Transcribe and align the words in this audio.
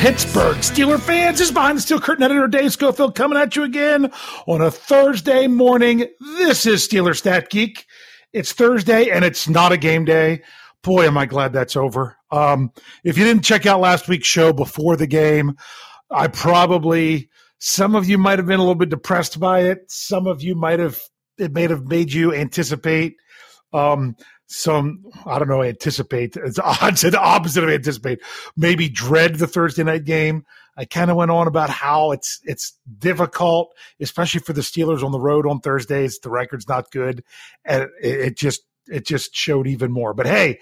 Pittsburgh 0.00 0.56
Steeler 0.56 0.98
fans 0.98 1.40
This 1.40 1.48
is 1.48 1.52
behind 1.52 1.76
the 1.76 1.82
steel 1.82 2.00
curtain 2.00 2.24
editor 2.24 2.48
Dave 2.48 2.72
Schofield 2.72 3.14
coming 3.14 3.36
at 3.36 3.54
you 3.54 3.64
again 3.64 4.10
on 4.46 4.62
a 4.62 4.70
Thursday 4.70 5.46
morning. 5.46 6.06
This 6.38 6.64
is 6.64 6.88
Steeler 6.88 7.14
Stat 7.14 7.50
Geek. 7.50 7.84
It's 8.32 8.54
Thursday 8.54 9.10
and 9.10 9.26
it's 9.26 9.46
not 9.46 9.72
a 9.72 9.76
game 9.76 10.06
day. 10.06 10.40
Boy, 10.82 11.06
am 11.06 11.18
I 11.18 11.26
glad 11.26 11.52
that's 11.52 11.76
over. 11.76 12.16
Um, 12.30 12.72
if 13.04 13.18
you 13.18 13.24
didn't 13.24 13.44
check 13.44 13.66
out 13.66 13.80
last 13.80 14.08
week's 14.08 14.26
show 14.26 14.54
before 14.54 14.96
the 14.96 15.06
game, 15.06 15.58
I 16.10 16.28
probably 16.28 17.28
some 17.58 17.94
of 17.94 18.08
you 18.08 18.16
might 18.16 18.38
have 18.38 18.46
been 18.46 18.58
a 18.58 18.62
little 18.62 18.76
bit 18.76 18.88
depressed 18.88 19.38
by 19.38 19.64
it. 19.64 19.80
Some 19.88 20.26
of 20.26 20.42
you 20.42 20.54
might 20.54 20.78
have 20.78 20.98
it 21.36 21.52
may 21.52 21.68
have 21.68 21.84
made 21.84 22.10
you 22.10 22.34
anticipate 22.34 23.16
um, 23.74 24.16
some 24.50 25.04
I 25.26 25.38
don't 25.38 25.48
know 25.48 25.62
anticipate 25.62 26.36
it's 26.36 26.56
the 26.56 27.20
opposite 27.20 27.62
of 27.62 27.70
anticipate 27.70 28.20
maybe 28.56 28.88
dread 28.88 29.36
the 29.36 29.46
Thursday 29.46 29.84
night 29.84 30.04
game. 30.04 30.44
I 30.76 30.86
kind 30.86 31.10
of 31.10 31.16
went 31.16 31.30
on 31.30 31.46
about 31.46 31.70
how 31.70 32.10
it's 32.10 32.40
it's 32.44 32.76
difficult, 32.98 33.72
especially 34.00 34.40
for 34.40 34.52
the 34.52 34.60
Steelers 34.60 35.04
on 35.04 35.12
the 35.12 35.20
road 35.20 35.46
on 35.46 35.60
Thursdays. 35.60 36.18
The 36.18 36.30
record's 36.30 36.68
not 36.68 36.90
good, 36.90 37.22
and 37.64 37.84
it, 38.02 38.20
it 38.20 38.36
just 38.36 38.62
it 38.88 39.06
just 39.06 39.34
showed 39.34 39.68
even 39.68 39.92
more. 39.92 40.14
But 40.14 40.26
hey, 40.26 40.58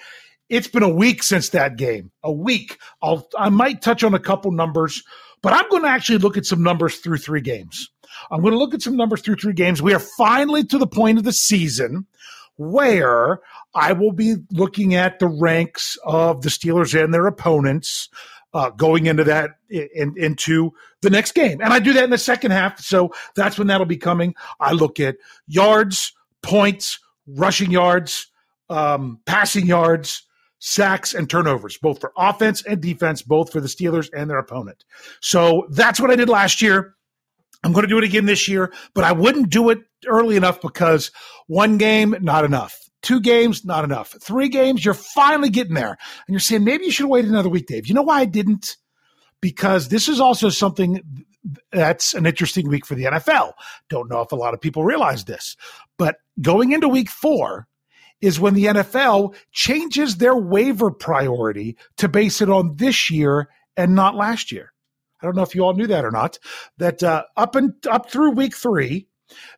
it's 0.51 0.69
been 0.69 0.83
a 0.83 0.89
week 0.89 1.23
since 1.23 1.51
that 1.51 1.77
game. 1.77 2.11
A 2.23 2.33
week. 2.33 2.79
I'll 3.01 3.27
I 3.39 3.49
might 3.49 3.81
touch 3.81 4.05
on 4.05 4.13
a 4.13 4.19
couple 4.19 4.51
numbers, 4.51 5.03
but 5.41 5.55
I'm 5.55 5.69
going 5.71 5.85
to 5.85 5.89
actually 5.89 6.19
look 6.19 6.37
at 6.37 6.47
some 6.47 6.63
numbers 6.63 6.99
through 6.99 7.19
three 7.19 7.41
games. 7.41 7.89
I'm 8.31 8.43
going 8.43 8.53
to 8.53 8.59
look 8.59 8.75
at 8.75 8.83
some 8.83 8.97
numbers 8.97 9.23
through 9.23 9.37
three 9.37 9.55
games. 9.55 9.81
We 9.81 9.95
are 9.95 10.05
finally 10.19 10.65
to 10.65 10.79
the 10.79 10.87
point 10.87 11.19
of 11.19 11.25
the 11.25 11.33
season 11.33 12.07
where 12.59 13.41
I 13.75 13.93
will 13.93 14.13
be 14.13 14.37
looking 14.53 14.95
at 14.95 15.19
the 15.19 15.29
ranks 15.29 15.97
of 16.05 16.43
the 16.43 16.51
Steelers 16.51 17.01
and 17.01 17.15
their 17.15 17.27
opponents 17.27 18.09
uh, 18.53 18.71
going 18.71 19.07
into 19.07 19.25
that 19.25 19.53
in, 19.71 20.15
into 20.17 20.73
the 21.03 21.11
next 21.11 21.33
game, 21.33 21.61
and 21.61 21.73
I 21.73 21.79
do 21.79 21.93
that 21.93 22.05
in 22.05 22.11
the 22.11 22.19
second 22.19 22.51
half. 22.51 22.81
So 22.81 23.13
that's 23.37 23.59
when 23.59 23.69
that'll 23.69 23.87
be 23.87 23.97
coming. 23.97 24.35
I 24.59 24.73
look 24.73 25.01
at 25.01 25.17
yards, 25.47 26.13
points, 26.43 26.99
rushing 27.27 27.71
yards, 27.71 28.31
um, 28.71 29.21
passing 29.27 29.67
yards, 29.67 30.25
sacks, 30.59 31.15
and 31.15 31.29
turnovers, 31.31 31.79
both 31.79 32.01
for 32.01 32.13
offense 32.17 32.63
and 32.65 32.81
defense, 32.81 33.23
both 33.23 33.53
for 33.53 33.61
the 33.61 33.69
Steelers 33.69 34.09
and 34.13 34.29
their 34.29 34.39
opponent. 34.39 34.85
So 35.21 35.67
that's 35.71 36.01
what 36.01 36.11
I 36.11 36.17
did 36.17 36.29
last 36.29 36.63
year. 36.63 36.97
I'm 37.65 37.73
going 37.73 37.83
to 37.83 37.89
do 37.89 37.99
it 37.99 38.05
again 38.05 38.27
this 38.27 38.49
year, 38.49 38.73
but 38.95 39.05
I 39.05 39.13
wouldn't 39.13 39.51
do 39.51 39.71
it 39.71 39.81
early 40.07 40.37
enough 40.37 40.61
because 40.61 41.11
one 41.47 41.77
game, 41.79 42.15
not 42.21 42.45
enough. 42.45 42.79
Two 43.03 43.21
games, 43.21 43.65
not 43.65 43.85
enough. 43.85 44.15
Three 44.21 44.49
games, 44.49 44.85
you're 44.85 44.95
finally 44.95 45.51
getting 45.51 45.75
there. 45.75 45.91
And 45.91 46.29
you're 46.29 46.41
saying, 46.41 46.65
maybe 46.65 46.85
you 46.85 46.91
should 46.91 47.09
wait 47.09 47.25
another 47.25 47.49
week, 47.49 47.67
Dave. 47.67 47.87
You 47.87 47.95
know 47.95 48.03
why 48.03 48.21
I 48.21 48.25
didn't? 48.25 48.77
Because 49.41 49.89
this 49.89 50.09
is 50.09 50.21
also 50.21 50.49
something 50.49 51.25
that's 51.73 52.15
an 52.15 52.27
interesting 52.27 52.69
week 52.69 52.85
for 52.85 52.95
the 52.95 53.05
NFL. 53.05 53.53
Don't 53.89 54.11
know 54.11 54.21
if 54.21 54.33
a 54.33 54.37
lot 54.37 54.55
of 54.55 54.61
people 54.61 54.85
realize 54.85 55.25
this, 55.25 55.57
but 55.97 56.17
going 56.41 56.73
into 56.73 56.89
week 56.89 57.09
four 57.09 57.69
is 58.21 58.41
when 58.41 58.55
the 58.55 58.65
NFL 58.65 59.35
changes 59.53 60.17
their 60.17 60.37
waiver 60.37 60.91
priority 60.91 61.77
to 61.99 62.09
base 62.09 62.41
it 62.41 62.51
on 62.51 62.77
this 62.77 63.11
year 63.11 63.49
and 63.77 63.95
not 63.95 64.17
last 64.17 64.51
year. 64.51 64.73
I 65.21 65.27
don't 65.27 65.37
know 65.37 65.43
if 65.43 65.55
you 65.55 65.65
all 65.65 65.75
knew 65.75 65.87
that 65.89 66.05
or 66.05 66.11
not. 66.11 66.39
That 66.79 67.03
uh, 67.03 67.25
up 67.37 67.55
and 67.55 67.75
up 67.87 68.11
through 68.11 68.33
week 68.33 68.57
three, 68.57 69.09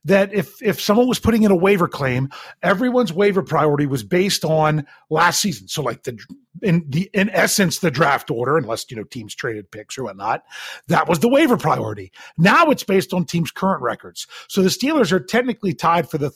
that 0.05 0.33
if 0.33 0.61
if 0.63 0.81
someone 0.81 1.09
was 1.09 1.19
putting 1.19 1.43
in 1.43 1.51
a 1.51 1.57
waiver 1.57 1.89
claim, 1.89 2.31
everyone's 2.63 3.13
waiver 3.13 3.43
priority 3.43 3.87
was 3.87 4.03
based 4.03 4.45
on 4.45 4.87
last 5.11 5.41
season. 5.41 5.69
So 5.69 5.83
like 5.83 6.03
the 6.05 6.19
in 6.63 6.85
the 6.89 7.11
in 7.15 7.31
essence 7.31 7.79
the 7.79 7.91
draft 7.91 8.31
order, 8.31 8.57
unless 8.57 8.91
you 8.91 8.97
know 8.97 9.05
teams 9.05 9.35
traded 9.35 9.71
picks 9.71 9.99
or 9.99 10.05
whatnot, 10.05 10.45
that 10.89 11.09
was 11.09 11.21
the 11.21 11.29
waiver 11.29 11.57
priority. 11.57 12.13
Now 12.39 12.71
it's 12.71 12.85
based 12.85 13.13
on 13.13 13.25
teams' 13.25 13.51
current 13.51 13.83
records. 13.83 14.27
So 14.49 14.63
the 14.63 14.69
Steelers 14.69 15.13
are 15.13 15.21
technically 15.21 15.75
tied 15.75 16.09
for 16.11 16.19
the 16.19 16.33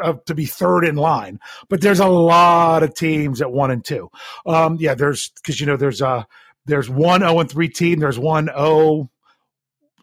uh, 0.00 0.14
to 0.26 0.34
be 0.34 0.46
third 0.46 0.84
in 0.84 0.96
line, 0.96 1.40
but 1.68 1.80
there's 1.80 2.00
a 2.00 2.06
lot 2.06 2.82
of 2.82 2.94
teams 2.94 3.40
at 3.40 3.50
one 3.50 3.70
and 3.70 3.84
two. 3.84 4.08
Um, 4.46 4.76
yeah, 4.80 4.94
there's 4.94 5.30
because 5.30 5.60
you 5.60 5.66
know 5.66 5.76
there's 5.76 6.02
uh 6.02 6.24
there's 6.66 6.90
one 6.90 7.20
zero 7.20 7.40
and 7.40 7.50
three 7.50 7.68
team, 7.68 8.00
there's 8.00 8.18
one 8.18 8.46
zero 8.46 9.10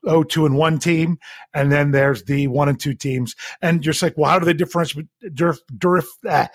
oh 0.06 0.24
two 0.24 0.46
and 0.46 0.58
one 0.58 0.80
team, 0.80 1.18
and 1.54 1.72
then 1.72 1.92
there's 1.92 2.24
the 2.24 2.48
one 2.48 2.70
and 2.70 2.80
two 2.80 2.94
teams. 2.94 3.36
And 3.62 3.86
you're 3.86 3.94
like, 4.02 4.18
well, 4.18 4.32
how 4.32 4.40
do 4.40 4.46
they 4.46 4.54
differentiate? 4.54 5.08
Dif, 5.34 5.60
dif, 5.78 6.06
uh, 6.28 6.48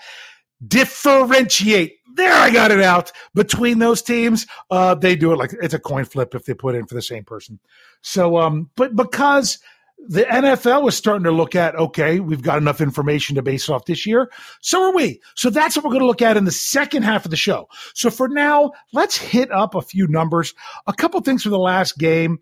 differentiate? 0.67 1.93
There, 2.15 2.33
I 2.33 2.51
got 2.51 2.71
it 2.71 2.81
out 2.81 3.11
between 3.33 3.79
those 3.79 4.01
teams. 4.01 4.45
Uh, 4.69 4.93
they 4.95 5.15
do 5.15 5.31
it 5.31 5.37
like 5.37 5.53
it's 5.61 5.73
a 5.73 5.79
coin 5.79 6.05
flip 6.05 6.35
if 6.35 6.45
they 6.45 6.53
put 6.53 6.75
in 6.75 6.85
for 6.85 6.95
the 6.95 7.01
same 7.01 7.23
person. 7.23 7.59
So, 8.01 8.37
um, 8.37 8.69
but 8.75 8.95
because 8.95 9.59
the 10.07 10.23
NFL 10.23 10.87
is 10.87 10.95
starting 10.95 11.25
to 11.25 11.31
look 11.31 11.55
at, 11.55 11.75
okay, 11.75 12.19
we've 12.19 12.41
got 12.41 12.57
enough 12.57 12.81
information 12.81 13.35
to 13.35 13.41
base 13.41 13.69
off 13.69 13.85
this 13.85 14.05
year. 14.05 14.31
So 14.61 14.83
are 14.83 14.95
we. 14.95 15.21
So 15.35 15.49
that's 15.49 15.75
what 15.75 15.83
we're 15.83 15.91
going 15.91 16.01
to 16.01 16.07
look 16.07 16.21
at 16.21 16.37
in 16.37 16.45
the 16.45 16.51
second 16.51 17.03
half 17.03 17.25
of 17.25 17.31
the 17.31 17.37
show. 17.37 17.67
So 17.93 18.09
for 18.09 18.29
now, 18.29 18.71
let's 18.93 19.17
hit 19.17 19.51
up 19.51 19.75
a 19.75 19.81
few 19.81 20.07
numbers. 20.07 20.53
A 20.87 20.93
couple 20.93 21.19
things 21.21 21.43
for 21.43 21.49
the 21.49 21.59
last 21.59 21.97
game. 21.97 22.39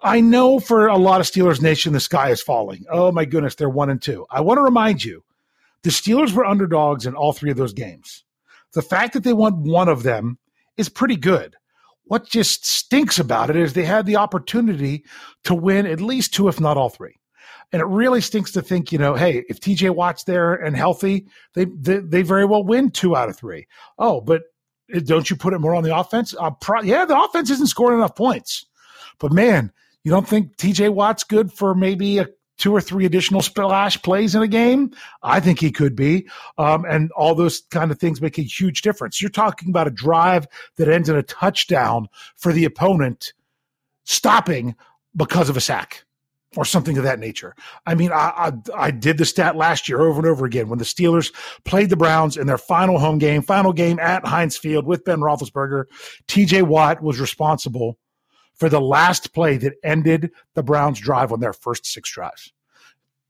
I 0.00 0.20
know 0.20 0.60
for 0.60 0.86
a 0.86 0.96
lot 0.96 1.20
of 1.20 1.26
Steelers 1.26 1.60
Nation, 1.60 1.92
the 1.92 2.00
sky 2.00 2.30
is 2.30 2.42
falling. 2.42 2.84
Oh 2.90 3.10
my 3.12 3.24
goodness, 3.24 3.54
they're 3.54 3.68
one 3.68 3.90
and 3.90 4.00
two. 4.00 4.26
I 4.30 4.40
want 4.40 4.58
to 4.58 4.62
remind 4.62 5.04
you, 5.04 5.24
the 5.82 5.90
Steelers 5.90 6.32
were 6.32 6.44
underdogs 6.44 7.06
in 7.06 7.14
all 7.14 7.32
three 7.32 7.50
of 7.50 7.56
those 7.56 7.72
games. 7.72 8.24
The 8.72 8.82
fact 8.82 9.14
that 9.14 9.24
they 9.24 9.32
won 9.32 9.64
one 9.64 9.88
of 9.88 10.02
them 10.02 10.38
is 10.76 10.88
pretty 10.88 11.16
good. 11.16 11.56
What 12.06 12.28
just 12.28 12.64
stinks 12.64 13.18
about 13.18 13.50
it 13.50 13.56
is 13.56 13.72
they 13.72 13.84
had 13.84 14.06
the 14.06 14.16
opportunity 14.16 15.04
to 15.44 15.54
win 15.54 15.86
at 15.86 16.00
least 16.00 16.32
two, 16.32 16.48
if 16.48 16.60
not 16.60 16.76
all 16.76 16.88
three. 16.88 17.16
And 17.72 17.82
it 17.82 17.86
really 17.86 18.20
stinks 18.20 18.52
to 18.52 18.62
think, 18.62 18.92
you 18.92 18.98
know, 18.98 19.14
hey, 19.14 19.44
if 19.48 19.60
TJ 19.60 19.94
Watt's 19.94 20.24
there 20.24 20.54
and 20.54 20.76
healthy, 20.76 21.26
they, 21.54 21.64
they, 21.64 21.98
they 21.98 22.22
very 22.22 22.44
well 22.44 22.62
win 22.62 22.90
two 22.90 23.16
out 23.16 23.28
of 23.28 23.36
three. 23.36 23.66
Oh, 23.98 24.20
but 24.20 24.42
don't 25.04 25.28
you 25.28 25.36
put 25.36 25.52
it 25.52 25.58
more 25.58 25.74
on 25.74 25.82
the 25.82 25.96
offense? 25.96 26.34
Uh, 26.38 26.50
pro- 26.50 26.82
yeah, 26.82 27.04
the 27.04 27.20
offense 27.20 27.50
isn't 27.50 27.66
scoring 27.66 27.98
enough 27.98 28.14
points. 28.14 28.64
But 29.18 29.32
man, 29.32 29.72
you 30.04 30.12
don't 30.12 30.28
think 30.28 30.56
TJ 30.56 30.94
Watt's 30.94 31.24
good 31.24 31.52
for 31.52 31.74
maybe 31.74 32.18
a 32.18 32.28
two 32.58 32.74
or 32.74 32.80
three 32.80 33.04
additional 33.04 33.42
splash 33.42 34.00
plays 34.02 34.34
in 34.34 34.42
a 34.42 34.48
game? 34.48 34.92
I 35.22 35.40
think 35.40 35.60
he 35.60 35.70
could 35.70 35.96
be. 35.96 36.28
Um, 36.58 36.84
and 36.88 37.10
all 37.12 37.34
those 37.34 37.62
kind 37.70 37.90
of 37.90 37.98
things 37.98 38.20
make 38.20 38.38
a 38.38 38.42
huge 38.42 38.82
difference. 38.82 39.20
You're 39.20 39.30
talking 39.30 39.68
about 39.68 39.86
a 39.86 39.90
drive 39.90 40.46
that 40.76 40.88
ends 40.88 41.08
in 41.08 41.16
a 41.16 41.22
touchdown 41.22 42.08
for 42.36 42.52
the 42.52 42.64
opponent 42.64 43.32
stopping 44.04 44.74
because 45.14 45.48
of 45.48 45.56
a 45.56 45.60
sack 45.60 46.04
or 46.56 46.64
something 46.64 46.96
of 46.96 47.04
that 47.04 47.18
nature. 47.18 47.54
I 47.86 47.94
mean, 47.94 48.12
I, 48.12 48.52
I, 48.74 48.86
I 48.86 48.90
did 48.90 49.18
the 49.18 49.24
stat 49.24 49.56
last 49.56 49.88
year 49.88 50.00
over 50.00 50.18
and 50.18 50.26
over 50.26 50.46
again 50.46 50.68
when 50.68 50.78
the 50.78 50.84
Steelers 50.84 51.32
played 51.64 51.90
the 51.90 51.96
Browns 51.96 52.36
in 52.36 52.46
their 52.46 52.58
final 52.58 52.98
home 52.98 53.18
game, 53.18 53.42
final 53.42 53.72
game 53.72 53.98
at 53.98 54.24
Heinz 54.24 54.56
Field 54.56 54.86
with 54.86 55.04
Ben 55.04 55.20
Roethlisberger. 55.20 55.84
T.J. 56.28 56.62
Watt 56.62 57.02
was 57.02 57.20
responsible 57.20 57.98
for 58.56 58.68
the 58.68 58.80
last 58.80 59.32
play 59.32 59.56
that 59.58 59.74
ended 59.84 60.30
the 60.54 60.62
Browns' 60.62 61.00
drive 61.00 61.32
on 61.32 61.40
their 61.40 61.52
first 61.52 61.86
six 61.86 62.10
drives. 62.10 62.52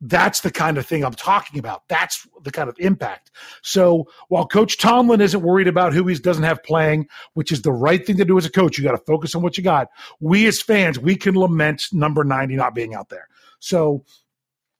That's 0.00 0.40
the 0.40 0.50
kind 0.50 0.76
of 0.76 0.87
thing 0.87 1.05
I'm 1.05 1.14
talking 1.14 1.58
about. 1.58 1.88
That's 1.88 2.26
the 2.43 2.50
kind 2.50 2.69
of 2.69 2.76
impact. 2.78 3.31
So 3.62 4.06
while 4.28 4.46
Coach 4.46 4.76
Tomlin 4.76 5.23
isn't 5.23 5.43
worried 5.43 5.69
about 5.69 5.94
who 5.94 6.06
he 6.06 6.14
doesn't 6.17 6.44
have 6.44 6.62
playing, 6.62 7.08
which 7.32 7.50
is 7.50 7.62
the 7.62 7.73
right 7.73 8.06
thing 8.06 8.19
to 8.19 8.25
do 8.25 8.37
as 8.37 8.44
a 8.44 8.50
coach, 8.50 8.76
you 8.76 8.84
got 8.84 8.93
to 8.93 8.99
focus 8.99 9.34
on 9.34 9.43
what 9.43 9.56
you 9.56 9.64
got. 9.64 9.88
We 10.20 10.46
as 10.46 10.61
fans, 10.61 10.99
we 10.99 11.17
can 11.17 11.34
lament 11.34 11.84
number 11.93 12.25
90 12.25 12.56
not 12.56 12.75
being 12.75 12.94
out 12.94 13.08
there. 13.08 13.26
So 13.58 14.05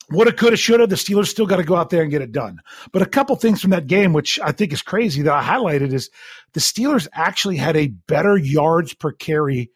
what 0.09 0.29
it 0.29 0.37
could 0.37 0.53
have, 0.53 0.61
should 0.61 0.81
have, 0.81 0.91
the 0.91 0.97
Steelers 0.97 1.29
still 1.29 1.47
got 1.47 1.57
to 1.57 1.65
go 1.65 1.77
out 1.77 1.91
there 1.91 2.03
and 2.03 2.11
get 2.11 2.23
it 2.23 2.31
done. 2.31 2.61
But 2.93 3.03
a 3.03 3.07
couple 3.07 3.35
things 3.37 3.61
from 3.61 3.71
that 3.71 3.87
game, 3.87 4.13
which 4.13 4.39
I 4.41 4.53
think 4.53 4.73
is 4.73 4.83
crazy 4.83 5.23
that 5.23 5.33
I 5.33 5.43
highlighted, 5.43 5.93
is 5.93 6.11
the 6.53 6.61
Steelers 6.61 7.09
actually 7.15 7.57
had 7.57 7.77
a 7.77 7.89
better 7.89 8.37
yards 8.37 8.93
per 8.95 9.13
carry 9.13 9.71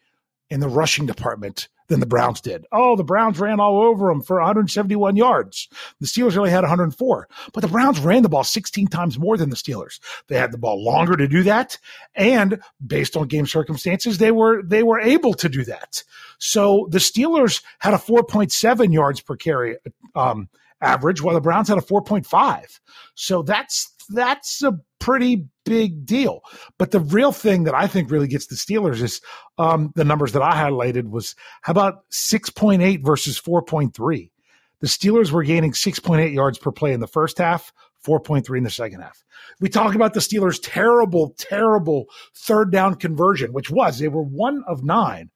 in 0.51 0.59
the 0.59 0.67
rushing 0.67 1.05
department 1.05 1.69
than 1.87 2.01
the 2.01 2.05
Browns 2.05 2.41
did. 2.41 2.65
Oh, 2.71 2.95
the 2.95 3.03
Browns 3.03 3.39
ran 3.39 3.59
all 3.59 3.81
over 3.81 4.07
them 4.09 4.21
for 4.21 4.35
171 4.37 5.15
yards. 5.15 5.69
The 5.99 6.07
Steelers 6.07 6.37
only 6.37 6.51
had 6.51 6.61
104, 6.61 7.27
but 7.53 7.61
the 7.61 7.67
Browns 7.67 7.99
ran 7.99 8.21
the 8.21 8.29
ball 8.29 8.43
16 8.43 8.87
times 8.87 9.17
more 9.17 9.37
than 9.37 9.49
the 9.49 9.55
Steelers. 9.55 9.99
They 10.27 10.37
had 10.37 10.51
the 10.51 10.57
ball 10.57 10.83
longer 10.83 11.15
to 11.15 11.27
do 11.27 11.43
that, 11.43 11.77
and 12.13 12.61
based 12.85 13.15
on 13.15 13.27
game 13.27 13.47
circumstances, 13.47 14.17
they 14.17 14.31
were 14.31 14.61
they 14.61 14.83
were 14.83 14.99
able 14.99 15.33
to 15.35 15.49
do 15.49 15.63
that. 15.65 16.03
So 16.37 16.87
the 16.91 16.99
Steelers 16.99 17.63
had 17.79 17.93
a 17.93 17.97
4.7 17.97 18.93
yards 18.93 19.21
per 19.21 19.37
carry 19.37 19.77
um, 20.15 20.49
average, 20.81 21.21
while 21.21 21.35
the 21.35 21.41
Browns 21.41 21.69
had 21.69 21.77
a 21.77 21.81
4.5. 21.81 22.79
So 23.15 23.41
that's 23.41 23.93
that's 24.09 24.61
a 24.63 24.79
pretty 25.01 25.47
big 25.65 26.05
deal. 26.05 26.41
But 26.77 26.91
the 26.91 27.01
real 27.01 27.33
thing 27.33 27.65
that 27.65 27.75
I 27.75 27.87
think 27.87 28.09
really 28.09 28.27
gets 28.27 28.47
the 28.47 28.55
Steelers 28.55 29.01
is 29.01 29.19
um, 29.57 29.91
the 29.95 30.05
numbers 30.05 30.31
that 30.31 30.41
I 30.41 30.53
highlighted 30.53 31.09
was 31.09 31.35
how 31.63 31.71
about 31.71 32.09
6.8 32.11 33.03
versus 33.03 33.41
4.3? 33.41 34.31
The 34.79 34.87
Steelers 34.87 35.31
were 35.31 35.43
gaining 35.43 35.73
6.8 35.73 36.33
yards 36.33 36.57
per 36.57 36.71
play 36.71 36.93
in 36.93 37.01
the 37.01 37.07
first 37.07 37.37
half, 37.37 37.73
4.3 38.05 38.57
in 38.57 38.63
the 38.63 38.69
second 38.69 39.01
half. 39.01 39.23
We 39.59 39.69
talk 39.69 39.95
about 39.95 40.13
the 40.13 40.19
Steelers' 40.21 40.59
terrible, 40.61 41.35
terrible 41.37 42.05
third 42.35 42.71
down 42.71 42.95
conversion, 42.95 43.53
which 43.53 43.69
was 43.69 43.99
they 43.99 44.07
were 44.07 44.23
one 44.23 44.63
of 44.67 44.83
nine. 44.83 45.29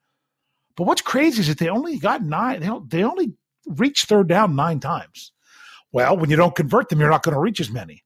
But 0.77 0.85
what's 0.85 1.01
crazy 1.01 1.41
is 1.41 1.47
that 1.47 1.57
they 1.57 1.69
only 1.69 1.97
got 1.97 2.23
nine. 2.23 2.61
They, 2.61 2.69
they 2.97 3.03
only 3.03 3.33
reached 3.67 4.07
third 4.07 4.27
down 4.27 4.55
nine 4.55 4.79
times. 4.79 5.31
Well, 5.91 6.17
when 6.17 6.29
you 6.29 6.35
don't 6.35 6.55
convert 6.55 6.89
them, 6.89 6.99
you're 6.99 7.09
not 7.09 7.23
going 7.23 7.35
to 7.35 7.39
reach 7.39 7.59
as 7.59 7.71
many. 7.71 8.03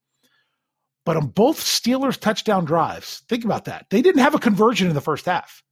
But 1.10 1.18
on 1.18 1.30
both 1.30 1.60
Steelers 1.60 2.20
touchdown 2.20 2.66
drives, 2.66 3.24
think 3.28 3.44
about 3.44 3.66
that. 3.66 3.88
They 3.90 4.04
didn't 4.04 4.22
have 4.22 4.36
a 4.36 4.40
conversion 4.40 4.88
in 4.88 4.94
the 4.94 5.02
first 5.02 5.26
half, 5.26 5.64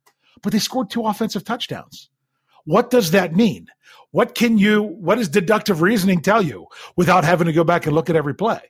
but 0.41 0.51
they 0.51 0.57
scored 0.57 0.89
two 0.89 1.05
offensive 1.05 1.43
touchdowns. 1.43 2.09
What 2.65 2.89
does 2.89 3.11
that 3.11 3.35
mean? 3.35 3.67
What 4.09 4.33
can 4.33 4.57
you, 4.57 4.81
what 4.81 5.19
does 5.19 5.29
deductive 5.29 5.83
reasoning 5.83 6.23
tell 6.23 6.41
you 6.41 6.65
without 6.95 7.23
having 7.23 7.45
to 7.45 7.53
go 7.53 7.63
back 7.63 7.85
and 7.85 7.93
look 7.93 8.09
at 8.09 8.15
every 8.15 8.33
play? 8.33 8.61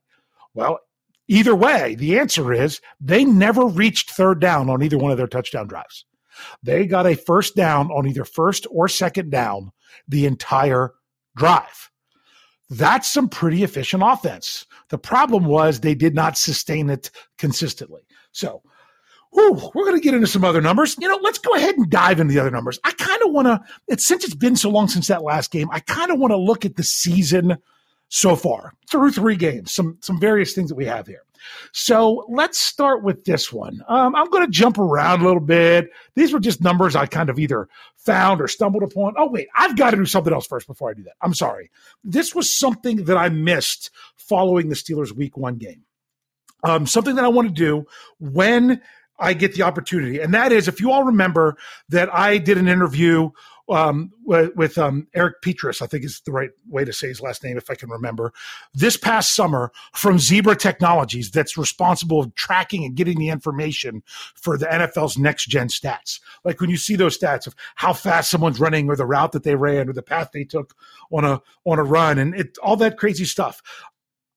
Well, 0.56 0.80
either 1.30 1.56
way, 1.56 1.96
the 1.96 2.20
answer 2.20 2.52
is 2.52 2.82
they 3.00 3.24
never 3.24 3.66
reached 3.66 4.12
third 4.12 4.42
down 4.42 4.70
on 4.70 4.84
either 4.84 4.98
one 4.98 5.12
of 5.12 5.18
their 5.18 5.26
touchdown 5.26 5.70
drives. 5.70 6.04
They 6.64 6.86
got 6.86 7.08
a 7.08 7.16
first 7.16 7.56
down 7.56 7.92
on 7.92 8.06
either 8.10 8.26
first 8.26 8.68
or 8.70 8.90
second 8.90 9.32
down 9.32 9.72
the 10.06 10.26
entire 10.26 10.96
drive. 11.38 11.92
That's 12.70 13.08
some 13.08 13.30
pretty 13.30 13.64
efficient 13.64 14.04
offense. 14.06 14.66
The 14.90 14.98
problem 14.98 15.46
was 15.46 15.80
they 15.80 15.96
did 15.96 16.16
not 16.16 16.38
sustain 16.38 16.90
it 16.90 17.12
consistently. 17.38 18.02
So, 18.32 18.62
whew, 19.32 19.72
we're 19.74 19.86
going 19.86 19.98
to 19.98 20.04
get 20.04 20.14
into 20.14 20.28
some 20.28 20.46
other 20.46 20.62
numbers. 20.62 20.96
You 21.00 21.10
know, 21.10 21.20
let's 21.22 21.40
go 21.40 21.54
ahead 21.56 21.76
and 21.76 21.90
dive 21.90 22.20
into 22.20 22.34
the 22.34 22.40
other 22.40 22.52
numbers. 22.52 22.80
I 22.84 22.92
kind 22.92 23.22
of 23.24 23.32
want 23.32 23.48
to, 23.48 24.00
since 24.00 24.24
it's 24.24 24.36
been 24.36 24.56
so 24.56 24.70
long 24.70 24.88
since 24.88 25.08
that 25.08 25.24
last 25.24 25.52
game, 25.52 25.70
I 25.72 25.80
kind 25.82 26.12
of 26.12 26.20
want 26.20 26.32
to 26.32 26.38
look 26.38 26.66
at 26.66 26.76
the 26.76 26.84
season 26.84 27.58
so 28.10 28.36
far 28.36 28.74
through 28.90 29.12
three 29.12 29.36
games, 29.36 29.74
some 29.74 29.98
some 30.02 30.20
various 30.20 30.54
things 30.54 30.70
that 30.70 30.76
we 30.76 30.86
have 30.86 31.08
here. 31.08 31.24
So 31.72 32.26
let's 32.30 32.58
start 32.58 33.04
with 33.04 33.26
this 33.26 33.52
one. 33.52 33.84
Um, 33.88 34.16
I'm 34.16 34.30
going 34.30 34.46
to 34.46 34.52
jump 34.52 34.78
around 34.78 35.22
a 35.22 35.26
little 35.26 35.42
bit. 35.42 35.90
These 36.16 36.34
were 36.34 36.40
just 36.40 36.62
numbers 36.62 36.96
I 36.96 37.06
kind 37.06 37.30
of 37.30 37.40
either 37.40 37.68
found 37.98 38.42
or 38.42 38.48
stumbled 38.48 38.84
upon. 38.84 39.14
Oh 39.18 39.30
wait, 39.30 39.48
I've 39.56 39.78
got 39.78 39.92
to 39.92 39.98
do 39.98 40.06
something 40.06 40.34
else 40.34 40.48
first 40.48 40.68
before 40.68 40.90
I 40.90 40.94
do 40.94 41.04
that. 41.04 41.16
I'm 41.22 41.34
sorry. 41.34 41.70
This 42.04 42.34
was 42.34 42.54
something 42.54 43.06
that 43.06 43.18
I 43.18 43.30
missed 43.30 43.92
following 44.16 44.70
the 44.70 44.76
Steelers 44.76 45.12
Week 45.12 45.38
One 45.38 45.56
game. 45.56 45.84
Um, 46.64 46.88
something 46.88 47.16
that 47.16 47.26
I 47.26 47.30
want 47.30 47.48
to 47.50 47.54
do 47.54 47.86
when 48.20 48.82
I 49.20 49.34
get 49.34 49.54
the 49.54 49.64
opportunity, 49.64 50.20
and 50.20 50.34
that 50.34 50.52
is 50.52 50.68
if 50.68 50.80
you 50.80 50.92
all 50.92 51.04
remember 51.04 51.58
that 51.90 52.14
I 52.14 52.38
did 52.38 52.58
an 52.58 52.68
interview 52.68 53.30
um, 53.70 54.12
with, 54.24 54.78
um, 54.78 55.08
Eric 55.14 55.42
Petrus, 55.42 55.82
I 55.82 55.88
think 55.88 56.04
is 56.04 56.22
the 56.26 56.32
right 56.32 56.52
way 56.68 56.86
to 56.86 56.94
say 56.94 57.08
his 57.08 57.22
last 57.22 57.44
name, 57.44 57.58
if 57.58 57.70
I 57.70 57.76
can 57.76 57.90
remember, 57.90 58.34
this 58.74 58.98
past 58.98 59.36
summer 59.36 59.72
from 59.94 60.20
Zebra 60.20 60.56
Technologies, 60.56 61.32
that's 61.32 61.58
responsible 61.58 62.22
of 62.22 62.34
tracking 62.36 62.86
and 62.86 62.96
getting 62.96 63.20
the 63.20 63.30
information 63.30 64.04
for 64.36 64.58
the 64.58 64.66
NFL's 64.66 65.18
next 65.18 65.48
gen 65.48 65.68
stats. 65.68 66.20
Like 66.44 66.62
when 66.62 66.70
you 66.70 66.78
see 66.78 66.96
those 66.96 67.18
stats 67.18 67.48
of 67.48 67.56
how 67.76 67.94
fast 67.94 68.30
someone's 68.30 68.60
running 68.60 68.90
or 68.90 68.96
the 68.96 69.06
route 69.06 69.32
that 69.34 69.44
they 69.44 69.56
ran 69.56 69.90
or 69.90 69.94
the 69.94 70.02
path 70.02 70.32
they 70.34 70.44
took 70.44 70.76
on 71.12 71.26
a 71.26 71.42
on 71.66 71.80
a 71.80 71.84
run 71.84 72.18
and 72.18 72.36
it 72.36 72.58
all 72.60 72.76
that 72.78 72.98
crazy 72.98 73.26
stuff 73.26 73.62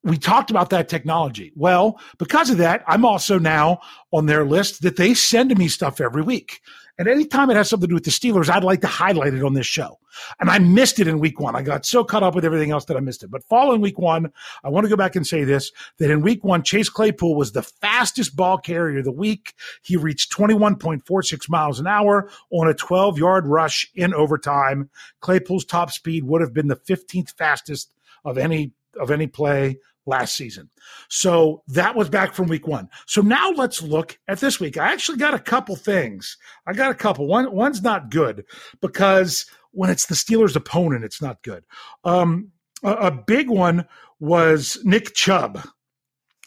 we 0.03 0.17
talked 0.17 0.51
about 0.51 0.71
that 0.71 0.89
technology. 0.89 1.53
Well, 1.55 2.01
because 2.19 2.51
of 2.51 2.59
that, 2.59 2.83
I'm 2.87 3.05
also 3.05 3.39
now 3.39 3.81
on 4.13 4.27
their 4.27 4.45
list 4.45 4.83
that 4.83 4.97
they 4.97 5.15
send 5.15 5.57
me 5.59 5.69
stuff 5.69 6.01
every 6.01 6.23
week. 6.23 6.61
And 7.01 7.09
anytime 7.09 7.49
it 7.49 7.57
has 7.57 7.71
something 7.71 7.89
to 7.89 7.93
do 7.93 7.95
with 7.95 8.05
the 8.05 8.11
Steelers, 8.11 8.51
I'd 8.51 8.63
like 8.63 8.83
to 8.83 8.87
highlight 8.87 9.33
it 9.33 9.43
on 9.43 9.55
this 9.55 9.67
show. 9.67 9.99
And 10.39 10.51
I 10.51 10.59
missed 10.59 10.99
it 10.99 11.09
in 11.09 11.19
week 11.19 11.41
one. 11.41 11.57
I 11.57 11.63
got 11.63 11.87
so 11.87 12.05
caught 12.05 12.23
up 12.23 12.35
with 12.35 12.45
everything 12.45 12.73
else 12.73 12.85
that 12.85 12.97
I 12.99 13.01
missed 13.01 13.23
it. 13.23 13.31
But 13.31 13.43
following 13.45 13.81
week 13.81 13.99
one, 13.99 14.31
I 14.63 14.69
want 14.69 14.85
to 14.85 14.91
go 14.91 14.99
back 14.99 15.17
and 15.17 15.27
say 15.27 15.45
this 15.45 15.73
that 15.97 16.11
in 16.11 16.21
week 16.21 16.45
one, 16.45 16.63
Chase 16.63 16.91
Claypool 16.91 17.37
was 17.37 17.53
the 17.53 17.63
fastest 17.63 18.37
ball 18.37 18.59
carrier 18.59 18.99
of 18.99 19.07
the 19.07 19.13
week. 19.13 19.55
He 19.81 19.97
reached 19.97 20.31
21.46 20.31 21.49
miles 21.49 21.81
an 21.81 21.87
hour 21.87 22.29
on 22.51 22.69
a 22.69 22.75
12 22.75 23.17
yard 23.17 23.47
rush 23.47 23.91
in 23.95 24.13
overtime. 24.13 24.91
Claypool's 25.21 25.65
top 25.65 25.91
speed 25.93 26.25
would 26.25 26.43
have 26.43 26.53
been 26.53 26.69
the 26.69 26.77
15th 26.77 27.33
fastest 27.35 27.95
of 28.27 28.37
any 28.37 28.73
of 29.01 29.11
any 29.11 29.27
play 29.27 29.79
last 30.11 30.37
season. 30.37 30.69
So 31.09 31.63
that 31.69 31.95
was 31.95 32.11
back 32.11 32.35
from 32.35 32.49
week 32.49 32.67
one. 32.67 32.91
So 33.07 33.23
now 33.23 33.51
let's 33.51 33.81
look 33.81 34.19
at 34.29 34.41
this 34.41 34.61
week. 34.61 34.77
I 34.77 34.93
actually 34.93 35.19
got 35.19 35.33
a 35.33 35.39
couple 35.39 35.77
things. 35.77 36.37
I 36.67 36.75
got 36.75 36.91
a 36.91 36.95
couple. 36.95 37.27
One 37.27 37.51
one's 37.53 37.83
not 37.83 38.11
good 38.11 38.45
because 38.83 39.47
when 39.71 39.89
it's 39.89 40.07
the 40.07 40.15
Steelers' 40.15 40.57
opponent, 40.57 41.05
it's 41.05 41.23
not 41.23 41.43
good. 41.43 41.65
Um, 42.05 42.51
a, 42.83 42.93
a 42.93 43.11
big 43.11 43.49
one 43.49 43.87
was 44.19 44.79
Nick 44.85 45.15
Chubb. 45.15 45.67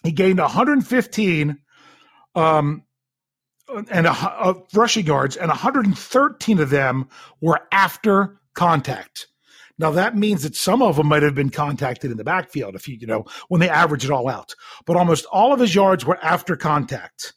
He 0.03 0.12
gained 0.12 0.39
115 0.39 1.58
um, 2.36 2.84
and 3.89 4.08
a, 4.08 4.12
a 4.12 4.62
rushing 4.74 5.05
yards, 5.05 5.38
and 5.38 5.50
113 5.50 6.60
of 6.60 6.70
them 6.70 7.08
were 7.41 7.62
after 7.72 8.39
contact. 8.53 9.27
Now 9.80 9.92
that 9.92 10.15
means 10.15 10.44
that 10.44 10.56
some 10.56 10.82
of 10.82 10.98
them 10.98 11.08
might 11.08 11.24
have 11.24 11.36
been 11.36 11.50
contacted 11.50 12.12
in 12.12 12.18
the 12.18 12.24
backfield 12.24 12.75
if 12.75 12.88
you, 12.88 12.96
you 12.96 13.08
know, 13.08 13.25
when 13.48 13.60
they 13.60 13.70
average 13.70 14.06
it 14.06 14.12
all 14.12 14.30
out. 14.30 14.53
But 14.86 14.98
almost 14.98 15.25
all 15.25 15.53
of 15.53 15.60
his 15.60 15.74
yards 15.74 16.06
were 16.06 16.24
after 16.24 16.56
contact. 16.56 17.34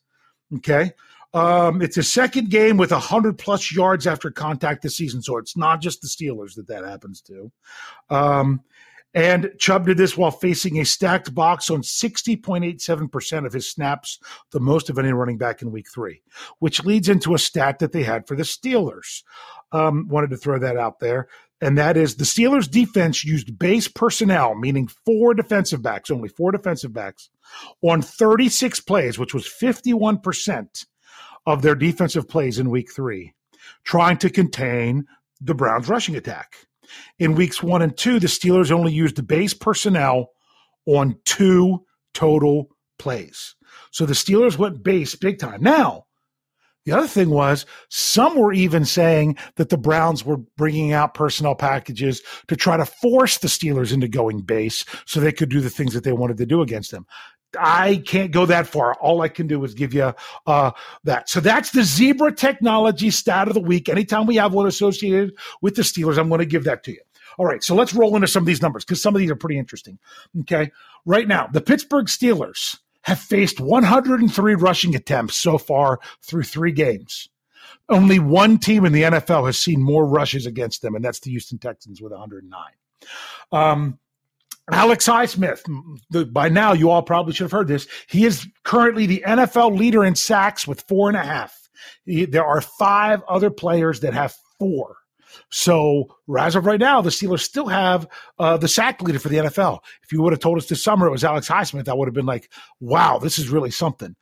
Okay. 0.57 0.93
Um, 1.35 1.83
it's 1.83 1.97
a 1.97 2.03
second 2.03 2.51
game 2.51 2.77
with 2.77 2.93
100 2.93 3.37
plus 3.39 3.75
yards 3.75 4.07
after 4.07 4.31
contact 4.31 4.83
this 4.83 4.97
season. 4.97 5.23
So 5.23 5.37
it's 5.37 5.57
not 5.57 5.81
just 5.81 6.01
the 6.01 6.09
Steelers 6.09 6.55
that 6.55 6.69
that 6.69 6.85
happens 6.85 7.21
to. 7.23 7.51
Um, 8.09 8.63
and 9.17 9.51
Chubb 9.59 9.87
did 9.87 9.97
this 9.97 10.17
while 10.17 10.31
facing 10.31 10.79
a 10.79 10.85
stacked 10.85 11.35
box 11.35 11.71
on 11.71 11.81
60.87% 11.81 13.47
of 13.47 13.53
his 13.53 13.71
snaps, 13.71 14.19
the 14.51 14.61
most 14.61 14.91
of 14.91 14.99
any 14.99 15.11
running 15.11 15.39
back 15.39 15.63
in 15.63 15.73
week 15.73 15.87
three, 15.93 16.21
which 16.59 16.85
leads 16.85 17.09
into 17.09 17.35
a 17.35 17.39
stat 17.39 17.79
that 17.79 17.93
they 17.93 18.03
had 18.03 18.27
for 18.27 18.37
the 18.37 18.43
Steelers. 18.43 19.23
Um, 19.73 20.07
wanted 20.09 20.31
to 20.31 20.37
throw 20.37 20.59
that 20.59 20.77
out 20.77 21.01
there. 21.01 21.29
And 21.61 21.79
that 21.79 21.97
is 21.97 22.17
the 22.17 22.25
Steelers 22.25 22.71
defense 22.71 23.25
used 23.25 23.59
base 23.59 23.89
personnel, 23.89 24.55
meaning 24.55 24.89
four 25.07 25.33
defensive 25.33 25.83
backs, 25.83 26.11
only 26.11 26.29
four 26.29 26.53
defensive 26.53 26.93
backs, 26.93 27.31
on 27.83 28.03
36 28.03 28.81
plays, 28.81 29.19
which 29.19 29.33
was 29.33 29.47
51% 29.49 30.85
of 31.47 31.63
their 31.63 31.75
defensive 31.75 32.29
plays 32.29 32.59
in 32.59 32.71
week 32.71 32.93
three, 32.93 33.33
trying 33.85 34.19
to 34.19 34.29
contain 34.29 35.07
the 35.41 35.55
Browns' 35.55 35.89
rushing 35.89 36.17
attack. 36.17 36.57
In 37.19 37.35
weeks 37.35 37.63
one 37.63 37.83
and 37.83 37.97
two, 37.97 38.21
the 38.21 38.27
Steelers 38.27 38.71
only 38.71 38.93
used 38.93 39.17
the 39.17 39.23
base 39.23 39.55
personnel 39.55 40.31
on 40.87 41.19
two 41.25 41.85
total 42.13 42.69
plays. 42.99 43.55
So 43.91 44.07
the 44.07 44.15
Steelers 44.15 44.59
went 44.59 44.83
base 44.83 45.15
big 45.15 45.39
time. 45.39 45.63
Now, 45.63 46.06
the 46.87 46.93
other 46.93 47.09
thing 47.09 47.31
was 47.31 47.67
some 47.91 48.37
were 48.37 48.53
even 48.53 48.85
saying 48.85 49.37
that 49.57 49.69
the 49.69 49.77
Browns 49.77 50.25
were 50.25 50.39
bringing 50.39 50.93
out 50.93 51.15
personnel 51.15 51.57
packages 51.57 52.23
to 52.47 52.57
try 52.57 52.77
to 52.77 52.87
force 52.87 53.39
the 53.39 53.49
Steelers 53.49 53.93
into 53.93 54.09
going 54.09 54.41
base 54.41 54.85
so 55.05 55.21
they 55.21 55.33
could 55.33 55.51
do 55.51 55.61
the 55.61 55.69
things 55.69 55.93
that 55.95 56.05
they 56.05 56.13
wanted 56.13 56.39
to 56.39 56.47
do 56.47 56.63
against 56.63 56.93
them. 56.93 57.05
I 57.59 58.03
can't 58.07 58.31
go 58.31 58.47
that 58.47 58.67
far. 58.67 58.95
All 58.95 59.23
I 59.23 59.29
can 59.29 59.47
do 59.47 59.63
is 59.65 59.75
give 59.75 59.95
you 59.95 60.15
uh, 60.47 60.71
that. 61.05 61.29
So 61.29 61.41
that's 61.41 61.71
the 61.71 61.83
Zebra 61.83 62.35
Technology 62.35 63.11
stat 63.11 63.49
of 63.49 63.55
the 63.55 63.61
week. 63.61 63.89
Anytime 63.89 64.27
we 64.27 64.37
have 64.37 64.53
one 64.53 64.67
associated 64.67 65.33
with 65.63 65.75
the 65.75 65.83
Steelers, 65.83 66.19
I'm 66.19 66.29
going 66.29 66.41
to 66.41 66.47
give 66.47 66.65
that 66.65 66.85
to 66.85 66.93
you. 66.93 67.01
All 67.39 67.47
right, 67.47 67.63
so 67.63 67.75
let's 67.75 67.93
roll 67.93 68.15
into 68.15 68.29
some 68.29 68.43
of 68.43 68.47
these 68.47 68.63
numbers 68.63 68.85
because 68.85 69.03
some 69.03 69.15
of 69.15 69.19
these 69.19 69.31
are 69.31 69.37
pretty 69.37 69.59
interesting. 69.59 69.99
Okay, 70.41 70.71
right 71.05 71.29
now, 71.29 71.47
the 71.47 71.61
Pittsburgh 71.61 72.07
Steelers 72.07 72.79
have 73.07 73.21
faced 73.21 73.61
103 73.61 74.55
rushing 74.57 74.97
attempts 74.97 75.37
so 75.37 75.59
far 75.59 76.01
through 76.23 76.43
three 76.43 76.73
games. 76.73 77.29
Only 77.89 78.19
one 78.19 78.59
team 78.59 78.85
in 78.85 78.93
the 78.93 79.05
NFL 79.05 79.47
has 79.47 79.57
seen 79.57 79.81
more 79.81 80.05
rushes 80.05 80.45
against 80.45 80.83
them, 80.83 80.97
and 80.97 81.05
that's 81.05 81.21
the 81.21 81.31
Houston 81.31 81.59
Texans 81.59 82.03
with 82.03 82.11
109. 82.11 82.61
Um, 83.53 84.01
Alex 84.69 85.07
Highsmith, 85.07 85.63
by 86.33 86.49
now 86.49 86.73
you 86.73 86.91
all 86.91 87.03
probably 87.03 87.33
should 87.33 87.45
have 87.45 87.53
heard 87.53 87.69
this. 87.69 87.87
He 88.09 88.25
is 88.25 88.49
currently 88.65 89.07
the 89.07 89.23
NFL 89.25 89.79
leader 89.79 90.05
in 90.05 90.17
sacks 90.17 90.67
with 90.67 90.81
four 90.89 91.07
and 91.09 91.17
a 91.17 91.23
half. 91.23 91.57
There 92.07 92.45
are 92.45 92.61
five 92.61 93.23
other 93.29 93.51
players 93.51 94.01
that 94.01 94.15
have 94.15 94.35
four. 94.59 94.97
So 95.51 96.17
as 96.39 96.55
of 96.55 96.67
right 96.67 96.81
now, 96.81 97.01
the 97.01 97.11
Steelers 97.11 97.41
still 97.41 97.69
have 97.69 98.07
uh, 98.39 98.57
the 98.57 98.69
sack 98.69 99.03
leader 99.03 99.19
for 99.19 99.29
the 99.29 99.37
NFL. 99.37 99.81
If 100.03 100.13
you 100.13 100.23
would 100.23 100.33
have 100.33 100.41
told 100.41 100.59
us 100.59 100.67
this 100.67 100.83
summer 100.83 101.07
it 101.07 101.13
was 101.13 101.25
Alex 101.25 101.49
Highsmith, 101.49 101.89
I 101.89 101.95
would 101.95 102.09
have 102.09 102.15
been 102.15 102.27
like, 102.27 102.51
wow, 102.81 103.19
this 103.19 103.39
is 103.39 103.49
really 103.49 103.71
something. 103.71 104.17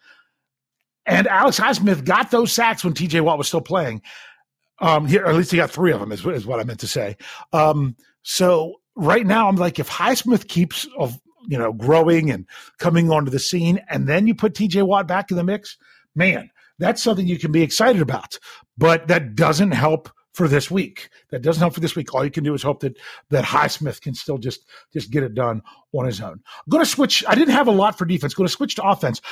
And 1.06 1.26
Alex 1.26 1.59
Highsmith 1.59 2.04
got 2.04 2.30
those 2.30 2.52
sacks 2.52 2.85
when 2.85 2.94
TJ 2.94 3.21
Watt 3.21 3.38
was 3.38 3.49
still 3.49 3.61
playing. 3.61 4.02
Um, 4.80 5.06
here, 5.06 5.25
at 5.25 5.35
least 5.35 5.50
he 5.50 5.56
got 5.56 5.71
three 5.71 5.92
of 5.92 6.00
them, 6.00 6.12
is, 6.12 6.25
is 6.26 6.47
what 6.47 6.61
I 6.61 6.64
meant 6.64 6.80
to 6.80 6.88
say. 6.88 7.16
Um, 7.52 7.97
so 8.23 8.80
right 8.97 9.26
now 9.26 9.49
I'm 9.49 9.56
like, 9.56 9.78
if 9.78 9.88
Highsmith 9.88 10.49
keeps 10.49 10.87
of 10.99 11.18
you 11.47 11.59
know 11.59 11.73
growing 11.73 12.30
and 12.30 12.47
coming 12.78 13.11
onto 13.11 13.30
the 13.30 13.38
scene, 13.38 13.80
and 13.88 14.09
then 14.09 14.26
you 14.26 14.35
put 14.35 14.54
TJ 14.54 14.87
Watt 14.87 15.06
back 15.06 15.30
in 15.30 15.37
the 15.37 15.44
mix, 15.44 15.76
man, 16.14 16.50
that's 16.78 17.02
something 17.02 17.26
you 17.26 17.38
can 17.38 17.52
be 17.52 17.62
excited 17.62 18.02
about. 18.02 18.38
But 18.76 19.09
that 19.09 19.37
doesn't 19.37 19.73
help 19.73 20.11
for 20.35 20.49
this 20.49 20.71
week. 20.71 21.09
That 21.31 21.43
doesn't 21.43 21.61
help 21.61 21.75
for 21.75 21.81
this 21.81 21.97
week. 21.97 22.14
All 22.14 22.25
you 22.25 22.31
can 22.31 22.45
do 22.45 22.55
is 22.55 22.62
hope 22.62 22.81
that 22.81 22.99
that 23.31 23.45
Highsmith 23.45 24.00
can 24.00 24.14
still 24.14 24.37
just 24.37 24.67
just 24.93 25.11
get 25.11 25.23
it 25.23 25.35
done 25.35 25.62
on 25.95 26.05
his 26.05 26.21
own. 26.21 26.33
I'm 26.33 26.71
going 26.71 26.85
to 26.85 26.91
switch. 26.91 27.25
I 27.26 27.35
didn't 27.35 27.55
have 27.55 27.69
a 27.69 27.73
lot 27.73 27.97
for 27.97 28.05
defense. 28.05 28.35
Going 28.35 28.49
to 28.49 28.53
switch 28.53 28.75
to 28.75 28.85
offense. 28.87 29.23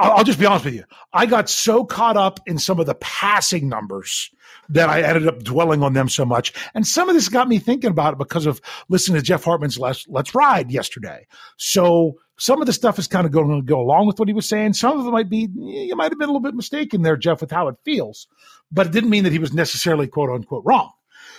I'll, 0.00 0.22
just 0.22 0.38
be 0.38 0.46
honest 0.46 0.64
with 0.64 0.74
you. 0.74 0.84
I 1.12 1.26
got 1.26 1.50
so 1.50 1.84
caught 1.84 2.16
up 2.16 2.38
in 2.46 2.58
some 2.58 2.78
of 2.78 2.86
the 2.86 2.94
passing 2.96 3.68
numbers 3.68 4.30
that 4.68 4.88
I 4.88 5.02
ended 5.02 5.26
up 5.26 5.42
dwelling 5.42 5.82
on 5.82 5.92
them 5.92 6.08
so 6.08 6.24
much. 6.24 6.52
And 6.72 6.86
some 6.86 7.08
of 7.08 7.16
this 7.16 7.28
got 7.28 7.48
me 7.48 7.58
thinking 7.58 7.90
about 7.90 8.12
it 8.12 8.18
because 8.18 8.46
of 8.46 8.60
listening 8.88 9.18
to 9.18 9.26
Jeff 9.26 9.42
Hartman's 9.42 9.76
Let's, 9.76 10.06
Let's 10.06 10.36
Ride 10.36 10.70
yesterday. 10.70 11.26
So 11.56 12.14
some 12.38 12.60
of 12.60 12.66
the 12.66 12.72
stuff 12.72 12.98
is 12.98 13.06
kind 13.06 13.26
of 13.26 13.32
going 13.32 13.50
to 13.50 13.62
go 13.62 13.80
along 13.80 14.06
with 14.06 14.18
what 14.18 14.28
he 14.28 14.34
was 14.34 14.48
saying. 14.48 14.72
Some 14.72 14.98
of 14.98 15.06
it 15.06 15.10
might 15.10 15.28
be, 15.28 15.48
you 15.54 15.96
might 15.96 16.10
have 16.10 16.18
been 16.18 16.28
a 16.28 16.32
little 16.32 16.40
bit 16.40 16.54
mistaken 16.54 17.02
there, 17.02 17.16
Jeff, 17.16 17.40
with 17.40 17.50
how 17.50 17.68
it 17.68 17.76
feels, 17.84 18.26
but 18.70 18.86
it 18.86 18.92
didn't 18.92 19.10
mean 19.10 19.24
that 19.24 19.32
he 19.32 19.38
was 19.38 19.52
necessarily 19.52 20.06
quote 20.06 20.30
unquote 20.30 20.62
wrong. 20.64 20.92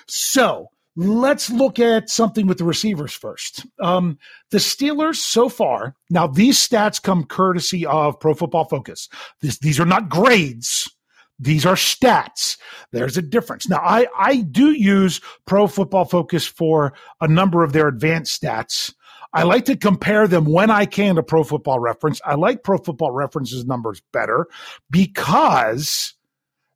So 0.08 0.68
let's 0.96 1.50
look 1.50 1.80
at 1.80 2.10
something 2.10 2.48
with 2.48 2.58
the 2.58 2.66
receivers 2.66 3.14
first. 3.14 3.66
Um, 3.80 4.18
the 4.52 4.58
Steelers 4.58 5.16
so 5.16 5.48
far, 5.48 5.96
now 6.10 6.28
these 6.28 6.58
stats 6.60 7.02
come 7.02 7.24
courtesy 7.24 7.86
of 7.86 8.20
Pro 8.20 8.34
Football 8.34 8.66
Focus. 8.66 9.08
This, 9.42 9.58
these 9.60 9.80
are 9.80 9.86
not 9.86 10.10
grades. 10.10 10.94
These 11.40 11.66
are 11.66 11.76
stats. 11.76 12.58
There's 12.92 13.16
a 13.16 13.22
difference. 13.22 13.70
Now, 13.70 13.80
I, 13.82 14.08
I 14.18 14.42
do 14.42 14.72
use 14.72 15.22
Pro 15.46 15.68
Football 15.68 16.04
Focus 16.04 16.46
for 16.46 16.94
a 17.22 17.28
number 17.30 17.64
of 17.64 17.72
their 17.72 17.88
advanced 17.88 18.42
stats. 18.42 18.94
I 19.34 19.44
like 19.44 19.66
to 19.66 19.78
compare 19.78 20.28
them 20.28 20.46
when 20.46 20.70
I 20.70 20.86
can 20.86 21.16
to 21.16 21.24
Pro 21.24 21.44
Football 21.44 21.80
Reference. 21.80 22.20
I 22.26 22.36
like 22.36 22.64
Pro 22.64 22.78
Football 22.78 23.12
Reference's 23.12 23.66
numbers 23.66 24.02
better 24.12 24.48
because 24.90 26.16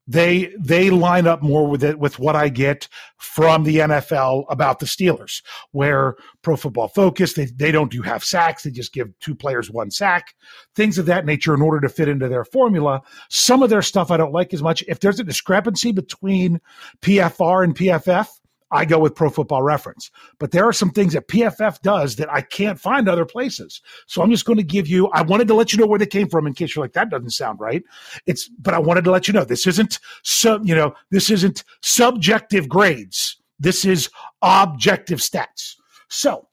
they 0.05 0.53
they 0.60 0.89
line 0.89 1.27
up 1.27 1.41
more 1.41 1.67
with 1.67 1.83
it 1.83 1.98
with 1.98 2.19
what 2.19 2.36
I 2.36 2.50
get 2.50 2.89
from 3.17 3.63
the 3.63 3.77
NFL 3.77 4.45
about 4.50 4.79
the 4.79 4.86
Steelers, 4.86 5.41
where 5.72 6.15
Pro 6.41 6.57
Football 6.57 6.89
Focus 6.89 7.33
they 7.33 7.45
they 7.45 7.72
don't 7.72 7.91
do 7.91 8.01
half 8.01 8.24
sacks, 8.24 8.63
they 8.63 8.72
just 8.72 8.93
give 8.93 9.17
two 9.19 9.33
players 9.33 9.72
one 9.72 9.91
sack, 9.91 10.36
things 10.75 10.98
of 10.98 11.05
that 11.05 11.25
nature 11.25 11.53
in 11.53 11.62
order 11.62 11.79
to 11.79 11.89
fit 11.89 12.10
into 12.10 12.27
their 12.27 12.43
formula. 12.43 13.01
Some 13.29 13.63
of 13.63 13.69
their 13.69 13.81
stuff 13.81 14.12
I 14.12 14.17
don't 14.17 14.33
like 14.33 14.53
as 14.53 14.62
much. 14.62 14.83
If 14.88 15.00
there's 15.00 15.19
a 15.19 15.24
discrepancy 15.24 15.93
between 15.93 16.60
PFR 17.01 17.63
and 17.63 17.75
PFF, 17.75 18.27
I 18.74 18.86
go 18.86 19.00
with 19.00 19.15
Pro 19.15 19.30
Football 19.30 19.62
Reference. 19.62 20.12
But 20.39 20.51
there 20.51 20.65
are 20.65 20.74
some 20.74 20.89
things 20.89 21.13
that 21.13 21.27
PFF 21.27 21.82
does 21.82 22.15
that 22.18 22.32
I 22.32 22.42
can't 22.42 22.80
find 22.80 23.08
other 23.08 23.25
places. 23.25 23.82
So 24.08 24.22
I'm 24.22 24.32
just 24.32 24.46
going 24.46 24.58
to 24.58 24.63
give 24.63 24.88
you, 24.88 25.08
I 25.13 25.22
wanted 25.22 25.48
to 25.50 25.53
let 25.53 25.72
you 25.72 25.80
know 25.80 25.86
where 25.86 26.00
they 26.00 26.06
came 26.06 26.27
from 26.27 26.48
in 26.48 26.53
case 26.53 26.75
you're 26.75 26.84
like, 26.84 26.94
that 26.94 27.10
doesn't 27.10 27.30
sound 27.30 27.60
right. 27.60 27.84
It's, 28.25 28.50
but 28.50 28.74
I 28.74 28.80
wanted 28.80 29.03
to 29.06 29.12
let 29.12 29.27
you 29.27 29.34
know 29.34 29.46
this 29.46 29.68
isn't, 29.68 30.00
sub, 30.24 30.65
you 30.65 30.75
know, 30.75 30.94
this 31.12 31.30
isn't 31.30 31.63
subjective 31.82 32.68
grades. 32.68 33.38
This 33.60 33.86
is 33.86 34.10
objective 34.42 35.20
stats. 35.20 35.75
So 36.10 36.48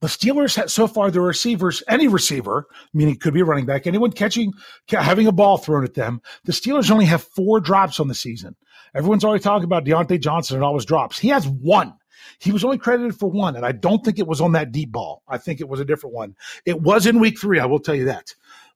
the 0.00 0.08
Steelers 0.08 0.68
so 0.68 0.88
far 0.88 1.10
the 1.10 1.20
receivers, 1.20 1.82
any 1.88 2.08
receiver, 2.08 2.66
meaning 2.92 3.14
it 3.14 3.20
could 3.20 3.34
be 3.34 3.40
a 3.40 3.44
running 3.44 3.66
back, 3.66 3.86
anyone 3.86 4.10
catching, 4.10 4.52
having 4.88 5.28
a 5.28 5.32
ball 5.32 5.58
thrown 5.58 5.84
at 5.84 5.94
them, 5.94 6.20
the 6.44 6.52
Steelers 6.52 6.90
only 6.90 7.04
have 7.04 7.22
four 7.22 7.60
drops 7.60 8.00
on 8.00 8.08
the 8.08 8.14
season. 8.14 8.56
Everyone's 8.94 9.24
already 9.24 9.42
talking 9.42 9.64
about 9.64 9.84
Diontae 9.84 10.20
Johnson 10.20 10.56
and 10.56 10.64
all 10.64 10.74
his 10.74 10.84
drops. 10.84 11.18
He 11.18 11.28
has 11.28 11.48
one. 11.48 11.94
He 12.38 12.52
was 12.52 12.64
only 12.64 12.78
credited 12.78 13.18
for 13.18 13.30
one, 13.30 13.56
and 13.56 13.64
I 13.64 13.72
don't 13.72 14.04
think 14.04 14.18
it 14.18 14.26
was 14.26 14.40
on 14.40 14.52
that 14.52 14.72
deep 14.72 14.92
ball. 14.92 15.22
I 15.26 15.38
think 15.38 15.60
it 15.60 15.68
was 15.68 15.80
a 15.80 15.84
different 15.84 16.14
one. 16.14 16.36
It 16.64 16.80
was 16.80 17.06
in 17.06 17.20
week 17.20 17.40
three, 17.40 17.58
I 17.58 17.66
will 17.66 17.80
tell 17.80 17.94
you 17.94 18.06
that. 18.06 18.34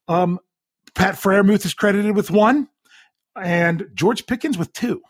Um, 0.08 0.40
Pat 0.94 1.14
Freiermuth 1.14 1.64
is 1.64 1.74
credited 1.74 2.16
with 2.16 2.30
one, 2.30 2.68
and 3.36 3.88
George 3.94 4.26
Pickens 4.26 4.58
with 4.58 4.72
two. 4.72 5.02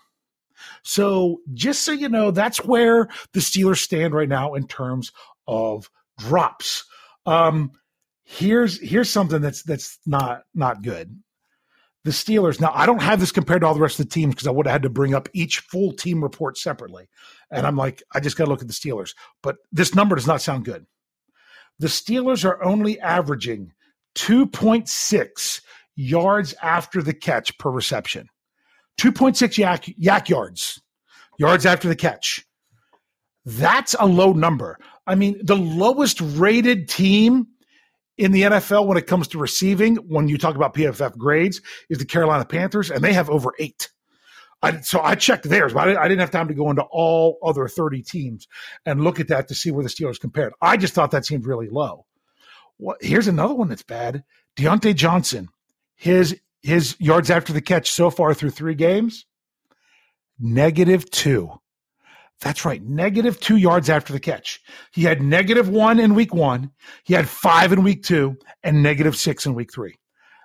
So 0.82 1.40
just 1.54 1.82
so 1.82 1.92
you 1.92 2.08
know, 2.08 2.30
that's 2.30 2.64
where 2.64 3.08
the 3.32 3.40
Steelers 3.40 3.78
stand 3.78 4.14
right 4.14 4.28
now 4.28 4.54
in 4.54 4.66
terms 4.66 5.12
of 5.46 5.90
drops. 6.18 6.84
Um, 7.24 7.72
here's 8.24 8.80
here's 8.80 9.10
something 9.10 9.40
that's 9.40 9.62
that's 9.62 9.98
not 10.06 10.42
not 10.54 10.82
good 10.82 11.22
the 12.06 12.12
Steelers. 12.12 12.60
Now, 12.60 12.70
I 12.72 12.86
don't 12.86 13.02
have 13.02 13.18
this 13.18 13.32
compared 13.32 13.62
to 13.62 13.66
all 13.66 13.74
the 13.74 13.80
rest 13.80 13.98
of 13.98 14.06
the 14.06 14.14
teams 14.14 14.32
because 14.32 14.46
I 14.46 14.52
would 14.52 14.64
have 14.66 14.74
had 14.74 14.82
to 14.82 14.88
bring 14.88 15.12
up 15.12 15.28
each 15.32 15.58
full 15.58 15.92
team 15.92 16.22
report 16.22 16.56
separately. 16.56 17.08
And 17.50 17.66
I'm 17.66 17.76
like, 17.76 18.00
I 18.14 18.20
just 18.20 18.36
got 18.36 18.44
to 18.44 18.50
look 18.50 18.62
at 18.62 18.68
the 18.68 18.72
Steelers. 18.72 19.10
But 19.42 19.56
this 19.72 19.92
number 19.92 20.14
does 20.14 20.26
not 20.26 20.40
sound 20.40 20.64
good. 20.64 20.86
The 21.80 21.88
Steelers 21.88 22.44
are 22.44 22.62
only 22.62 23.00
averaging 23.00 23.72
2.6 24.14 25.60
yards 25.96 26.54
after 26.62 27.02
the 27.02 27.12
catch 27.12 27.58
per 27.58 27.70
reception. 27.70 28.28
2.6 29.00 29.58
YAC, 29.58 29.98
YAC 29.98 30.28
yards, 30.28 30.80
yards 31.40 31.66
after 31.66 31.88
the 31.88 31.96
catch. 31.96 32.46
That's 33.44 33.96
a 33.98 34.06
low 34.06 34.32
number. 34.32 34.78
I 35.08 35.16
mean, 35.16 35.40
the 35.42 35.56
lowest 35.56 36.20
rated 36.20 36.88
team 36.88 37.48
in 38.18 38.32
the 38.32 38.42
NFL 38.42 38.86
when 38.86 38.96
it 38.96 39.06
comes 39.06 39.28
to 39.28 39.38
receiving, 39.38 39.96
when 39.96 40.28
you 40.28 40.38
talk 40.38 40.56
about 40.56 40.74
PFF 40.74 41.16
grades, 41.16 41.60
is 41.88 41.98
the 41.98 42.04
Carolina 42.04 42.44
Panthers, 42.44 42.90
and 42.90 43.02
they 43.02 43.12
have 43.12 43.28
over 43.28 43.52
eight. 43.58 43.90
I, 44.62 44.80
so 44.80 45.00
I 45.02 45.14
checked 45.14 45.44
theirs, 45.44 45.74
but 45.74 45.88
I, 45.88 46.02
I, 46.02 46.08
didn't 46.08 46.20
have 46.20 46.30
time 46.30 46.48
to 46.48 46.54
go 46.54 46.70
into 46.70 46.82
all 46.90 47.38
other 47.42 47.68
30 47.68 48.02
teams 48.02 48.48
and 48.86 49.04
look 49.04 49.20
at 49.20 49.28
that 49.28 49.48
to 49.48 49.54
see 49.54 49.70
where 49.70 49.84
the 49.84 49.90
Steelers 49.90 50.18
compared. 50.18 50.54
I 50.62 50.78
just 50.78 50.94
thought 50.94 51.10
that 51.10 51.26
seemed 51.26 51.46
really 51.46 51.68
low. 51.68 52.06
Well, 52.78 52.96
here's 53.00 53.28
another 53.28 53.54
one 53.54 53.68
that's 53.68 53.82
bad. 53.82 54.24
Diontae 54.56 54.94
Johnson, 54.94 55.48
his 55.94 56.40
his 56.62 56.96
yards 56.98 57.30
after 57.30 57.52
the 57.52 57.60
catch 57.60 57.92
so 57.92 58.10
far 58.10 58.34
through 58.34 58.50
three 58.50 58.74
games? 58.74 59.24
Negative 60.38 61.08
two. 61.10 61.52
That's 62.40 62.64
right, 62.64 62.82
negative 62.82 63.40
two 63.40 63.56
yards 63.56 63.88
after 63.88 64.12
the 64.12 64.20
catch. 64.20 64.60
He 64.92 65.02
had 65.02 65.22
negative 65.22 65.68
one 65.68 65.98
in 65.98 66.14
week 66.14 66.34
one, 66.34 66.70
he 67.04 67.14
had 67.14 67.28
five 67.28 67.72
in 67.72 67.82
week 67.82 68.02
two, 68.02 68.36
and 68.62 68.82
negative 68.82 69.16
six 69.16 69.46
in 69.46 69.54
week 69.54 69.72
three. 69.72 69.94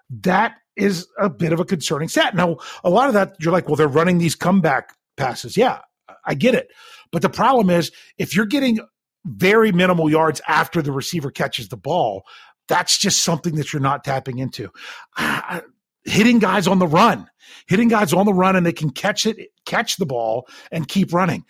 That 0.09 0.53
is 0.75 1.07
a 1.19 1.29
bit 1.29 1.51
of 1.53 1.59
a 1.59 1.65
concerning 1.65 2.07
stat. 2.07 2.35
Now, 2.35 2.57
a 2.83 2.89
lot 2.89 3.07
of 3.07 3.13
that, 3.13 3.35
you're 3.39 3.51
like, 3.51 3.67
well, 3.67 3.75
they're 3.75 3.87
running 3.87 4.17
these 4.17 4.35
comeback 4.35 4.93
passes. 5.17 5.57
Yeah, 5.57 5.79
I 6.25 6.33
get 6.33 6.55
it. 6.55 6.69
But 7.11 7.21
the 7.21 7.29
problem 7.29 7.69
is, 7.69 7.91
if 8.17 8.35
you're 8.35 8.45
getting 8.45 8.79
very 9.25 9.71
minimal 9.71 10.09
yards 10.09 10.41
after 10.47 10.81
the 10.81 10.91
receiver 10.91 11.29
catches 11.29 11.67
the 11.67 11.77
ball, 11.77 12.23
that's 12.67 12.97
just 12.97 13.23
something 13.23 13.55
that 13.55 13.73
you're 13.73 13.81
not 13.81 14.03
tapping 14.03 14.39
into. 14.39 14.69
Hitting 16.03 16.39
guys 16.39 16.67
on 16.67 16.79
the 16.79 16.87
run, 16.87 17.29
hitting 17.67 17.87
guys 17.87 18.11
on 18.11 18.25
the 18.25 18.33
run, 18.33 18.55
and 18.55 18.65
they 18.65 18.73
can 18.73 18.89
catch 18.89 19.27
it, 19.27 19.37
catch 19.67 19.97
the 19.97 20.05
ball, 20.07 20.47
and 20.71 20.87
keep 20.87 21.13
running. 21.13 21.45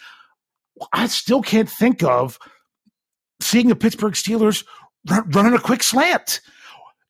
I 0.92 1.08
still 1.08 1.42
can't 1.42 1.70
think 1.70 2.04
of 2.04 2.40
seeing 3.40 3.68
the 3.68 3.76
Pittsburgh 3.76 4.14
Steelers 4.14 4.66
run, 5.10 5.30
running 5.30 5.54
a 5.54 5.60
quick 5.60 5.84
slant. 5.84 6.42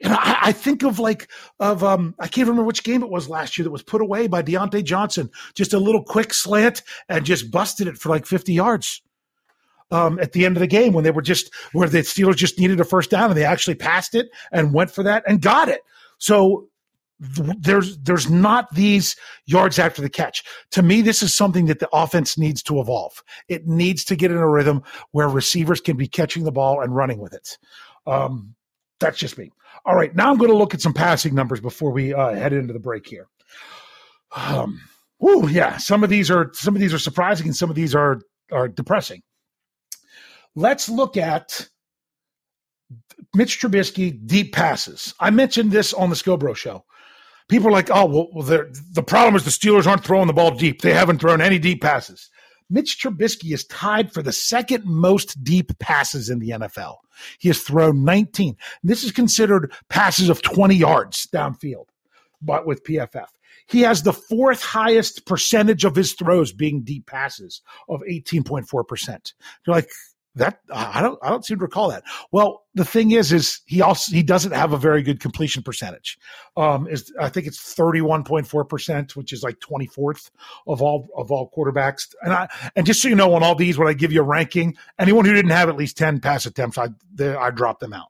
And 0.04 0.14
I, 0.14 0.38
I, 0.42 0.52
think 0.52 0.84
of 0.84 0.98
like 0.98 1.30
of 1.60 1.84
um 1.84 2.16
I 2.20 2.28
can't 2.28 2.48
remember 2.48 2.66
which 2.66 2.84
game 2.84 3.04
it 3.04 3.10
was 3.10 3.30
last 3.30 3.58
year 3.58 3.64
that 3.66 3.72
was 3.72 3.84
put 3.84 4.02
away 4.02 4.28
by 4.28 4.42
Diontae 4.42 4.84
Johnson. 4.84 5.30
Just 5.54 5.74
a 5.74 5.80
little 5.80 6.04
quick 6.04 6.34
slant 6.34 6.82
and 7.08 7.26
just 7.26 7.52
busted 7.52 7.88
it 7.88 7.98
for 7.98 8.10
like 8.10 8.26
50 8.26 8.54
yards. 8.54 9.02
Um, 9.92 10.20
at 10.20 10.32
the 10.32 10.46
end 10.46 10.56
of 10.56 10.62
the 10.62 10.68
game 10.68 10.94
when 10.94 11.04
they 11.04 11.12
were 11.12 11.22
just 11.22 11.54
where 11.74 11.90
the 11.90 12.00
Steelers 12.00 12.38
just 12.38 12.58
needed 12.58 12.80
a 12.80 12.86
first 12.86 13.10
down 13.10 13.30
and 13.30 13.38
they 13.38 13.44
actually 13.44 13.76
passed 13.76 14.16
it 14.16 14.30
and 14.50 14.74
went 14.74 14.90
for 14.90 15.04
that 15.04 15.24
and 15.28 15.42
got 15.42 15.68
it. 15.68 15.82
So 16.18 16.70
there's 17.22 18.00
there's 18.00 18.32
not 18.32 18.74
these 18.74 19.16
yards 19.46 19.78
after 19.78 20.02
the 20.02 20.10
catch. 20.10 20.44
To 20.72 20.82
me, 20.82 21.02
this 21.02 21.22
is 21.22 21.34
something 21.34 21.68
that 21.68 21.80
the 21.80 21.90
offense 21.94 22.36
needs 22.36 22.64
to 22.64 22.80
evolve. 22.80 23.22
It 23.48 23.68
needs 23.68 24.04
to 24.06 24.16
get 24.16 24.32
in 24.32 24.38
a 24.38 24.50
rhythm 24.50 24.82
where 25.12 25.30
receivers 25.30 25.82
can 25.82 25.98
be 25.98 26.08
catching 26.08 26.46
the 26.46 26.52
ball 26.52 26.82
and 26.82 26.96
running 26.96 27.20
with 27.20 27.34
it. 27.34 27.60
Um, 28.08 28.56
that's 29.00 29.20
just 29.20 29.38
me. 29.38 29.52
All 29.86 29.96
right, 29.96 30.16
now 30.16 30.32
I'm 30.32 30.38
going 30.38 30.50
to 30.50 30.58
look 30.58 30.74
at 30.74 30.82
some 30.82 30.94
passing 30.94 31.36
numbers 31.36 31.60
before 31.60 31.92
we 31.92 32.14
uh, 32.14 32.34
head 32.34 32.54
into 32.54 32.74
the 32.74 32.80
break 32.80 33.08
here. 33.08 33.28
Um, 34.36 34.82
whew, 35.20 35.48
yeah, 35.48 35.78
some 35.78 36.04
of 36.04 36.10
these 36.10 36.32
are 36.32 36.50
some 36.54 36.76
of 36.76 36.82
these 36.82 36.94
are 36.94 37.00
surprising, 37.00 37.48
and 37.48 37.56
some 37.56 37.70
of 37.70 37.76
these 37.76 37.94
are 37.94 38.20
are 38.52 38.68
depressing. 38.68 39.22
Let's 40.56 40.90
look 40.90 41.18
at 41.18 41.68
Mitch 43.36 43.62
Trubisky 43.62 44.26
deep 44.26 44.54
passes. 44.54 45.14
I 45.20 45.30
mentioned 45.30 45.72
this 45.72 45.94
on 45.94 46.10
the 46.10 46.16
Scobro 46.16 46.56
show. 46.56 46.84
People 47.52 47.68
are 47.68 47.72
like, 47.72 47.92
oh, 47.92 48.06
well, 48.06 48.44
the 48.44 49.04
problem 49.06 49.36
is 49.36 49.44
the 49.44 49.52
Steelers 49.52 49.86
aren't 49.86 50.06
throwing 50.06 50.28
the 50.28 50.34
ball 50.34 50.52
deep. 50.56 50.82
They 50.82 50.94
haven't 50.94 51.20
thrown 51.20 51.42
any 51.42 51.60
deep 51.60 51.82
passes. 51.82 52.30
Mitch 52.70 52.98
Trubisky 53.04 53.54
is 53.54 53.66
tied 53.66 54.14
for 54.14 54.24
the 54.24 54.32
second 54.32 54.86
most 54.86 55.44
deep 55.44 55.78
passes 55.78 56.30
in 56.30 56.40
the 56.40 56.52
NFL. 56.52 56.96
He 57.40 57.50
has 57.50 57.60
thrown 57.60 58.06
19. 58.06 58.56
This 58.84 59.04
is 59.04 59.12
considered 59.12 59.74
passes 59.90 60.30
of 60.30 60.42
20 60.42 60.76
yards 60.76 61.28
downfield, 61.28 61.88
but 62.42 62.66
with 62.66 62.86
PFF. 62.86 63.28
He 63.68 63.82
has 63.82 64.04
the 64.04 64.14
fourth 64.14 64.64
highest 64.64 65.26
percentage 65.26 65.84
of 65.84 65.94
his 65.96 66.14
throws 66.14 66.54
being 66.54 66.84
deep 66.84 67.06
passes 67.06 67.62
of 67.90 68.02
18.4%. 68.10 69.34
You're 69.68 69.76
like, 69.76 69.90
that 70.36 70.60
I 70.74 71.02
don't 71.02 71.20
I 71.22 71.30
don't 71.30 71.46
seem 71.46 71.58
to 71.58 71.64
recall 71.64 71.90
that. 71.90 72.04
Well, 72.32 72.64
the 72.74 72.86
thing 72.86 73.12
is, 73.12 73.34
is 73.34 73.60
he 73.66 73.82
also 73.82 74.14
he 74.14 74.24
doesn't 74.24 74.54
have 74.54 74.72
a 74.72 74.78
very 74.78 75.04
good 75.04 75.20
completion 75.20 75.62
percentage. 75.62 76.18
Um, 76.56 76.88
is 76.88 77.14
I 77.20 77.30
think 77.30 77.48
it's 77.48 77.60
thirty 77.60 78.02
one 78.02 78.24
point 78.24 78.48
four 78.48 78.64
percent, 78.64 79.16
which 79.16 79.34
is 79.34 79.44
like 79.44 79.60
twenty 79.60 79.88
fourth 79.88 80.32
of 80.68 80.82
all 80.82 81.10
of 81.18 81.32
all 81.32 81.52
quarterbacks. 81.56 82.14
And 82.22 82.34
I 82.34 82.48
and 82.76 82.86
just 82.86 83.02
so 83.02 83.10
you 83.10 83.16
know, 83.16 83.34
on 83.34 83.44
all 83.44 83.56
these, 83.56 83.78
when 83.78 83.88
I 83.88 83.94
give 83.94 84.14
you 84.14 84.22
a 84.22 84.26
ranking, 84.26 84.78
anyone 84.98 85.26
who 85.26 85.34
didn't 85.34 85.52
have 85.52 85.68
at 85.68 85.76
least 85.76 85.98
ten 85.98 86.20
pass 86.20 86.46
attempts, 86.46 86.78
I 86.78 86.90
they, 87.14 87.36
I 87.36 87.52
dropped 87.52 87.82
them 87.82 87.94
out. 87.94 88.08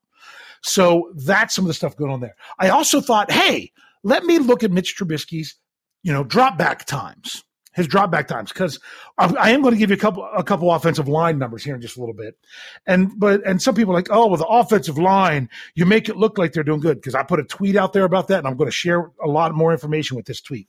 So 0.62 1.12
that's 1.16 1.56
some 1.56 1.66
of 1.66 1.68
the 1.68 1.74
stuff 1.74 1.98
going 1.98 2.12
on 2.12 2.20
there. 2.20 2.36
I 2.60 2.70
also 2.70 3.02
thought, 3.02 3.32
hey, 3.32 3.72
let 4.04 4.24
me 4.26 4.38
look 4.38 4.64
at 4.64 4.72
Mitch 4.72 4.96
Trubisky's, 4.96 5.56
you 6.04 6.14
know, 6.14 6.24
drop 6.24 6.56
back 6.56 6.86
times 6.86 7.44
his 7.74 7.88
drop 7.88 8.12
back 8.12 8.28
times 8.28 8.52
because 8.52 8.80
I, 9.18 9.52
am 9.52 9.62
going 9.62 9.74
to 9.74 9.80
give 9.80 9.90
you 9.90 9.96
a 9.96 10.00
couple 10.00 10.28
a 10.36 10.44
couple 10.44 10.72
offensive 10.72 11.08
line 11.08 11.38
numbers 11.38 11.64
here 11.64 11.76
in 11.76 11.82
just 11.82 11.98
a 11.98 12.00
little 12.00 12.16
bit, 12.16 12.38
and 12.86 13.12
but 13.18 13.46
and 13.46 13.62
some 13.62 13.76
people 13.76 13.94
are 13.94 13.98
like 13.98 14.10
oh 14.12 14.28
well 14.28 14.38
the 14.38 14.46
offensive 14.46 14.98
line 14.98 15.50
you 15.76 15.86
make 15.86 16.10
it 16.10 16.18
look 16.18 16.38
like 16.38 16.54
they're 16.54 16.64
doing 16.64 16.82
good 16.82 16.98
because 16.98 17.16
I 17.16 17.24
put 17.24 17.40
a 17.40 17.44
tweet 17.44 17.76
out 17.76 17.94
there 17.94 18.04
about 18.04 18.28
that 18.28 18.40
and 18.40 18.48
I'm 18.48 18.58
going 18.58 18.68
to 18.68 18.76
share 18.76 19.12
a 19.24 19.28
lot 19.28 19.54
more 19.54 19.72
information 19.72 20.18
with 20.18 20.26
this 20.26 20.42
tweet 20.42 20.68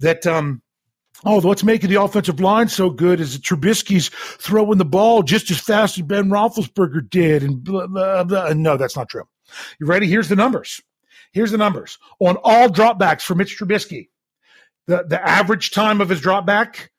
that 0.00 0.26
um 0.26 0.62
oh 1.24 1.40
what's 1.40 1.64
making 1.64 1.90
the 1.90 2.00
offensive 2.00 2.40
line 2.40 2.68
so 2.68 2.90
good 2.90 3.20
is 3.20 3.34
that 3.34 3.42
Trubisky's 3.42 4.08
throwing 4.08 4.78
the 4.78 4.84
ball 4.84 5.22
just 5.22 5.50
as 5.50 5.58
fast 5.58 5.98
as 5.98 6.04
Ben 6.04 6.28
Roethlisberger 6.28 7.08
did 7.08 7.42
and 7.42 7.64
blah, 7.64 7.86
blah, 7.86 8.24
blah. 8.24 8.52
no 8.52 8.76
that's 8.76 8.96
not 8.96 9.08
true. 9.08 9.24
You 9.80 9.86
ready? 9.86 10.06
Here's 10.06 10.28
the 10.28 10.36
numbers. 10.36 10.82
Here's 11.32 11.50
the 11.50 11.58
numbers 11.58 11.98
on 12.20 12.36
all 12.42 12.68
dropbacks 12.68 13.22
for 13.22 13.34
Mitch 13.34 13.58
Trubisky 13.58 14.08
the 14.88 15.04
the 15.04 15.24
average 15.24 15.70
time 15.70 16.00
of 16.00 16.08
his 16.08 16.20
drop 16.20 16.44
back 16.44 16.90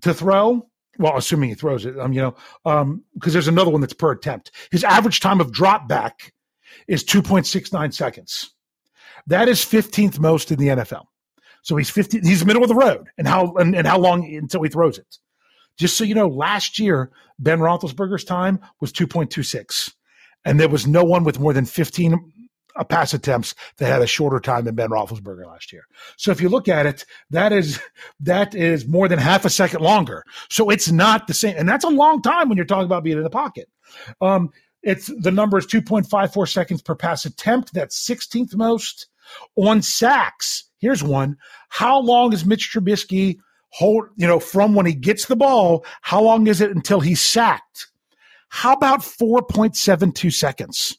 to 0.00 0.12
throw 0.12 0.66
well, 1.00 1.16
assuming 1.16 1.48
he 1.48 1.54
throws 1.54 1.86
it, 1.86 1.98
um, 1.98 2.12
you 2.12 2.20
know, 2.20 2.34
um, 2.66 3.02
because 3.14 3.32
there's 3.32 3.48
another 3.48 3.70
one 3.70 3.80
that's 3.80 3.94
per 3.94 4.12
attempt. 4.12 4.50
His 4.70 4.84
average 4.84 5.20
time 5.20 5.40
of 5.40 5.50
drop 5.50 5.88
back 5.88 6.34
is 6.88 7.04
2.69 7.04 7.94
seconds. 7.94 8.50
That 9.26 9.48
is 9.48 9.60
15th 9.60 10.18
most 10.18 10.52
in 10.52 10.58
the 10.58 10.68
NFL. 10.68 11.04
So 11.62 11.76
he's 11.76 11.88
50, 11.88 12.20
he's 12.20 12.44
middle 12.44 12.62
of 12.62 12.68
the 12.68 12.74
road 12.74 13.08
and 13.16 13.26
how, 13.26 13.54
and, 13.54 13.74
and 13.74 13.86
how 13.86 13.98
long 13.98 14.24
until 14.34 14.62
he 14.62 14.68
throws 14.68 14.98
it. 14.98 15.18
Just 15.78 15.96
so 15.96 16.04
you 16.04 16.14
know, 16.14 16.28
last 16.28 16.78
year, 16.78 17.10
Ben 17.38 17.60
Roethlisberger's 17.60 18.24
time 18.24 18.60
was 18.80 18.92
2.26 18.92 19.94
and 20.44 20.60
there 20.60 20.68
was 20.68 20.86
no 20.86 21.02
one 21.02 21.24
with 21.24 21.40
more 21.40 21.54
than 21.54 21.64
15 21.64 22.32
a 22.80 22.84
pass 22.84 23.12
attempts 23.14 23.54
that 23.76 23.86
had 23.86 24.02
a 24.02 24.06
shorter 24.06 24.40
time 24.40 24.64
than 24.64 24.74
Ben 24.74 24.88
Roethlisberger 24.88 25.46
last 25.46 25.72
year. 25.72 25.84
So 26.16 26.32
if 26.32 26.40
you 26.40 26.48
look 26.48 26.66
at 26.66 26.86
it, 26.86 27.04
that 27.28 27.52
is 27.52 27.78
that 28.20 28.54
is 28.54 28.88
more 28.88 29.06
than 29.06 29.18
half 29.20 29.44
a 29.44 29.50
second 29.50 29.82
longer. 29.82 30.24
So 30.48 30.70
it's 30.70 30.90
not 30.90 31.28
the 31.28 31.34
same, 31.34 31.54
and 31.56 31.68
that's 31.68 31.84
a 31.84 31.90
long 31.90 32.22
time 32.22 32.48
when 32.48 32.56
you're 32.56 32.64
talking 32.64 32.86
about 32.86 33.04
being 33.04 33.18
in 33.18 33.22
the 33.22 33.30
pocket. 33.30 33.68
Um, 34.20 34.50
it's 34.82 35.12
the 35.20 35.30
number 35.30 35.58
is 35.58 35.66
2.54 35.66 36.48
seconds 36.48 36.82
per 36.82 36.94
pass 36.94 37.26
attempt. 37.26 37.74
That's 37.74 38.08
16th 38.08 38.56
most 38.56 39.06
on 39.56 39.82
sacks. 39.82 40.64
Here's 40.78 41.02
one. 41.02 41.36
How 41.68 42.00
long 42.00 42.32
is 42.32 42.46
Mitch 42.46 42.72
Trubisky 42.72 43.38
hold? 43.68 44.06
You 44.16 44.26
know, 44.26 44.40
from 44.40 44.74
when 44.74 44.86
he 44.86 44.94
gets 44.94 45.26
the 45.26 45.36
ball, 45.36 45.84
how 46.00 46.22
long 46.22 46.46
is 46.46 46.62
it 46.62 46.70
until 46.70 47.00
he's 47.00 47.20
sacked? 47.20 47.88
How 48.48 48.72
about 48.72 49.00
4.72 49.00 50.32
seconds? 50.32 50.96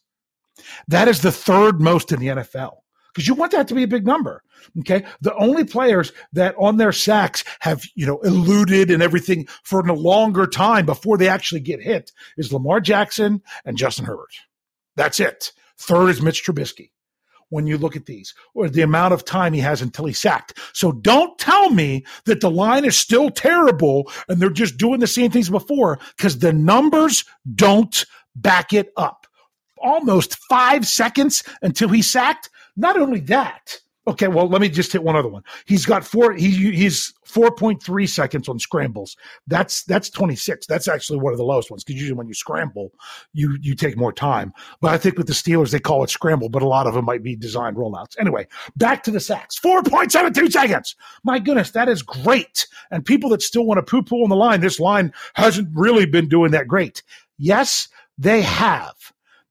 That 0.87 1.07
is 1.07 1.21
the 1.21 1.31
third 1.31 1.81
most 1.81 2.11
in 2.11 2.19
the 2.19 2.27
NFL 2.27 2.77
because 3.13 3.27
you 3.27 3.33
want 3.33 3.51
that 3.51 3.67
to 3.67 3.75
be 3.75 3.83
a 3.83 3.87
big 3.87 4.05
number. 4.05 4.43
Okay. 4.79 5.03
The 5.21 5.35
only 5.35 5.65
players 5.65 6.11
that 6.33 6.55
on 6.57 6.77
their 6.77 6.91
sacks 6.91 7.43
have, 7.59 7.83
you 7.95 8.05
know, 8.05 8.19
eluded 8.19 8.91
and 8.91 9.01
everything 9.01 9.47
for 9.63 9.79
a 9.79 9.93
longer 9.93 10.47
time 10.47 10.85
before 10.85 11.17
they 11.17 11.27
actually 11.27 11.61
get 11.61 11.81
hit 11.81 12.11
is 12.37 12.53
Lamar 12.53 12.79
Jackson 12.79 13.41
and 13.65 13.77
Justin 13.77 14.05
Herbert. 14.05 14.33
That's 14.95 15.19
it. 15.19 15.51
Third 15.77 16.09
is 16.09 16.21
Mitch 16.21 16.45
Trubisky 16.45 16.91
when 17.49 17.67
you 17.67 17.77
look 17.77 17.95
at 17.95 18.05
these 18.05 18.33
or 18.53 18.69
the 18.69 18.81
amount 18.81 19.13
of 19.13 19.25
time 19.25 19.51
he 19.53 19.59
has 19.59 19.81
until 19.81 20.05
he's 20.05 20.19
sacked. 20.19 20.57
So 20.73 20.91
don't 20.91 21.37
tell 21.37 21.69
me 21.69 22.05
that 22.25 22.39
the 22.39 22.51
line 22.51 22.85
is 22.85 22.97
still 22.97 23.29
terrible 23.29 24.09
and 24.29 24.39
they're 24.39 24.49
just 24.49 24.77
doing 24.77 24.99
the 24.99 25.07
same 25.07 25.31
things 25.31 25.49
before 25.49 25.99
because 26.15 26.39
the 26.39 26.53
numbers 26.53 27.25
don't 27.55 28.05
back 28.35 28.73
it 28.73 28.93
up 28.95 29.20
almost 29.81 30.37
five 30.49 30.87
seconds 30.87 31.43
until 31.61 31.89
he's 31.89 32.09
sacked. 32.09 32.49
Not 32.75 32.97
only 32.97 33.19
that, 33.21 33.79
okay, 34.07 34.27
well, 34.27 34.47
let 34.47 34.61
me 34.61 34.69
just 34.69 34.91
hit 34.91 35.03
one 35.03 35.15
other 35.15 35.27
one. 35.27 35.43
He's 35.65 35.85
got 35.85 36.05
four, 36.05 36.33
he, 36.33 36.49
he's 36.71 37.13
4.3 37.27 38.09
seconds 38.09 38.49
on 38.49 38.59
scrambles. 38.59 39.15
That's, 39.47 39.83
that's 39.83 40.09
26. 40.09 40.65
That's 40.67 40.87
actually 40.87 41.19
one 41.19 41.33
of 41.33 41.37
the 41.37 41.45
lowest 41.45 41.69
ones 41.69 41.83
because 41.83 42.01
usually 42.01 42.17
when 42.17 42.27
you 42.27 42.33
scramble, 42.33 42.91
you, 43.33 43.57
you 43.61 43.75
take 43.75 43.97
more 43.97 44.11
time. 44.11 44.53
But 44.81 44.91
I 44.91 44.97
think 44.97 45.17
with 45.17 45.27
the 45.27 45.33
Steelers, 45.33 45.71
they 45.71 45.79
call 45.79 46.03
it 46.03 46.09
scramble, 46.09 46.49
but 46.49 46.61
a 46.61 46.67
lot 46.67 46.87
of 46.87 46.93
them 46.93 47.05
might 47.05 47.23
be 47.23 47.35
designed 47.35 47.77
rollouts. 47.77 48.15
Anyway, 48.19 48.47
back 48.75 49.03
to 49.03 49.11
the 49.11 49.19
sacks 49.19 49.59
4.72 49.59 50.51
seconds. 50.51 50.95
My 51.23 51.39
goodness, 51.39 51.71
that 51.71 51.89
is 51.89 52.01
great. 52.01 52.67
And 52.89 53.05
people 53.05 53.29
that 53.29 53.41
still 53.41 53.65
want 53.65 53.77
to 53.77 53.89
poo 53.89 54.03
poo 54.03 54.23
on 54.23 54.29
the 54.29 54.35
line, 54.35 54.61
this 54.61 54.79
line 54.79 55.13
hasn't 55.35 55.69
really 55.73 56.05
been 56.05 56.27
doing 56.27 56.51
that 56.51 56.67
great. 56.67 57.03
Yes, 57.37 57.87
they 58.17 58.41
have. 58.41 58.95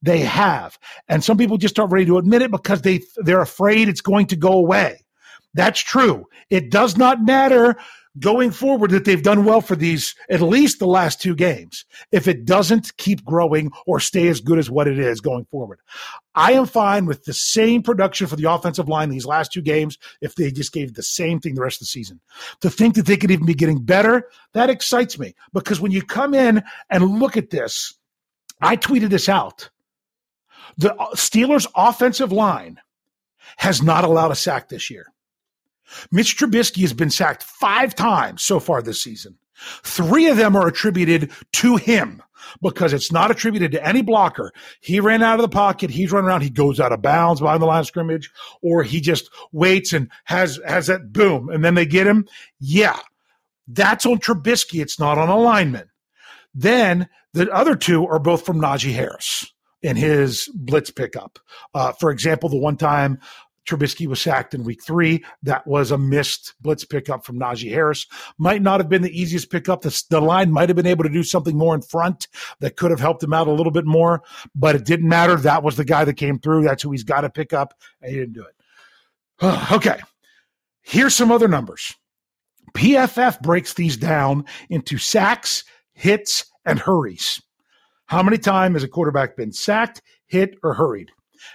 They 0.02 0.20
have. 0.20 0.78
And 1.08 1.22
some 1.22 1.36
people 1.36 1.58
just 1.58 1.78
aren't 1.78 1.92
ready 1.92 2.06
to 2.06 2.18
admit 2.18 2.42
it 2.42 2.50
because 2.50 2.82
they, 2.82 3.02
they're 3.16 3.42
afraid 3.42 3.88
it's 3.88 4.00
going 4.00 4.26
to 4.28 4.36
go 4.36 4.52
away. 4.52 5.04
That's 5.54 5.80
true. 5.80 6.26
It 6.48 6.70
does 6.70 6.96
not 6.96 7.24
matter 7.24 7.76
going 8.18 8.50
forward 8.50 8.90
that 8.90 9.04
they've 9.04 9.22
done 9.22 9.44
well 9.44 9.60
for 9.60 9.76
these 9.76 10.16
at 10.28 10.40
least 10.40 10.78
the 10.78 10.86
last 10.86 11.20
two 11.20 11.34
games. 11.34 11.84
If 12.10 12.26
it 12.26 12.44
doesn't 12.44 12.96
keep 12.96 13.24
growing 13.24 13.70
or 13.86 14.00
stay 14.00 14.26
as 14.28 14.40
good 14.40 14.58
as 14.58 14.70
what 14.70 14.88
it 14.88 14.98
is 14.98 15.20
going 15.20 15.44
forward, 15.46 15.78
I 16.34 16.52
am 16.52 16.66
fine 16.66 17.06
with 17.06 17.24
the 17.24 17.32
same 17.32 17.82
production 17.82 18.26
for 18.26 18.36
the 18.36 18.50
offensive 18.50 18.88
line 18.88 19.10
these 19.10 19.26
last 19.26 19.52
two 19.52 19.62
games 19.62 19.96
if 20.20 20.34
they 20.34 20.50
just 20.50 20.72
gave 20.72 20.94
the 20.94 21.02
same 21.02 21.40
thing 21.40 21.54
the 21.54 21.62
rest 21.62 21.76
of 21.76 21.80
the 21.80 21.86
season. 21.86 22.20
To 22.62 22.70
think 22.70 22.96
that 22.96 23.06
they 23.06 23.16
could 23.16 23.30
even 23.30 23.46
be 23.46 23.54
getting 23.54 23.82
better, 23.82 24.28
that 24.54 24.70
excites 24.70 25.18
me 25.18 25.34
because 25.52 25.80
when 25.80 25.92
you 25.92 26.02
come 26.02 26.34
in 26.34 26.62
and 26.90 27.20
look 27.20 27.36
at 27.36 27.50
this, 27.50 27.94
I 28.60 28.76
tweeted 28.76 29.10
this 29.10 29.28
out. 29.28 29.70
The 30.76 30.94
Steelers' 31.14 31.66
offensive 31.74 32.32
line 32.32 32.80
has 33.56 33.82
not 33.82 34.04
allowed 34.04 34.30
a 34.30 34.36
sack 34.36 34.68
this 34.68 34.90
year. 34.90 35.06
Mitch 36.10 36.36
Trubisky 36.36 36.82
has 36.82 36.92
been 36.92 37.10
sacked 37.10 37.42
five 37.42 37.94
times 37.94 38.42
so 38.42 38.60
far 38.60 38.80
this 38.80 39.02
season. 39.02 39.38
Three 39.82 40.28
of 40.28 40.36
them 40.36 40.56
are 40.56 40.66
attributed 40.66 41.30
to 41.52 41.76
him 41.76 42.22
because 42.62 42.92
it's 42.92 43.12
not 43.12 43.30
attributed 43.30 43.72
to 43.72 43.86
any 43.86 44.02
blocker. 44.02 44.52
He 44.80 45.00
ran 45.00 45.22
out 45.22 45.38
of 45.38 45.42
the 45.42 45.54
pocket. 45.54 45.90
He's 45.90 46.12
running 46.12 46.28
around. 46.28 46.42
He 46.42 46.50
goes 46.50 46.80
out 46.80 46.92
of 46.92 47.02
bounds 47.02 47.40
behind 47.40 47.60
the 47.60 47.66
line 47.66 47.80
of 47.80 47.86
scrimmage, 47.86 48.30
or 48.62 48.82
he 48.82 49.00
just 49.00 49.30
waits 49.52 49.92
and 49.92 50.10
has 50.24 50.58
has 50.66 50.86
that 50.86 51.12
boom, 51.12 51.50
and 51.50 51.64
then 51.64 51.74
they 51.74 51.86
get 51.86 52.06
him. 52.06 52.26
Yeah, 52.58 52.98
that's 53.68 54.06
on 54.06 54.18
Trubisky. 54.18 54.80
It's 54.80 54.98
not 54.98 55.18
on 55.18 55.28
a 55.28 55.36
lineman. 55.36 55.90
Then 56.54 57.08
the 57.34 57.50
other 57.50 57.76
two 57.76 58.06
are 58.06 58.18
both 58.18 58.44
from 58.44 58.60
Najee 58.60 58.94
Harris 58.94 59.52
in 59.82 59.96
his 59.96 60.48
blitz 60.54 60.90
pickup. 60.90 61.38
Uh, 61.74 61.92
for 61.92 62.10
example, 62.10 62.48
the 62.48 62.56
one 62.56 62.76
time 62.76 63.18
Trubisky 63.66 64.06
was 64.06 64.20
sacked 64.20 64.54
in 64.54 64.64
week 64.64 64.82
three. 64.82 65.24
That 65.42 65.66
was 65.66 65.90
a 65.90 65.98
missed 65.98 66.54
blitz 66.60 66.84
pickup 66.84 67.24
from 67.24 67.38
Najee 67.38 67.70
Harris. 67.70 68.06
Might 68.38 68.62
not 68.62 68.80
have 68.80 68.88
been 68.88 69.02
the 69.02 69.20
easiest 69.20 69.50
pickup. 69.50 69.82
The, 69.82 70.02
the 70.10 70.20
line 70.20 70.50
might 70.50 70.68
have 70.68 70.76
been 70.76 70.86
able 70.86 71.04
to 71.04 71.10
do 71.10 71.22
something 71.22 71.56
more 71.56 71.74
in 71.74 71.82
front 71.82 72.28
that 72.60 72.76
could 72.76 72.90
have 72.90 73.00
helped 73.00 73.22
him 73.22 73.32
out 73.32 73.48
a 73.48 73.52
little 73.52 73.72
bit 73.72 73.86
more, 73.86 74.22
but 74.54 74.74
it 74.74 74.84
didn't 74.84 75.08
matter. 75.08 75.36
That 75.36 75.62
was 75.62 75.76
the 75.76 75.84
guy 75.84 76.04
that 76.04 76.14
came 76.14 76.38
through. 76.38 76.64
That's 76.64 76.82
who 76.82 76.90
he's 76.90 77.04
got 77.04 77.20
to 77.20 77.30
pick 77.30 77.52
up, 77.52 77.74
and 78.02 78.10
he 78.10 78.18
didn't 78.18 78.34
do 78.34 78.44
it. 78.44 78.54
okay. 79.72 80.00
Here's 80.82 81.14
some 81.14 81.30
other 81.30 81.48
numbers. 81.48 81.94
PFF 82.74 83.40
breaks 83.42 83.74
these 83.74 83.96
down 83.96 84.44
into 84.68 84.98
sacks, 84.98 85.64
hits, 85.92 86.44
and 86.64 86.78
hurries. 86.78 87.40
How 88.10 88.22
many 88.22 88.38
times 88.38 88.74
has 88.74 88.82
a 88.82 88.88
quarterback 88.88 89.36
been 89.36 89.52
sacked, 89.52 90.02
hit, 90.26 90.58
or 90.62 90.74
hurried? 90.74 91.12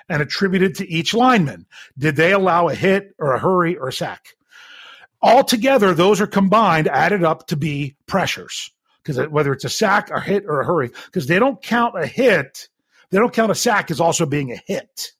and 0.10 0.22
attributed 0.22 0.76
to 0.76 0.90
each 0.90 1.14
lineman. 1.14 1.66
Did 1.98 2.16
they 2.16 2.32
allow 2.32 2.68
a 2.68 2.74
hit 2.74 3.14
or 3.20 3.34
a 3.34 3.40
hurry 3.40 3.78
or 3.78 3.90
a 3.90 3.94
sack? 3.94 4.36
Altogether, 5.22 5.94
those 5.94 6.22
are 6.22 6.28
combined, 6.28 6.88
added 6.88 7.24
up 7.24 7.48
to 7.48 7.56
be 7.56 7.96
pressures. 8.08 8.72
Because 9.04 9.28
whether 9.30 9.54
it's 9.54 9.66
a 9.66 9.70
sack, 9.70 10.10
a 10.10 10.20
hit, 10.20 10.46
or 10.48 10.62
a 10.62 10.66
hurry, 10.66 10.90
because 11.06 11.28
they 11.28 11.38
don't 11.38 11.62
count 11.62 11.94
a 12.00 12.08
hit, 12.08 12.70
they 13.12 13.20
don't 13.20 13.34
count 13.34 13.52
a 13.52 13.56
sack 13.56 13.92
as 13.92 14.00
also 14.00 14.26
being 14.26 14.52
a 14.52 14.62
hit. 14.66 15.12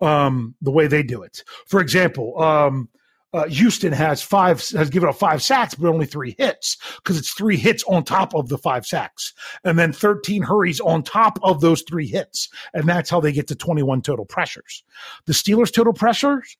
Um, 0.00 0.54
the 0.62 0.70
way 0.70 0.86
they 0.86 1.02
do 1.02 1.22
it. 1.22 1.42
For 1.66 1.80
example, 1.80 2.40
um, 2.40 2.88
uh, 3.32 3.46
Houston 3.46 3.92
has 3.92 4.22
five 4.22 4.58
has 4.70 4.90
given 4.90 5.08
up 5.08 5.16
five 5.16 5.42
sacks, 5.42 5.74
but 5.74 5.88
only 5.88 6.06
three 6.06 6.34
hits 6.38 6.76
because 6.96 7.16
it's 7.16 7.32
three 7.32 7.56
hits 7.56 7.84
on 7.84 8.04
top 8.04 8.34
of 8.34 8.48
the 8.48 8.58
five 8.58 8.86
sacks, 8.86 9.32
and 9.64 9.78
then 9.78 9.92
thirteen 9.92 10.42
hurries 10.42 10.80
on 10.80 11.02
top 11.02 11.38
of 11.42 11.60
those 11.60 11.82
three 11.88 12.06
hits, 12.06 12.48
and 12.74 12.88
that's 12.88 13.10
how 13.10 13.20
they 13.20 13.32
get 13.32 13.46
to 13.48 13.54
twenty 13.54 13.82
one 13.82 14.02
total 14.02 14.24
pressures. 14.24 14.82
The 15.26 15.32
Steelers' 15.32 15.72
total 15.72 15.92
pressures 15.92 16.56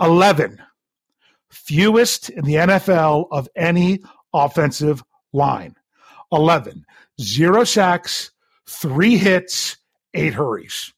eleven, 0.00 0.60
fewest 1.48 2.28
in 2.30 2.44
the 2.44 2.54
NFL 2.54 3.28
of 3.30 3.48
any 3.56 4.00
offensive 4.32 5.02
line. 5.32 5.74
11, 6.32 6.84
zero 7.20 7.64
sacks, 7.64 8.30
three 8.66 9.16
hits, 9.16 9.76
eight 10.14 10.34
hurries. 10.34 10.92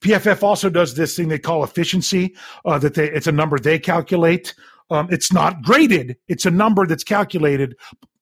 PFF 0.00 0.42
also 0.42 0.70
does 0.70 0.94
this 0.94 1.16
thing 1.16 1.28
they 1.28 1.38
call 1.38 1.64
efficiency. 1.64 2.34
Uh, 2.64 2.78
that 2.78 2.94
they, 2.94 3.10
it's 3.10 3.26
a 3.26 3.32
number 3.32 3.58
they 3.58 3.78
calculate. 3.78 4.54
Um, 4.90 5.08
it's 5.10 5.32
not 5.32 5.62
graded. 5.62 6.16
It's 6.28 6.46
a 6.46 6.50
number 6.50 6.86
that's 6.86 7.04
calculated 7.04 7.76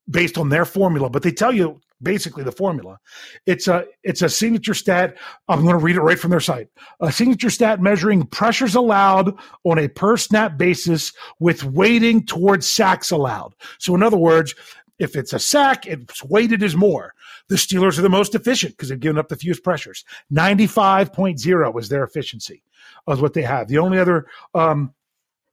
based 0.09 0.39
on 0.39 0.49
their 0.49 0.65
formula, 0.65 1.09
but 1.11 1.23
they 1.23 1.33
tell 1.33 1.53
you 1.53 1.81
basically 2.03 2.45
the 2.45 2.53
formula. 2.53 2.99
It's 3.47 3.69
a 3.69 3.85
it's 4.03 4.23
a 4.23 4.29
signature 4.29 4.75
stat. 4.75 5.17
I'm 5.49 5.63
going 5.63 5.79
to 5.79 5.85
read 5.85 5.97
it 5.97 6.01
right 6.01 6.19
from 6.19 6.31
their 6.31 6.41
site. 6.41 6.69
A 7.01 7.13
signature 7.13 7.51
stat 7.51 7.81
measuring 7.81 8.27
pressures 8.27 8.75
allowed 8.75 9.35
on 9.65 9.79
a 9.79 9.89
per 9.89 10.17
snap 10.17 10.57
basis 10.57 11.13
with 11.39 11.65
weighting 11.65 12.25
towards 12.25 12.67
sacks 12.67 13.11
allowed. 13.11 13.55
So 13.79 13.95
in 13.95 14.03
other 14.03 14.17
words, 14.17 14.55
if 15.01 15.17
it's 15.17 15.33
a 15.33 15.39
sack, 15.39 15.87
it's 15.87 16.23
weighted 16.23 16.63
as 16.63 16.77
more. 16.77 17.15
The 17.49 17.57
Steelers 17.57 17.99
are 17.99 18.03
the 18.03 18.09
most 18.09 18.35
efficient 18.35 18.75
because 18.75 18.91
they've 18.91 19.01
given 19.01 19.19
up 19.19 19.29
the 19.29 19.37
fewest 19.37 19.65
pressures. 19.65 20.05
95.0 20.33 21.81
is 21.81 21.89
their 21.89 22.05
efficiency, 22.05 22.63
is 23.09 23.21
what 23.21 23.33
they 23.33 23.43
have. 23.43 23.69
The 23.69 23.79
only 23.79 23.99
other, 23.99 24.27
um, 24.55 24.93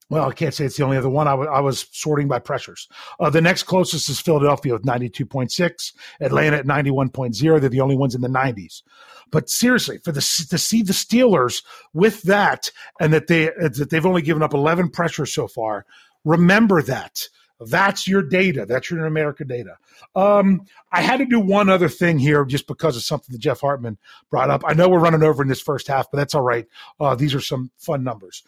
well, 0.10 0.30
I 0.30 0.34
can't 0.34 0.54
say 0.54 0.66
it's 0.66 0.78
the 0.78 0.84
only 0.84 0.98
other 0.98 1.10
one. 1.10 1.28
I, 1.28 1.32
w- 1.32 1.50
I 1.50 1.62
was 1.62 1.88
sorting 1.92 2.28
by 2.28 2.40
pressures. 2.40 2.90
Uh, 3.20 3.30
the 3.30 3.42
next 3.42 3.64
closest 3.64 4.10
is 4.10 4.20
Philadelphia 4.20 4.74
with 4.74 4.84
92.6, 4.84 5.94
Atlanta 6.20 6.58
at 6.58 6.66
91.0. 6.66 7.60
They're 7.60 7.70
the 7.70 7.82
only 7.82 7.98
ones 7.98 8.16
in 8.16 8.22
the 8.22 8.28
90s. 8.28 8.84
But 9.32 9.50
seriously, 9.50 10.00
for 10.04 10.12
the 10.12 10.22
to 10.22 10.58
see 10.58 10.84
the 10.84 10.94
Steelers 10.94 11.64
with 11.94 12.22
that 12.24 12.72
and 13.00 13.12
that 13.14 13.28
they 13.28 13.46
that 13.58 13.90
they've 13.90 14.06
only 14.06 14.22
given 14.22 14.44
up 14.44 14.54
11 14.54 14.92
pressures 14.92 15.34
so 15.34 15.48
far, 15.48 15.86
remember 16.24 16.82
that 16.82 17.28
that's 17.60 18.08
your 18.08 18.22
data. 18.22 18.66
That's 18.66 18.90
your 18.92 19.06
America 19.06 19.44
data. 19.44 19.78
Um, 20.16 20.62
I 20.92 21.02
had 21.02 21.18
to 21.18 21.26
do 21.26 21.40
one 21.40 21.70
other 21.70 21.90
thing 21.90 22.20
here 22.20 22.46
just 22.46 22.68
because 22.68 22.96
of 22.96 23.04
something 23.04 23.34
that 23.34 23.40
Jeff 23.42 23.62
Hartman 23.62 23.98
brought 24.30 24.50
up. 24.50 24.64
I 24.66 24.74
know 24.74 24.90
we're 24.90 25.00
running 25.00 25.24
over 25.24 25.42
in 25.42 25.50
this 25.50 25.62
first 25.62 25.88
half, 25.88 26.12
but 26.12 26.18
that's 26.18 26.36
all 26.36 26.42
right. 26.42 26.68
Uh, 27.00 27.16
these 27.16 27.34
are 27.34 27.42
some 27.42 27.72
fun 27.78 28.04
numbers. 28.04 28.44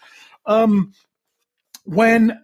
Um, 0.46 0.94
when 1.86 2.40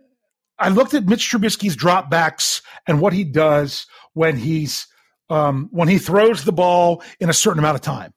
I 0.58 0.70
looked 0.70 0.94
at 0.94 1.06
Mitch 1.06 1.30
Trubisky's 1.30 1.76
dropbacks 1.76 2.62
and 2.88 3.02
what 3.02 3.14
he 3.14 3.24
does 3.24 3.88
when 4.14 4.38
he's 4.38 4.88
um, 5.30 5.70
when 5.72 5.88
he 5.88 5.98
throws 5.98 6.44
the 6.44 6.52
ball 6.52 7.04
in 7.20 7.30
a 7.30 7.34
certain 7.34 7.60
amount 7.60 7.76
of 7.76 7.82
time. 7.82 8.14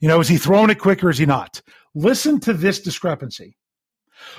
You 0.00 0.08
know, 0.08 0.20
is 0.20 0.28
he 0.28 0.36
throwing 0.36 0.70
it 0.70 0.78
quick 0.78 1.02
or 1.02 1.10
is 1.10 1.18
he 1.18 1.26
not? 1.26 1.62
Listen 1.94 2.40
to 2.40 2.52
this 2.52 2.80
discrepancy. 2.80 3.56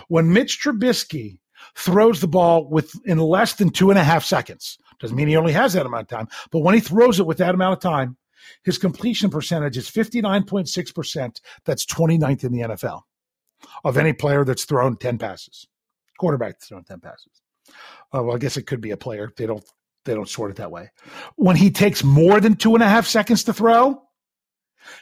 When 0.07 0.31
Mitch 0.31 0.61
Trubisky 0.61 1.39
throws 1.75 2.21
the 2.21 2.27
ball 2.27 2.67
with 2.69 2.93
in 3.05 3.17
less 3.17 3.53
than 3.53 3.69
two 3.69 3.89
and 3.89 3.99
a 3.99 4.03
half 4.03 4.23
seconds. 4.23 4.77
Doesn't 4.99 5.15
mean 5.15 5.27
he 5.27 5.35
only 5.35 5.53
has 5.53 5.73
that 5.73 5.85
amount 5.85 6.03
of 6.03 6.17
time, 6.17 6.27
but 6.51 6.59
when 6.59 6.73
he 6.73 6.79
throws 6.79 7.19
it 7.19 7.25
with 7.25 7.37
that 7.39 7.53
amount 7.53 7.73
of 7.73 7.79
time, 7.79 8.17
his 8.63 8.77
completion 8.77 9.29
percentage 9.29 9.77
is 9.77 9.89
59.6%. 9.89 11.41
That's 11.65 11.85
29th 11.85 12.43
in 12.43 12.51
the 12.51 12.61
NFL 12.61 13.01
of 13.83 13.97
any 13.97 14.13
player 14.13 14.45
that's 14.45 14.65
thrown 14.65 14.97
10 14.97 15.17
passes. 15.17 15.67
Quarterback 16.17 16.61
thrown 16.61 16.83
10 16.83 16.99
passes. 16.99 17.41
Uh, 18.13 18.23
well, 18.23 18.35
I 18.35 18.39
guess 18.39 18.57
it 18.57 18.67
could 18.67 18.81
be 18.81 18.91
a 18.91 18.97
player. 18.97 19.31
They 19.35 19.45
don't 19.45 19.63
they 20.05 20.13
don't 20.13 20.29
sort 20.29 20.51
it 20.51 20.57
that 20.57 20.69
way. 20.69 20.91
When 21.35 21.55
he 21.55 21.71
takes 21.71 22.03
more 22.03 22.39
than 22.39 22.55
two 22.55 22.75
and 22.75 22.83
a 22.83 22.87
half 22.87 23.07
seconds 23.07 23.43
to 23.45 23.53
throw, 23.53 24.03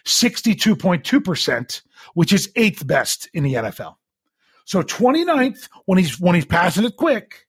62.2%, 0.05 1.81
which 2.13 2.31
is 2.31 2.49
eighth 2.55 2.87
best 2.87 3.29
in 3.33 3.43
the 3.43 3.55
NFL. 3.55 3.95
So 4.65 4.81
29th 4.81 5.69
when 5.85 5.97
he's 5.97 6.19
when 6.19 6.35
he's 6.35 6.45
passing 6.45 6.85
it 6.85 6.97
quick, 6.97 7.45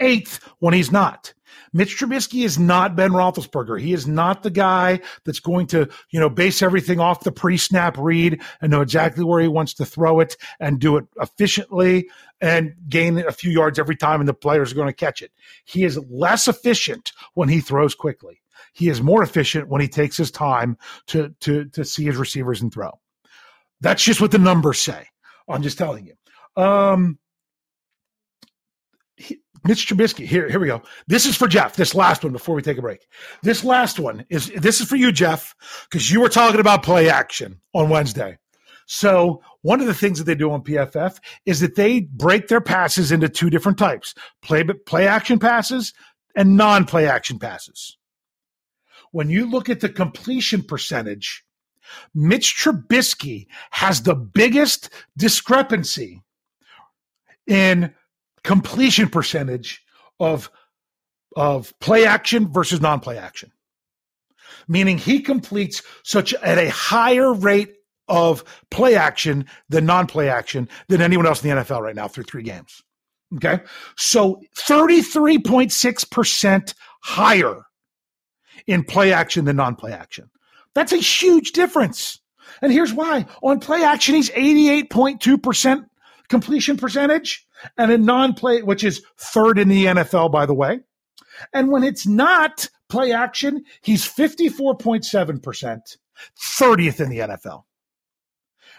eighth 0.00 0.40
when 0.58 0.74
he's 0.74 0.92
not. 0.92 1.34
Mitch 1.72 1.98
Trubisky 1.98 2.44
is 2.44 2.58
not 2.58 2.96
Ben 2.96 3.10
Roethlisberger. 3.10 3.80
He 3.80 3.92
is 3.92 4.06
not 4.06 4.42
the 4.42 4.50
guy 4.50 5.00
that's 5.24 5.40
going 5.40 5.66
to, 5.68 5.88
you 6.10 6.20
know, 6.20 6.28
base 6.28 6.62
everything 6.62 7.00
off 7.00 7.24
the 7.24 7.32
pre-snap 7.32 7.96
read 7.98 8.40
and 8.60 8.70
know 8.70 8.80
exactly 8.80 9.24
where 9.24 9.40
he 9.40 9.48
wants 9.48 9.74
to 9.74 9.84
throw 9.84 10.20
it 10.20 10.36
and 10.60 10.78
do 10.78 10.96
it 10.96 11.04
efficiently 11.20 12.08
and 12.40 12.74
gain 12.88 13.18
a 13.18 13.32
few 13.32 13.50
yards 13.50 13.78
every 13.78 13.96
time 13.96 14.20
and 14.20 14.28
the 14.28 14.34
players 14.34 14.72
are 14.72 14.76
going 14.76 14.88
to 14.88 14.92
catch 14.92 15.20
it. 15.22 15.32
He 15.64 15.84
is 15.84 15.98
less 16.08 16.46
efficient 16.46 17.12
when 17.34 17.48
he 17.48 17.60
throws 17.60 17.94
quickly. 17.94 18.40
He 18.72 18.88
is 18.88 19.02
more 19.02 19.22
efficient 19.22 19.68
when 19.68 19.80
he 19.80 19.88
takes 19.88 20.16
his 20.16 20.30
time 20.30 20.76
to 21.08 21.34
to 21.40 21.66
to 21.66 21.84
see 21.84 22.04
his 22.04 22.16
receivers 22.16 22.60
and 22.60 22.72
throw. 22.72 23.00
That's 23.80 24.02
just 24.02 24.20
what 24.20 24.30
the 24.30 24.38
numbers 24.38 24.80
say. 24.80 25.08
I'm 25.48 25.62
just 25.62 25.78
telling 25.78 26.06
you. 26.06 26.14
Um, 26.56 27.18
he, 29.16 29.38
Mitch 29.64 29.86
Trubisky. 29.86 30.26
Here, 30.26 30.48
here 30.48 30.60
we 30.60 30.66
go. 30.66 30.82
This 31.06 31.26
is 31.26 31.36
for 31.36 31.48
Jeff. 31.48 31.76
This 31.76 31.94
last 31.94 32.22
one 32.22 32.32
before 32.32 32.54
we 32.54 32.62
take 32.62 32.78
a 32.78 32.82
break. 32.82 33.06
This 33.42 33.64
last 33.64 33.98
one 33.98 34.24
is 34.28 34.50
this 34.56 34.80
is 34.80 34.88
for 34.88 34.96
you, 34.96 35.12
Jeff, 35.12 35.54
because 35.90 36.10
you 36.10 36.20
were 36.20 36.28
talking 36.28 36.60
about 36.60 36.82
play 36.82 37.08
action 37.08 37.60
on 37.72 37.88
Wednesday. 37.88 38.38
So 38.86 39.42
one 39.62 39.80
of 39.80 39.86
the 39.86 39.94
things 39.94 40.18
that 40.18 40.24
they 40.24 40.34
do 40.34 40.50
on 40.50 40.62
PFF 40.62 41.16
is 41.46 41.60
that 41.60 41.74
they 41.74 42.00
break 42.00 42.48
their 42.48 42.60
passes 42.60 43.10
into 43.10 43.28
two 43.28 43.48
different 43.48 43.78
types: 43.78 44.14
play 44.42 44.64
play 44.64 45.06
action 45.08 45.38
passes 45.38 45.94
and 46.36 46.56
non-play 46.56 47.06
action 47.06 47.38
passes. 47.38 47.96
When 49.12 49.30
you 49.30 49.48
look 49.48 49.70
at 49.70 49.80
the 49.80 49.88
completion 49.88 50.62
percentage, 50.62 51.44
Mitch 52.14 52.56
Trubisky 52.56 53.46
has 53.70 54.02
the 54.02 54.16
biggest 54.16 54.90
discrepancy 55.16 56.22
in 57.46 57.94
completion 58.42 59.08
percentage 59.08 59.82
of 60.20 60.50
of 61.36 61.78
play 61.80 62.06
action 62.06 62.52
versus 62.52 62.80
non-play 62.80 63.18
action. 63.18 63.50
Meaning 64.68 64.98
he 64.98 65.20
completes 65.20 65.82
such 66.04 66.32
at 66.34 66.58
a 66.58 66.70
higher 66.70 67.32
rate 67.32 67.74
of 68.08 68.44
play 68.70 68.94
action 68.94 69.46
than 69.68 69.86
non-play 69.86 70.28
action 70.28 70.68
than 70.88 71.00
anyone 71.00 71.26
else 71.26 71.42
in 71.42 71.50
the 71.50 71.62
NFL 71.62 71.80
right 71.80 71.96
now 71.96 72.08
through 72.08 72.24
three 72.24 72.42
games. 72.42 72.82
Okay. 73.36 73.60
So 73.96 74.40
33.6% 74.56 76.74
higher 77.02 77.62
in 78.66 78.84
play 78.84 79.12
action 79.12 79.44
than 79.44 79.56
non-play 79.56 79.92
action. 79.92 80.30
That's 80.74 80.92
a 80.92 80.98
huge 80.98 81.52
difference. 81.52 82.20
And 82.62 82.72
here's 82.72 82.92
why. 82.92 83.26
On 83.42 83.58
play 83.58 83.82
action, 83.82 84.14
he's 84.14 84.30
88.2% 84.30 85.84
completion 86.28 86.76
percentage 86.76 87.46
and 87.76 87.90
a 87.90 87.98
non-play, 87.98 88.62
which 88.62 88.84
is 88.84 89.02
third 89.18 89.58
in 89.58 89.68
the 89.68 89.86
NFL, 89.86 90.30
by 90.32 90.46
the 90.46 90.54
way. 90.54 90.80
And 91.52 91.70
when 91.70 91.82
it's 91.82 92.06
not 92.06 92.68
play 92.88 93.12
action, 93.12 93.64
he's 93.82 94.04
54.7%, 94.04 95.96
30th 96.38 97.00
in 97.00 97.08
the 97.08 97.18
NFL. 97.18 97.64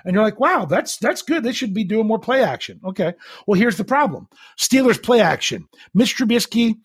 And 0.06 0.14
you're 0.14 0.24
like, 0.24 0.40
wow, 0.40 0.66
that's 0.66 0.98
that's 0.98 1.24
good. 1.24 1.44
They 1.44 1.52
should 1.52 1.74
be 1.74 1.84
doing 1.84 2.06
more 2.06 2.20
play 2.20 2.44
action. 2.44 2.80
Okay. 2.86 3.14
Well, 3.48 3.60
here's 3.60 3.78
the 3.78 3.84
problem. 3.84 4.28
Steelers 4.58 5.02
play 5.02 5.20
action. 5.20 5.68
Mitch 5.96 6.16
Trubisky 6.16 6.76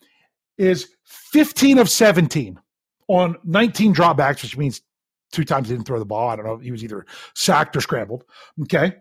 is 0.57 0.89
15 1.03 1.77
of 1.77 1.87
17 1.87 2.59
on 3.07 3.37
19 3.43 3.93
dropbacks, 3.93 4.41
which 4.41 4.57
means 4.57 4.81
two 5.31 5.43
times 5.45 5.69
he 5.69 5.75
didn't 5.75 5.85
throw 5.85 5.99
the 5.99 6.05
ball. 6.05 6.29
I 6.29 6.35
don't 6.35 6.45
know. 6.45 6.57
He 6.57 6.71
was 6.71 6.83
either 6.83 7.05
sacked 7.35 7.77
or 7.77 7.81
scrambled. 7.81 8.23
Okay. 8.63 8.95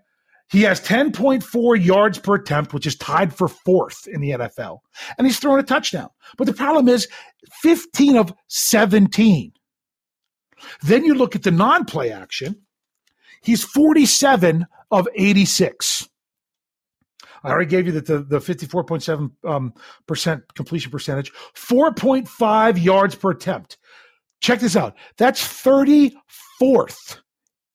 He 0.51 0.63
has 0.63 0.81
10.4 0.81 1.85
yards 1.85 2.19
per 2.19 2.35
attempt, 2.35 2.75
which 2.75 2.87
is 2.87 2.97
tied 2.97 3.33
for 3.33 3.47
fourth 3.47 4.09
in 4.09 4.21
the 4.21 4.31
NFL. 4.31 4.79
And 5.17 5.27
he's 5.27 5.39
thrown 5.39 5.61
a 5.61 5.63
touchdown. 5.63 6.09
But 6.37 6.47
the 6.47 6.53
problem 6.53 6.89
is 6.89 7.09
15 7.63 8.17
of 8.17 8.35
17. 8.49 9.53
Then 10.83 11.05
you 11.05 11.15
look 11.15 11.37
at 11.37 11.45
the 11.45 11.51
non 11.53 11.85
play 11.85 12.11
action. 12.11 12.57
He's 13.43 13.63
47 13.63 14.67
of 14.91 15.09
86. 15.15 16.09
I 17.43 17.51
already 17.51 17.71
gave 17.71 17.87
you 17.87 17.93
the, 17.93 18.01
the, 18.01 18.19
the 18.19 18.39
54.7 18.39 19.31
um, 19.49 19.73
percent 20.07 20.43
completion 20.55 20.91
percentage, 20.91 21.33
4.5 21.55 22.83
yards 22.83 23.15
per 23.15 23.31
attempt. 23.31 23.79
Check 24.41 24.61
this 24.61 24.77
out. 24.77 24.97
That's 25.17 25.43
34th 25.43 27.21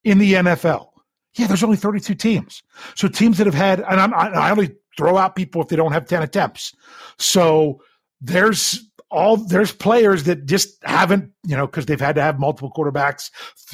in 0.03 0.17
the 0.19 0.33
NFL. 0.33 0.89
Yeah, 1.35 1.47
there's 1.47 1.63
only 1.63 1.77
32 1.77 2.15
teams. 2.15 2.63
So 2.95 3.07
teams 3.07 3.37
that 3.37 3.45
have 3.45 3.53
had, 3.53 3.81
and 3.81 3.99
I'm, 3.99 4.13
I 4.13 4.49
only 4.51 4.75
throw 4.97 5.17
out 5.17 5.35
people 5.35 5.61
if 5.61 5.67
they 5.67 5.75
don't 5.75 5.91
have 5.91 6.07
10 6.07 6.23
attempts. 6.23 6.73
So 7.17 7.81
there's 8.21 8.89
all 9.11 9.37
there's 9.37 9.71
players 9.71 10.23
that 10.23 10.45
just 10.45 10.77
haven't, 10.83 11.31
you 11.45 11.55
know, 11.55 11.67
because 11.67 11.85
they've 11.85 11.99
had 11.99 12.15
to 12.15 12.21
have 12.21 12.39
multiple 12.39 12.71
quarterbacks 12.75 13.31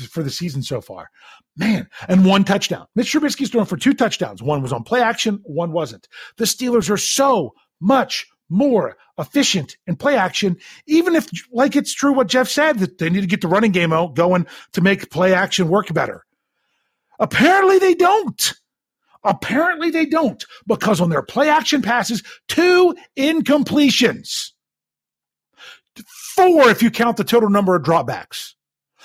for 0.09 0.23
the 0.23 0.29
season 0.29 0.61
so 0.61 0.81
far. 0.81 1.09
Man, 1.57 1.87
and 2.07 2.25
one 2.25 2.43
touchdown. 2.43 2.87
Mitch 2.95 3.11
Trubisky's 3.11 3.49
throwing 3.49 3.65
for 3.65 3.77
two 3.77 3.93
touchdowns. 3.93 4.41
One 4.41 4.61
was 4.61 4.73
on 4.73 4.83
play 4.83 5.01
action, 5.01 5.39
one 5.43 5.71
wasn't. 5.71 6.07
The 6.37 6.45
Steelers 6.45 6.89
are 6.89 6.97
so 6.97 7.53
much 7.79 8.27
more 8.49 8.97
efficient 9.17 9.77
in 9.87 9.95
play 9.95 10.15
action, 10.15 10.57
even 10.85 11.15
if, 11.15 11.29
like 11.51 11.75
it's 11.75 11.93
true 11.93 12.13
what 12.13 12.27
Jeff 12.27 12.47
said, 12.47 12.79
that 12.79 12.97
they 12.97 13.09
need 13.09 13.21
to 13.21 13.27
get 13.27 13.41
the 13.41 13.47
running 13.47 13.71
game 13.71 13.93
out 13.93 14.15
going 14.15 14.45
to 14.73 14.81
make 14.81 15.09
play 15.09 15.33
action 15.33 15.69
work 15.69 15.91
better. 15.93 16.25
Apparently 17.21 17.79
they 17.79 17.93
don't. 17.93 18.53
Apparently 19.23 19.91
they 19.91 20.07
don't 20.07 20.43
because 20.67 20.99
on 20.99 21.09
their 21.09 21.21
play 21.21 21.47
action 21.47 21.81
passes, 21.81 22.23
two 22.47 22.95
incompletions. 23.15 24.51
Four 26.35 26.69
if 26.69 26.81
you 26.81 26.89
count 26.89 27.17
the 27.17 27.23
total 27.23 27.49
number 27.49 27.75
of 27.75 27.83
dropbacks 27.83 28.53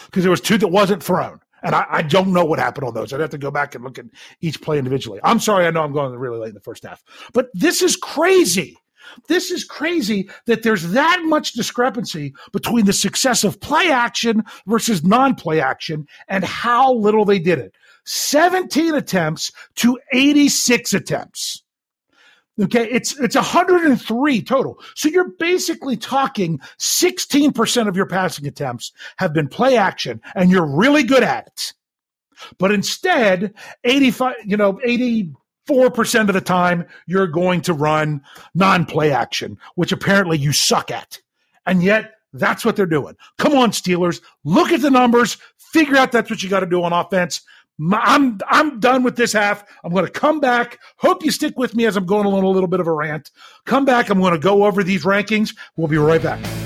because 0.07 0.23
there 0.25 0.31
was 0.31 0.41
two 0.41 0.57
that 0.59 0.69
wasn't 0.69 1.03
thrown. 1.03 1.41
And 1.63 1.75
I, 1.75 1.87
I, 1.91 2.03
don't 2.03 2.33
know 2.33 2.45
what 2.45 2.59
happened 2.59 2.87
on 2.87 2.95
those. 2.95 3.13
I'd 3.13 3.21
have 3.21 3.31
to 3.31 3.39
go 3.39 3.51
back 3.51 3.75
and 3.75 3.83
look 3.83 3.99
at 3.99 4.05
each 4.41 4.63
play 4.63 4.79
individually. 4.79 5.19
I'm 5.25 5.41
sorry, 5.41 5.67
I 5.67 5.71
know 5.71 5.83
I'm 5.83 5.93
going 5.93 6.15
really 6.15 6.39
late 6.39 6.51
in 6.51 6.55
the 6.55 6.61
first 6.61 6.85
half, 6.85 7.03
but 7.33 7.49
this 7.55 7.83
is 7.83 7.97
crazy. 7.97 8.77
This 9.29 9.51
is 9.51 9.65
crazy 9.65 10.29
that 10.47 10.63
there's 10.63 10.91
that 10.91 11.23
much 11.25 11.53
discrepancy 11.53 12.35
between 12.53 12.87
the 12.87 12.93
success 12.93 13.45
of 13.45 13.61
play 13.61 13.91
action 13.91 14.45
versus 14.67 15.05
non 15.05 15.35
play 15.35 15.61
action 15.61 16.07
and 16.29 16.45
how 16.45 16.95
little 16.95 17.25
they 17.25 17.39
did 17.39 17.59
it. 17.59 17.75
17 18.07 18.95
attempts 18.95 19.53
to 19.77 19.99
86 20.13 20.95
attempts. 20.95 21.63
Okay, 22.59 22.89
it's 22.91 23.19
it's 23.21 23.35
103 23.35 24.43
total. 24.43 24.79
So 24.95 25.11
you're 25.11 25.33
basically 25.39 25.97
talking 25.99 26.59
16% 26.79 27.87
of 27.87 27.97
your 27.97 28.07
passing 28.07 28.47
attempts 28.47 28.93
have 29.19 29.35
been 29.35 29.49
play 29.49 29.77
action 29.77 30.23
and 30.35 30.51
you're 30.51 30.67
really 30.67 31.03
good 31.03 31.23
at 31.23 31.49
it. 31.49 31.75
But 32.59 32.73
instead, 32.73 33.53
85, 33.85 34.37
you 34.47 34.57
know, 34.57 34.75
84% 34.87 35.35
of 36.29 36.35
the 36.35 36.41
time 36.41 36.87
you're 37.07 37.27
going 37.27 37.61
to 37.63 37.75
run 37.75 38.23
non-play 38.55 39.13
action, 39.13 39.59
which 39.75 39.93
apparently 39.93 40.39
you 40.39 40.53
suck 40.53 40.91
at. 40.91 41.21
And 41.67 41.83
yet 41.83 42.15
that's 42.33 42.65
what 42.65 42.77
they're 42.77 42.87
doing. 42.87 43.17
Come 43.39 43.55
on, 43.55 43.71
Steelers, 43.71 44.21
look 44.45 44.71
at 44.71 44.81
the 44.81 44.91
numbers, 44.91 45.37
figure 45.59 45.97
out 45.97 46.13
that's 46.13 46.31
what 46.31 46.43
you 46.43 46.49
got 46.49 46.61
to 46.61 46.67
do 46.67 46.83
on 46.83 46.93
offense. 46.93 47.43
I'm 47.93 48.39
I'm 48.49 48.81
done 48.81 49.03
with 49.03 49.17
this 49.17 49.33
half. 49.33 49.65
I'm 49.85 49.93
going 49.93 50.07
to 50.07 50.11
come 50.11 50.41
back. 50.41 50.79
Hope 50.97 51.25
you 51.25 51.31
stick 51.31 51.59
with 51.59 51.75
me 51.75 51.87
as 51.87 51.97
I'm 51.97 52.07
going 52.07 52.27
on 52.27 52.43
a 52.43 52.49
little 52.49 52.69
bit 52.69 52.81
of 52.81 52.87
a 52.87 52.93
rant. 52.93 53.31
Come 53.65 53.85
back. 53.85 54.09
I'm 54.09 54.21
going 54.21 54.33
to 54.33 54.39
go 54.39 54.65
over 54.65 54.83
these 54.83 55.05
rankings. 55.05 55.55
We'll 55.77 55.89
be 55.89 55.99
right 55.99 56.23
back. 56.23 56.66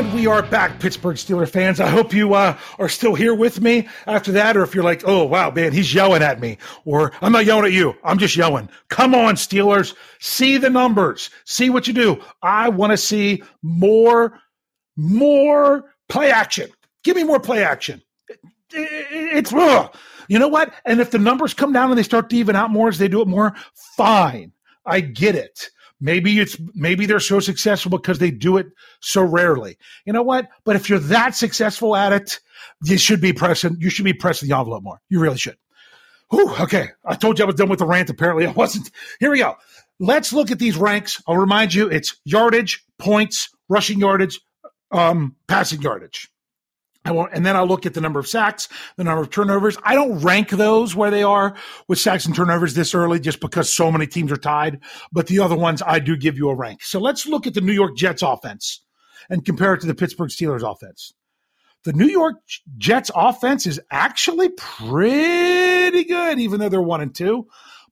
And 0.00 0.14
we 0.14 0.26
are 0.26 0.40
back, 0.42 0.80
Pittsburgh 0.80 1.16
Steeler 1.16 1.46
fans. 1.46 1.78
I 1.78 1.90
hope 1.90 2.14
you 2.14 2.32
uh, 2.32 2.56
are 2.78 2.88
still 2.88 3.14
here 3.14 3.34
with 3.34 3.60
me 3.60 3.86
after 4.06 4.32
that, 4.32 4.56
or 4.56 4.62
if 4.62 4.74
you're 4.74 4.82
like, 4.82 5.02
oh, 5.04 5.26
wow, 5.26 5.50
man, 5.50 5.74
he's 5.74 5.92
yelling 5.92 6.22
at 6.22 6.40
me, 6.40 6.56
or 6.86 7.12
I'm 7.20 7.32
not 7.32 7.44
yelling 7.44 7.66
at 7.66 7.72
you, 7.72 7.94
I'm 8.02 8.16
just 8.16 8.34
yelling. 8.34 8.70
Come 8.88 9.14
on, 9.14 9.34
Steelers, 9.34 9.94
see 10.18 10.56
the 10.56 10.70
numbers, 10.70 11.28
see 11.44 11.68
what 11.68 11.86
you 11.86 11.92
do. 11.92 12.18
I 12.40 12.70
want 12.70 12.92
to 12.92 12.96
see 12.96 13.42
more, 13.60 14.40
more 14.96 15.92
play 16.08 16.30
action. 16.30 16.70
Give 17.04 17.14
me 17.14 17.24
more 17.24 17.38
play 17.38 17.62
action. 17.62 18.00
It's, 18.70 19.52
ugh. 19.52 19.94
you 20.28 20.38
know 20.38 20.48
what? 20.48 20.72
And 20.86 21.02
if 21.02 21.10
the 21.10 21.18
numbers 21.18 21.52
come 21.52 21.74
down 21.74 21.90
and 21.90 21.98
they 21.98 22.04
start 22.04 22.30
to 22.30 22.36
even 22.36 22.56
out 22.56 22.70
more 22.70 22.88
as 22.88 22.96
they 22.96 23.08
do 23.08 23.20
it 23.20 23.28
more, 23.28 23.54
fine. 23.74 24.52
I 24.86 25.00
get 25.00 25.34
it. 25.34 25.68
Maybe 26.00 26.38
it's 26.38 26.56
maybe 26.74 27.06
they're 27.06 27.20
so 27.20 27.40
successful 27.40 27.90
because 27.90 28.18
they 28.18 28.30
do 28.30 28.56
it 28.56 28.68
so 29.00 29.22
rarely. 29.22 29.76
You 30.06 30.12
know 30.12 30.22
what? 30.22 30.48
But 30.64 30.76
if 30.76 30.88
you're 30.88 30.98
that 30.98 31.34
successful 31.34 31.94
at 31.94 32.12
it, 32.12 32.40
you 32.82 32.96
should 32.96 33.20
be 33.20 33.32
pressing. 33.32 33.76
You 33.78 33.90
should 33.90 34.06
be 34.06 34.14
pressing 34.14 34.48
the 34.48 34.56
envelope 34.56 34.82
more. 34.82 35.00
You 35.10 35.20
really 35.20 35.36
should. 35.36 35.56
Whew, 36.30 36.54
okay, 36.60 36.90
I 37.04 37.16
told 37.16 37.38
you 37.38 37.44
I 37.44 37.46
was 37.46 37.56
done 37.56 37.68
with 37.68 37.80
the 37.80 37.86
rant. 37.86 38.08
Apparently, 38.08 38.46
I 38.46 38.52
wasn't. 38.52 38.90
Here 39.18 39.30
we 39.30 39.38
go. 39.38 39.56
Let's 39.98 40.32
look 40.32 40.50
at 40.50 40.58
these 40.58 40.76
ranks. 40.76 41.22
I'll 41.26 41.36
remind 41.36 41.74
you: 41.74 41.88
it's 41.88 42.18
yardage, 42.24 42.82
points, 42.98 43.50
rushing 43.68 43.98
yardage, 43.98 44.40
um, 44.92 45.36
passing 45.48 45.82
yardage. 45.82 46.30
I 47.04 47.12
won't, 47.12 47.32
and 47.32 47.46
then 47.46 47.56
I'll 47.56 47.66
look 47.66 47.86
at 47.86 47.94
the 47.94 48.00
number 48.00 48.20
of 48.20 48.28
sacks, 48.28 48.68
the 48.96 49.04
number 49.04 49.22
of 49.22 49.30
turnovers. 49.30 49.78
I 49.82 49.94
don't 49.94 50.18
rank 50.18 50.50
those 50.50 50.94
where 50.94 51.10
they 51.10 51.22
are 51.22 51.56
with 51.88 51.98
sacks 51.98 52.26
and 52.26 52.34
turnovers 52.34 52.74
this 52.74 52.94
early 52.94 53.18
just 53.18 53.40
because 53.40 53.72
so 53.72 53.90
many 53.90 54.06
teams 54.06 54.30
are 54.30 54.36
tied. 54.36 54.80
But 55.10 55.26
the 55.26 55.38
other 55.38 55.56
ones, 55.56 55.82
I 55.84 55.98
do 55.98 56.14
give 56.16 56.36
you 56.36 56.50
a 56.50 56.54
rank. 56.54 56.82
So 56.82 57.00
let's 57.00 57.26
look 57.26 57.46
at 57.46 57.54
the 57.54 57.62
New 57.62 57.72
York 57.72 57.96
Jets 57.96 58.22
offense 58.22 58.82
and 59.30 59.44
compare 59.44 59.72
it 59.74 59.80
to 59.80 59.86
the 59.86 59.94
Pittsburgh 59.94 60.28
Steelers 60.28 60.70
offense. 60.70 61.14
The 61.84 61.94
New 61.94 62.08
York 62.08 62.36
Jets 62.76 63.10
offense 63.14 63.66
is 63.66 63.80
actually 63.90 64.50
pretty 64.50 66.04
good, 66.04 66.38
even 66.38 66.60
though 66.60 66.68
they're 66.68 66.82
one 66.82 67.00
and 67.00 67.14
two. 67.14 67.46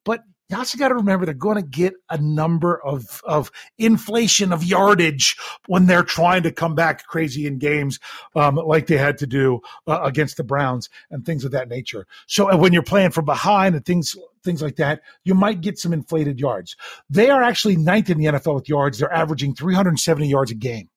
But 0.05 0.21
you 0.49 0.57
also 0.57 0.79
got 0.79 0.89
to 0.89 0.95
remember 0.95 1.27
they're 1.27 1.35
going 1.35 1.63
to 1.63 1.69
get 1.69 1.95
a 2.09 2.19
number 2.19 2.81
of, 2.85 3.21
of 3.25 3.51
inflation 3.77 4.53
of 4.53 4.65
yardage 4.65 5.37
when 5.67 5.87
they're 5.87 6.03
trying 6.03 6.43
to 6.43 6.53
come 6.53 6.75
back 6.75 7.07
crazy 7.07 7.47
in 7.47 7.59
games 7.59 7.99
um, 8.35 8.57
like 8.57 8.87
they 8.87 8.97
had 8.97 9.19
to 9.19 9.27
do 9.27 9.61
uh, 9.87 10.01
against 10.03 10.39
the 10.39 10.45
Browns 10.45 10.89
and 11.11 11.27
things 11.27 11.45
of 11.45 11.53
that 11.53 11.69
nature. 11.69 12.07
So 12.27 12.51
uh, 12.51 12.57
when 12.57 12.73
you're 12.73 12.83
playing 12.83 13.11
from 13.11 13.27
behind 13.27 13.75
and 13.75 13.85
things 13.85 14.17
things 14.43 14.63
like 14.63 14.77
that, 14.77 15.03
you 15.25 15.35
might 15.35 15.61
get 15.61 15.79
some 15.79 15.93
inflated 15.93 16.41
yards. 16.41 16.77
They 17.11 17.29
are 17.29 17.43
actually 17.43 17.77
ninth 17.77 18.09
in 18.09 18.19
the 18.19 18.27
NFL 18.27 18.55
with 18.55 18.69
yards. 18.69 18.99
They're 18.99 19.13
averaging 19.13 19.55
370 19.55 20.29
yards 20.29 20.51
a 20.51 20.55
game. 20.55 20.89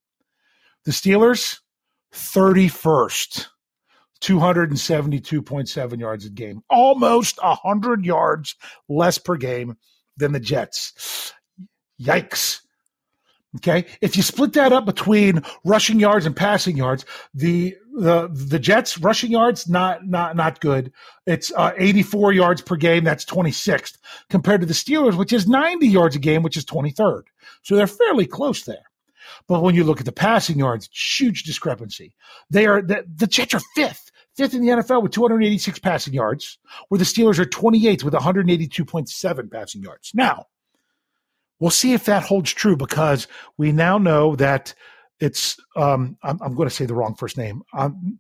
The 0.85 0.91
Steelers, 0.91 1.59
31st. 2.13 3.47
272.7 4.21 5.99
yards 5.99 6.25
a 6.25 6.29
game, 6.29 6.61
almost 6.69 7.41
100 7.41 8.05
yards 8.05 8.55
less 8.87 9.17
per 9.17 9.35
game 9.35 9.77
than 10.17 10.31
the 10.31 10.39
Jets. 10.39 11.33
Yikes. 12.01 12.61
Okay. 13.57 13.85
If 13.99 14.15
you 14.15 14.23
split 14.23 14.53
that 14.53 14.71
up 14.71 14.85
between 14.85 15.41
rushing 15.65 15.99
yards 15.99 16.25
and 16.25 16.35
passing 16.35 16.77
yards, 16.77 17.03
the 17.33 17.75
the 17.93 18.29
the 18.31 18.59
Jets 18.59 18.97
rushing 18.97 19.31
yards 19.31 19.67
not 19.67 20.07
not 20.07 20.37
not 20.37 20.61
good. 20.61 20.93
It's 21.27 21.51
uh, 21.57 21.73
84 21.77 22.31
yards 22.31 22.61
per 22.61 22.77
game. 22.77 23.03
That's 23.03 23.25
26th 23.25 23.97
compared 24.29 24.61
to 24.61 24.67
the 24.67 24.73
Steelers, 24.73 25.17
which 25.17 25.33
is 25.33 25.47
90 25.47 25.85
yards 25.85 26.15
a 26.15 26.19
game, 26.19 26.43
which 26.43 26.55
is 26.55 26.63
23rd. 26.63 27.23
So 27.63 27.75
they're 27.75 27.87
fairly 27.87 28.25
close 28.25 28.63
there. 28.63 28.85
But 29.47 29.63
when 29.63 29.75
you 29.75 29.83
look 29.83 29.99
at 29.99 30.05
the 30.05 30.11
passing 30.13 30.59
yards, 30.59 30.89
huge 30.91 31.43
discrepancy. 31.43 32.15
They 32.49 32.67
are 32.67 32.81
the, 32.81 33.05
the 33.13 33.27
Jets 33.27 33.53
are 33.53 33.61
fifth, 33.75 34.10
fifth 34.41 34.55
in 34.55 34.61
the 34.61 34.69
NFL 34.69 35.03
with 35.03 35.11
286 35.11 35.77
passing 35.79 36.13
yards, 36.13 36.57
where 36.89 36.97
the 36.97 37.05
Steelers 37.05 37.37
are 37.37 37.45
28th 37.45 38.03
with 38.03 38.15
182.7 38.15 39.51
passing 39.51 39.83
yards. 39.83 40.11
Now, 40.15 40.47
we'll 41.59 41.69
see 41.69 41.93
if 41.93 42.05
that 42.05 42.23
holds 42.23 42.51
true 42.51 42.75
because 42.75 43.27
we 43.57 43.71
now 43.71 43.99
know 43.99 44.35
that 44.37 44.73
it's 45.19 45.59
um, 45.75 46.17
I'm, 46.23 46.39
I'm, 46.41 46.55
going 46.55 46.67
to 46.67 46.73
say 46.73 46.87
the 46.87 46.95
wrong 46.95 47.13
first 47.13 47.37
name. 47.37 47.61
Um, 47.73 48.17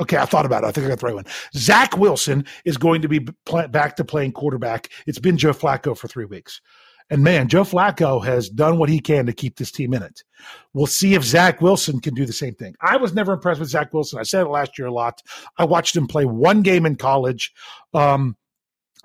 okay, 0.00 0.16
I 0.16 0.24
thought 0.24 0.44
about 0.44 0.64
it. 0.64 0.66
I 0.66 0.72
think 0.72 0.86
I 0.86 0.88
got 0.88 0.98
the 0.98 1.06
right 1.06 1.14
one. 1.14 1.26
Zach 1.54 1.96
Wilson 1.96 2.44
is 2.64 2.76
going 2.76 3.02
to 3.02 3.08
be 3.08 3.20
back 3.68 3.94
to 3.94 4.04
playing 4.04 4.32
quarterback. 4.32 4.90
It's 5.06 5.20
been 5.20 5.38
Joe 5.38 5.52
Flacco 5.52 5.96
for 5.96 6.08
three 6.08 6.24
weeks. 6.24 6.60
And 7.10 7.22
man, 7.22 7.48
Joe 7.48 7.64
Flacco 7.64 8.24
has 8.24 8.48
done 8.48 8.78
what 8.78 8.88
he 8.88 8.98
can 8.98 9.26
to 9.26 9.32
keep 9.32 9.56
this 9.56 9.70
team 9.70 9.92
in 9.92 10.02
it. 10.02 10.22
We'll 10.72 10.86
see 10.86 11.14
if 11.14 11.22
Zach 11.22 11.60
Wilson 11.60 12.00
can 12.00 12.14
do 12.14 12.24
the 12.24 12.32
same 12.32 12.54
thing. 12.54 12.74
I 12.80 12.96
was 12.96 13.14
never 13.14 13.34
impressed 13.34 13.60
with 13.60 13.68
Zach 13.68 13.92
Wilson. 13.92 14.18
I 14.18 14.24
said 14.24 14.46
it 14.46 14.50
last 14.50 14.78
year 14.78 14.88
a 14.88 14.92
lot. 14.92 15.22
I 15.58 15.64
watched 15.64 15.96
him 15.96 16.06
play 16.06 16.24
one 16.24 16.62
game 16.62 16.86
in 16.86 16.96
college, 16.96 17.52
um, 17.92 18.36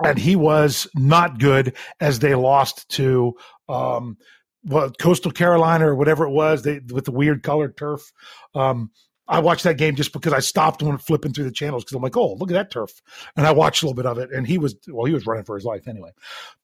and 0.04 0.18
he 0.18 0.36
was 0.36 0.88
not 0.96 1.40
good 1.40 1.76
as 2.00 2.20
they 2.20 2.36
lost 2.36 2.88
to 2.90 3.36
um, 3.68 4.18
well, 4.64 4.92
Coastal 4.92 5.32
Carolina 5.32 5.90
or 5.90 5.96
whatever 5.96 6.26
it 6.26 6.32
was 6.32 6.64
they, 6.64 6.80
with 6.92 7.06
the 7.06 7.12
weird 7.12 7.44
colored 7.44 7.78
turf. 7.78 8.12
Um, 8.56 8.92
I 9.30 9.40
watched 9.40 9.64
that 9.64 9.78
game 9.78 9.96
just 9.96 10.12
because 10.12 10.34
I 10.34 10.40
stopped 10.40 10.82
when 10.82 10.98
flipping 10.98 11.34
through 11.34 11.46
the 11.46 11.52
channels 11.52 11.84
because 11.84 11.96
I'm 11.96 12.02
like, 12.02 12.18
oh, 12.18 12.34
look 12.34 12.50
at 12.50 12.56
that 12.56 12.72
turf. 12.72 12.92
And 13.38 13.46
I 13.46 13.52
watched 13.52 13.84
a 13.84 13.86
little 13.86 13.96
bit 13.96 14.08
of 14.08 14.18
it. 14.18 14.32
And 14.32 14.48
he 14.48 14.58
was, 14.58 14.76
well, 14.88 15.06
he 15.06 15.14
was 15.14 15.28
running 15.28 15.46
for 15.46 15.56
his 15.56 15.64
life 15.64 15.88
anyway. 15.88 16.10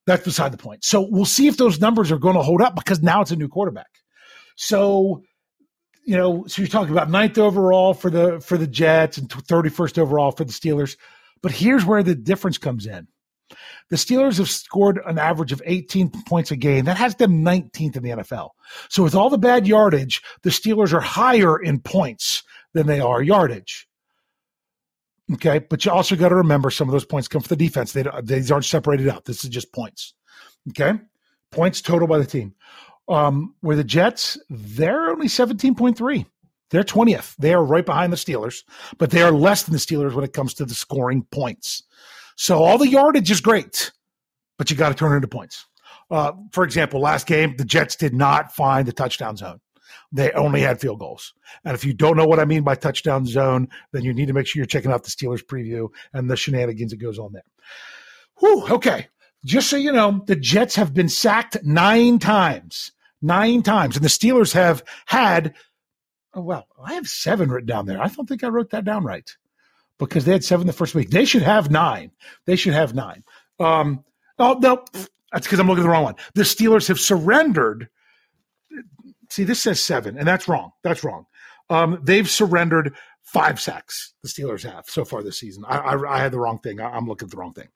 That's 0.04 0.24
beside 0.24 0.52
the 0.52 0.58
point. 0.58 0.84
So 0.84 1.06
we'll 1.08 1.24
see 1.24 1.46
if 1.46 1.56
those 1.56 1.80
numbers 1.80 2.10
are 2.10 2.18
going 2.18 2.34
to 2.34 2.42
hold 2.42 2.60
up 2.60 2.74
because 2.74 3.00
now 3.00 3.22
it's 3.22 3.30
a 3.30 3.36
new 3.36 3.48
quarterback. 3.48 3.86
So, 4.56 5.22
you 6.04 6.16
know, 6.16 6.44
so 6.48 6.60
you're 6.60 6.68
talking 6.68 6.92
about 6.92 7.08
ninth 7.08 7.38
overall 7.38 7.94
for 7.94 8.10
the 8.10 8.40
for 8.40 8.58
the 8.58 8.66
Jets 8.66 9.16
and 9.16 9.28
31st 9.28 9.98
overall 9.98 10.32
for 10.32 10.44
the 10.44 10.52
Steelers. 10.52 10.96
But 11.42 11.52
here's 11.52 11.84
where 11.84 12.02
the 12.02 12.16
difference 12.16 12.58
comes 12.58 12.86
in. 12.86 13.06
The 13.90 13.96
Steelers 13.96 14.38
have 14.38 14.50
scored 14.50 15.00
an 15.06 15.18
average 15.18 15.52
of 15.52 15.62
18 15.64 16.10
points 16.26 16.50
a 16.50 16.56
game. 16.56 16.86
That 16.86 16.96
has 16.96 17.14
them 17.14 17.44
19th 17.44 17.96
in 17.96 18.02
the 18.02 18.10
NFL. 18.10 18.50
So 18.88 19.04
with 19.04 19.14
all 19.14 19.30
the 19.30 19.38
bad 19.38 19.68
yardage, 19.68 20.20
the 20.42 20.50
Steelers 20.50 20.92
are 20.92 21.00
higher 21.00 21.56
in 21.56 21.78
points 21.78 22.42
than 22.72 22.86
they 22.86 23.00
are 23.00 23.22
yardage. 23.22 23.88
Okay, 25.32 25.58
but 25.58 25.84
you 25.84 25.90
also 25.90 26.14
got 26.14 26.28
to 26.28 26.36
remember 26.36 26.70
some 26.70 26.88
of 26.88 26.92
those 26.92 27.04
points 27.04 27.26
come 27.26 27.42
from 27.42 27.56
the 27.56 27.64
defense. 27.64 27.92
They 27.92 28.04
these 28.22 28.52
aren't 28.52 28.64
separated 28.64 29.08
out. 29.08 29.24
This 29.24 29.42
is 29.42 29.50
just 29.50 29.72
points. 29.72 30.14
Okay, 30.68 31.00
points 31.50 31.80
total 31.80 32.06
by 32.06 32.18
the 32.18 32.26
team. 32.26 32.54
Um, 33.08 33.54
where 33.60 33.76
the 33.76 33.84
Jets, 33.84 34.38
they're 34.48 35.10
only 35.10 35.28
seventeen 35.28 35.74
point 35.74 35.98
three. 35.98 36.26
They're 36.70 36.84
twentieth. 36.84 37.34
They 37.38 37.54
are 37.54 37.64
right 37.64 37.86
behind 37.86 38.12
the 38.12 38.16
Steelers, 38.16 38.62
but 38.98 39.10
they 39.10 39.22
are 39.22 39.32
less 39.32 39.64
than 39.64 39.72
the 39.72 39.78
Steelers 39.78 40.14
when 40.14 40.24
it 40.24 40.32
comes 40.32 40.54
to 40.54 40.64
the 40.64 40.74
scoring 40.74 41.26
points. 41.32 41.82
So 42.36 42.62
all 42.62 42.78
the 42.78 42.88
yardage 42.88 43.30
is 43.30 43.40
great, 43.40 43.90
but 44.58 44.70
you 44.70 44.76
got 44.76 44.90
to 44.90 44.94
turn 44.94 45.12
it 45.12 45.16
into 45.16 45.28
points. 45.28 45.66
Uh, 46.08 46.32
for 46.52 46.62
example, 46.62 47.00
last 47.00 47.26
game 47.26 47.56
the 47.56 47.64
Jets 47.64 47.96
did 47.96 48.14
not 48.14 48.54
find 48.54 48.86
the 48.86 48.92
touchdown 48.92 49.36
zone 49.36 49.60
they 50.12 50.30
only 50.32 50.60
had 50.60 50.80
field 50.80 51.00
goals. 51.00 51.34
And 51.64 51.74
if 51.74 51.84
you 51.84 51.92
don't 51.92 52.16
know 52.16 52.26
what 52.26 52.40
I 52.40 52.44
mean 52.44 52.62
by 52.62 52.74
touchdown 52.74 53.26
zone, 53.26 53.68
then 53.92 54.02
you 54.02 54.12
need 54.12 54.26
to 54.26 54.32
make 54.32 54.46
sure 54.46 54.60
you're 54.60 54.66
checking 54.66 54.92
out 54.92 55.04
the 55.04 55.10
Steelers 55.10 55.44
preview 55.44 55.88
and 56.12 56.30
the 56.30 56.36
shenanigans 56.36 56.90
that 56.92 56.98
goes 56.98 57.18
on 57.18 57.32
there. 57.32 57.42
Whew, 58.38 58.66
okay. 58.70 59.08
Just 59.44 59.70
so 59.70 59.76
you 59.76 59.92
know, 59.92 60.22
the 60.26 60.36
Jets 60.36 60.74
have 60.76 60.92
been 60.92 61.08
sacked 61.08 61.56
nine 61.62 62.18
times. 62.18 62.92
Nine 63.22 63.62
times. 63.62 63.96
And 63.96 64.04
the 64.04 64.10
Steelers 64.10 64.52
have 64.52 64.82
had, 65.06 65.54
oh, 66.34 66.42
well, 66.42 66.66
I 66.84 66.94
have 66.94 67.06
seven 67.06 67.50
written 67.50 67.66
down 67.66 67.86
there. 67.86 68.00
I 68.00 68.08
don't 68.08 68.28
think 68.28 68.44
I 68.44 68.48
wrote 68.48 68.70
that 68.70 68.84
down 68.84 69.04
right 69.04 69.28
because 69.98 70.24
they 70.24 70.32
had 70.32 70.44
seven 70.44 70.66
the 70.66 70.72
first 70.72 70.94
week. 70.94 71.10
They 71.10 71.24
should 71.24 71.42
have 71.42 71.70
nine. 71.70 72.10
They 72.44 72.56
should 72.56 72.74
have 72.74 72.94
nine. 72.94 73.24
Um, 73.58 74.04
oh, 74.38 74.58
no, 74.60 74.84
that's 75.32 75.46
because 75.46 75.58
I'm 75.58 75.66
looking 75.66 75.82
at 75.82 75.86
the 75.86 75.90
wrong 75.90 76.04
one. 76.04 76.16
The 76.34 76.42
Steelers 76.42 76.88
have 76.88 77.00
surrendered 77.00 77.88
See, 79.36 79.44
this 79.44 79.60
says 79.60 79.84
seven, 79.84 80.16
and 80.16 80.26
that's 80.26 80.48
wrong. 80.48 80.70
That's 80.82 81.04
wrong. 81.04 81.26
Um, 81.68 82.00
they've 82.02 82.28
surrendered 82.28 82.94
five 83.22 83.60
sacks. 83.60 84.14
The 84.22 84.30
Steelers 84.30 84.62
have 84.62 84.86
so 84.86 85.04
far 85.04 85.22
this 85.22 85.38
season. 85.38 85.62
I, 85.68 85.76
I, 85.76 86.14
I 86.14 86.18
had 86.20 86.32
the 86.32 86.40
wrong 86.40 86.58
thing. 86.58 86.80
I, 86.80 86.96
am 86.96 87.06
looking 87.06 87.26
at 87.26 87.32
the 87.32 87.36
wrong 87.36 87.52
thing. 87.52 87.68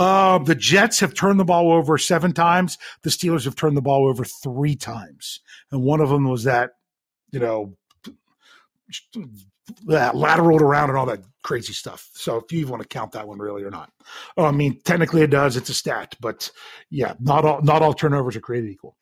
Uh, 0.00 0.38
the 0.38 0.56
Jets 0.56 0.98
have 0.98 1.14
turned 1.14 1.38
the 1.38 1.44
ball 1.44 1.70
over 1.70 1.96
seven 1.96 2.32
times. 2.32 2.76
The 3.04 3.10
Steelers 3.10 3.44
have 3.44 3.54
turned 3.54 3.76
the 3.76 3.82
ball 3.82 4.08
over 4.08 4.24
three 4.24 4.74
times, 4.74 5.38
and 5.70 5.84
one 5.84 6.00
of 6.00 6.08
them 6.08 6.28
was 6.28 6.42
that, 6.42 6.72
you 7.30 7.38
know, 7.38 7.76
that 9.86 10.14
lateraled 10.14 10.60
around 10.60 10.88
and 10.88 10.98
all 10.98 11.06
that 11.06 11.22
crazy 11.44 11.72
stuff. 11.72 12.10
So 12.14 12.38
if 12.38 12.50
you 12.50 12.66
want 12.66 12.82
to 12.82 12.88
count 12.88 13.12
that 13.12 13.28
one 13.28 13.38
really 13.38 13.62
or 13.62 13.70
not, 13.70 13.92
oh, 14.36 14.46
I 14.46 14.50
mean, 14.50 14.80
technically 14.80 15.22
it 15.22 15.30
does. 15.30 15.56
It's 15.56 15.70
a 15.70 15.74
stat, 15.74 16.16
but 16.18 16.50
yeah, 16.90 17.14
not 17.20 17.44
all 17.44 17.62
not 17.62 17.82
all 17.82 17.94
turnovers 17.94 18.34
are 18.34 18.40
created 18.40 18.70
equal. 18.70 18.96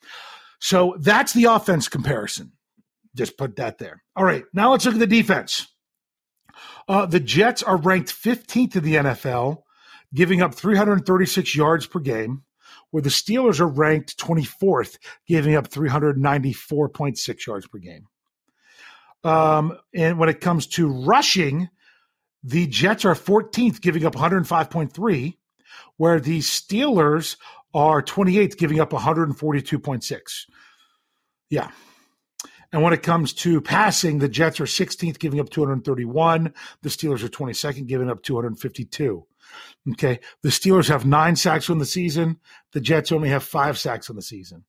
So 0.65 0.97
that's 0.99 1.35
the 1.35 1.45
offense 1.45 1.89
comparison. 1.89 2.53
Just 3.15 3.37
put 3.37 3.57
that 3.57 3.77
there. 3.77 4.03
All 4.17 4.25
right, 4.25 4.45
now 4.55 4.71
let's 4.71 4.87
look 4.87 4.95
at 4.95 4.99
the 4.99 5.07
defense. 5.07 5.67
Uh, 6.89 7.05
the 7.05 7.21
Jets 7.21 7.63
are 7.63 7.77
ranked 7.77 8.11
15th 8.11 8.75
in 8.75 8.83
the 8.83 8.95
NFL, 8.95 9.59
giving 10.15 10.41
up 10.41 10.55
336 10.55 11.55
yards 11.55 11.87
per 11.87 11.99
game, 11.99 12.45
where 12.93 13.03
the 13.03 13.11
Steelers 13.11 13.61
are 13.61 13.69
ranked 13.69 14.17
24th, 14.17 14.97
giving 15.29 15.55
up 15.55 15.69
394.6 15.69 17.47
yards 17.47 17.67
per 17.67 17.79
game. 17.79 18.07
Um, 19.23 19.77
and 19.95 20.19
when 20.19 20.31
it 20.31 20.41
comes 20.41 20.67
to 20.69 20.89
rushing, 20.89 21.69
the 22.43 22.67
Jets 22.69 23.05
are 23.05 23.15
14th, 23.15 23.83
giving 23.83 24.07
up 24.07 24.15
105.3, 24.15 25.35
where 25.99 26.21
the 26.21 26.39
Steelers 26.39 27.37
are 27.75 28.03
28th, 28.03 28.57
giving 28.57 28.81
up 28.81 28.91
142.6. 28.91 30.47
Yeah. 31.51 31.71
And 32.73 32.83
when 32.83 32.93
it 32.93 33.03
comes 33.03 33.33
to 33.35 33.61
passing, 33.61 34.19
the 34.19 34.29
Jets 34.29 34.61
are 34.61 34.65
16th, 34.65 35.19
giving 35.19 35.39
up 35.39 35.51
231. 35.51 36.53
The 36.83 36.89
Steelers 36.89 37.23
are 37.23 37.29
22nd, 37.29 37.87
giving 37.87 38.11
up 38.11 38.23
252. 38.23 39.27
Okay. 39.93 40.21
The 40.43 40.49
Steelers 40.49 40.89
have 40.89 41.07
nine 41.07 41.37
sacks 41.37 41.71
on 41.71 41.79
the 41.79 41.87
season. 41.87 42.39
The 42.73 42.81
Jets 42.81 43.13
only 43.13 43.29
have 43.29 43.45
five 43.45 43.79
sacks 43.79 44.11
on 44.11 44.17
the 44.17 44.23
season. 44.23 44.65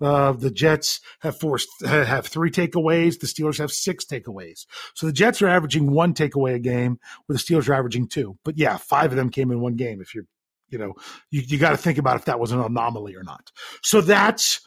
Uh, 0.00 0.32
the 0.32 0.50
Jets 0.50 1.00
have 1.20 1.38
forced 1.38 1.68
have 1.84 2.26
three 2.26 2.50
takeaways. 2.50 3.20
The 3.20 3.26
Steelers 3.26 3.58
have 3.58 3.70
six 3.70 4.04
takeaways. 4.04 4.64
So 4.94 5.06
the 5.06 5.12
Jets 5.12 5.42
are 5.42 5.48
averaging 5.48 5.92
one 5.92 6.14
takeaway 6.14 6.54
a 6.54 6.58
game, 6.58 6.98
where 7.26 7.36
the 7.36 7.42
Steelers 7.42 7.68
are 7.68 7.74
averaging 7.74 8.08
two. 8.08 8.38
But 8.42 8.56
yeah, 8.56 8.78
five 8.78 9.10
of 9.10 9.16
them 9.16 9.30
came 9.30 9.50
in 9.50 9.60
one 9.60 9.74
game. 9.76 10.00
If 10.00 10.14
you're 10.14 10.24
you 10.70 10.78
know, 10.78 10.94
you, 11.30 11.42
you 11.42 11.58
got 11.58 11.70
to 11.70 11.76
think 11.76 11.98
about 11.98 12.16
if 12.16 12.24
that 12.26 12.40
was 12.40 12.52
an 12.52 12.60
anomaly 12.60 13.14
or 13.14 13.22
not. 13.22 13.50
So 13.82 14.00
that's 14.00 14.60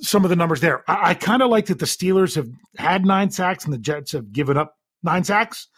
some 0.00 0.24
of 0.24 0.30
the 0.30 0.36
numbers 0.36 0.60
there. 0.60 0.84
I, 0.88 1.10
I 1.10 1.14
kind 1.14 1.42
of 1.42 1.50
like 1.50 1.66
that 1.66 1.78
the 1.78 1.86
Steelers 1.86 2.36
have 2.36 2.48
had 2.76 3.04
nine 3.04 3.30
sacks 3.30 3.64
and 3.64 3.72
the 3.72 3.78
Jets 3.78 4.12
have 4.12 4.32
given 4.32 4.56
up 4.56 4.76
nine 5.02 5.24
sacks. 5.24 5.68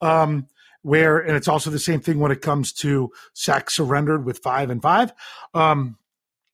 Um, 0.00 0.46
where 0.82 1.18
and 1.18 1.34
it's 1.34 1.48
also 1.48 1.70
the 1.70 1.78
same 1.78 2.00
thing 2.00 2.20
when 2.20 2.30
it 2.30 2.42
comes 2.42 2.70
to 2.70 3.10
sacks 3.32 3.74
surrendered 3.74 4.26
with 4.26 4.38
five 4.40 4.68
and 4.68 4.82
five. 4.82 5.14
Um, 5.54 5.96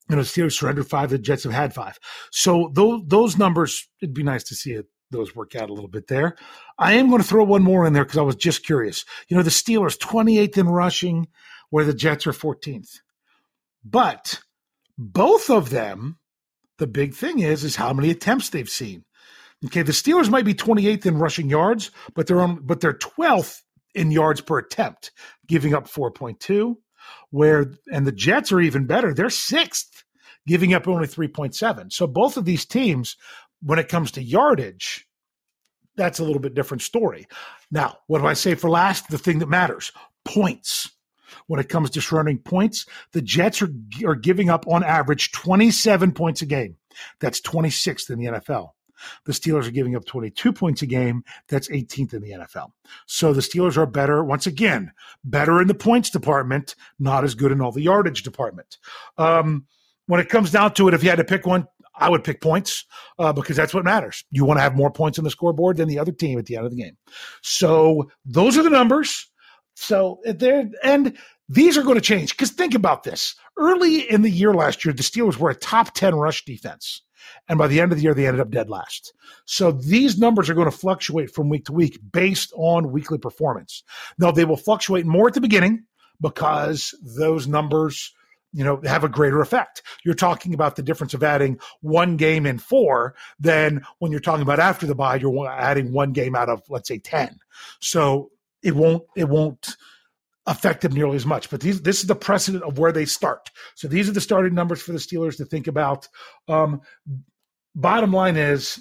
you 0.09 0.15
know, 0.15 0.23
Steelers 0.23 0.53
surrendered 0.53 0.89
five, 0.89 1.11
the 1.11 1.19
Jets 1.19 1.43
have 1.43 1.53
had 1.53 1.75
five. 1.75 1.99
So 2.31 2.71
those 2.73 3.03
those 3.07 3.37
numbers, 3.37 3.89
it'd 4.01 4.15
be 4.15 4.23
nice 4.23 4.45
to 4.45 4.55
see 4.55 4.73
it 4.73 4.87
those 5.11 5.35
work 5.35 5.57
out 5.57 5.71
a 5.71 5.73
little 5.73 5.91
bit 5.91 6.07
there. 6.07 6.37
I 6.79 6.93
am 6.95 7.09
going 7.09 7.21
to 7.21 7.27
throw 7.27 7.45
one 7.45 7.63
more 7.63 7.85
in 7.85 7.93
there 7.93 8.05
because 8.05 8.19
I 8.19 8.23
was 8.23 8.37
just 8.37 8.65
curious. 8.65 9.05
You 9.29 9.37
know, 9.37 9.43
the 9.43 9.51
Steelers 9.51 9.99
28th 9.99 10.57
in 10.57 10.69
rushing, 10.69 11.27
where 11.71 11.85
the 11.85 11.95
Jets 11.95 12.27
are 12.27 12.33
14th. 12.33 12.99
But 13.85 14.41
both 14.99 15.49
of 15.49 15.71
them, 15.71 16.19
the 16.79 16.87
big 16.87 17.15
thing 17.15 17.39
is, 17.39 17.65
is 17.65 17.77
how 17.77 17.93
many 17.93 18.11
attempts 18.11 18.51
they've 18.51 18.69
seen. 18.69 19.05
Okay, 19.65 19.83
the 19.83 19.93
Steelers 19.93 20.31
might 20.31 20.45
be 20.45 20.55
28th 20.55 21.07
in 21.07 21.19
rushing 21.19 21.49
yards, 21.49 21.91
but 22.15 22.27
they're 22.27 22.41
on, 22.41 22.61
but 22.63 22.81
they're 22.81 22.95
12th 22.95 23.63
in 23.95 24.11
yards 24.11 24.41
per 24.41 24.59
attempt, 24.59 25.13
giving 25.47 25.75
up 25.75 25.89
4.2. 25.89 26.77
Where 27.31 27.73
and 27.91 28.07
the 28.07 28.13
Jets 28.13 28.53
are 28.53 28.61
even 28.61 28.87
better; 28.87 29.13
they're 29.15 29.31
sixth, 29.31 30.05
giving 30.47 30.75
up 30.75 30.87
only 30.87 31.07
3.7. 31.07 31.93
So 31.93 32.07
both 32.07 32.37
of 32.37 32.45
these 32.45 32.65
teams, 32.65 33.17
when 33.63 33.79
it 33.79 33.89
comes 33.89 34.11
to 34.13 34.23
yardage, 34.23 35.07
that's 35.97 36.19
a 36.19 36.25
little 36.25 36.41
bit 36.41 36.55
different 36.55 36.83
story. 36.83 37.27
Now, 37.71 37.99
what 38.07 38.21
do 38.21 38.27
I 38.27 38.35
say 38.35 38.55
for 38.55 38.71
last? 38.71 39.09
The 39.09 39.19
thing 39.19 39.39
that 39.41 39.49
matters: 39.49 39.93
points. 40.25 40.91
When 41.47 41.61
it 41.61 41.69
comes 41.69 41.91
to 41.91 42.01
surrounding 42.01 42.39
points, 42.39 42.87
the 43.13 43.23
Jets 43.23 43.63
are, 43.63 43.71
are 44.05 44.15
giving 44.15 44.51
up 44.51 44.67
on 44.67 44.85
average 44.85 45.33
27 45.33 46.13
points 46.13 46.43
a 46.43 46.47
game. 46.47 46.77
That's 47.21 47.41
26th 47.41 48.11
in 48.11 48.19
the 48.19 48.27
NFL. 48.27 48.71
The 49.25 49.33
Steelers 49.33 49.67
are 49.67 49.73
giving 49.73 49.97
up 49.97 50.05
22 50.05 50.53
points 50.53 50.83
a 50.83 50.87
game. 50.87 51.25
That's 51.49 51.69
18th 51.69 52.15
in 52.15 52.23
the 52.23 52.33
NFL. 52.33 52.73
So 53.07 53.33
the 53.33 53.41
Steelers 53.41 53.77
are 53.77 53.87
better, 53.87 54.23
once 54.23 54.47
again, 54.47 54.93
better 55.25 55.61
in 55.61 55.69
the 55.69 55.75
points 55.75 56.11
department, 56.11 56.75
not 56.99 57.25
as 57.25 57.35
good 57.35 57.53
in 57.53 57.61
all 57.61 57.73
the 57.73 57.83
yardage 57.83 58.23
department. 58.23 58.79
Um, 59.17 59.67
when 60.07 60.21
it 60.21 60.29
comes 60.29 60.51
down 60.51 60.75
to 60.75 60.89
it, 60.89 60.95
if 60.95 61.03
you 61.03 61.09
had 61.09 61.17
to 61.17 61.25
pick 61.25 61.47
one, 61.47 61.67
I 61.95 62.09
would 62.09 62.25
pick 62.25 62.41
points 62.41 62.87
uh, 63.19 63.33
because 63.33 63.57
that's 63.57 63.75
what 63.75 63.85
matters. 63.85 64.25
You 64.31 64.45
want 64.45 64.59
to 64.59 64.63
have 64.63 64.75
more 64.75 64.91
points 64.91 65.19
on 65.19 65.25
the 65.25 65.31
scoreboard 65.31 65.77
than 65.77 65.89
the 65.89 65.99
other 65.99 66.13
team 66.13 66.39
at 66.39 66.47
the 66.47 66.57
end 66.57 66.65
of 66.65 66.73
the 66.73 66.83
game. 66.83 66.97
So 67.43 68.11
those 68.25 68.57
are 68.57 68.63
the 68.63 68.71
numbers. 68.71 69.30
So 69.81 70.21
uh, 70.27 70.33
there, 70.33 70.71
and 70.85 71.17
these 71.49 71.79
are 71.79 71.83
going 71.83 71.95
to 71.95 72.03
change 72.03 72.37
because 72.37 72.51
think 72.51 72.75
about 72.75 73.03
this. 73.03 73.35
Early 73.57 74.01
in 74.01 74.23
the 74.23 74.31
year 74.31 74.53
last 74.53 74.85
year, 74.85 74.93
the 74.93 75.03
Steelers 75.03 75.39
were 75.39 75.51
a 75.51 75.55
top 75.55 75.95
10 75.95 76.15
rush 76.15 76.45
defense. 76.45 77.03
And 77.49 77.59
by 77.59 77.67
the 77.67 77.81
end 77.81 77.91
of 77.91 77.99
the 77.99 78.05
year, 78.05 78.15
they 78.15 78.27
ended 78.27 78.41
up 78.41 78.51
dead 78.51 78.69
last. 78.69 79.15
So 79.47 79.73
these 79.73 80.19
numbers 80.19 80.51
are 80.51 80.55
going 80.55 80.71
to 80.71 80.77
fluctuate 80.77 81.35
from 81.35 81.49
week 81.49 81.65
to 81.67 81.73
week 81.73 81.99
based 82.13 82.53
on 82.57 82.93
weekly 82.93 83.19
performance. 83.19 83.83
Now, 84.19 84.31
they 84.31 84.45
will 84.45 84.57
fluctuate 84.57 85.07
more 85.07 85.29
at 85.29 85.35
the 85.35 85.41
beginning 85.41 85.85
because 86.21 86.95
those 87.03 87.47
numbers 87.47 88.13
you 88.53 88.65
know 88.65 88.81
have 88.85 89.05
a 89.05 89.09
greater 89.09 89.41
effect 89.41 89.81
you're 90.05 90.13
talking 90.13 90.55
about 90.55 90.75
the 90.75 90.83
difference 90.83 91.15
of 91.15 91.23
adding 91.23 91.57
one 91.83 92.17
game 92.17 92.47
in 92.47 92.59
four 92.59 93.15
than 93.39 93.81
when 94.01 94.11
you're 94.11 94.21
talking 94.21 94.43
about 94.43 94.59
after 94.59 94.89
the 94.89 94.95
bye 94.95 95.15
you're 95.15 95.49
adding 95.49 95.93
one 95.93 96.11
game 96.11 96.35
out 96.35 96.49
of 96.49 96.61
let's 96.69 96.89
say 96.89 96.99
10 96.99 97.39
so 97.79 98.29
it 98.63 98.75
won't 98.75 99.03
it 99.17 99.29
won't 99.29 99.77
affect 100.47 100.83
them 100.83 100.93
nearly 100.93 101.17
as 101.17 101.27
much 101.27 101.51
but 101.51 101.61
these 101.61 101.83
this 101.83 102.01
is 102.01 102.07
the 102.07 102.15
precedent 102.15 102.65
of 102.65 102.79
where 102.79 102.93
they 102.93 103.05
start 103.05 103.51
so 103.75 103.87
these 103.87 104.09
are 104.09 104.13
the 104.13 104.21
starting 104.21 104.55
numbers 104.55 104.83
for 104.83 104.93
the 104.93 104.99
steelers 104.99 105.37
to 105.37 105.45
think 105.45 105.67
about 105.67 106.09
um, 106.49 106.81
bottom 107.75 108.13
line 108.13 108.37
is 108.37 108.81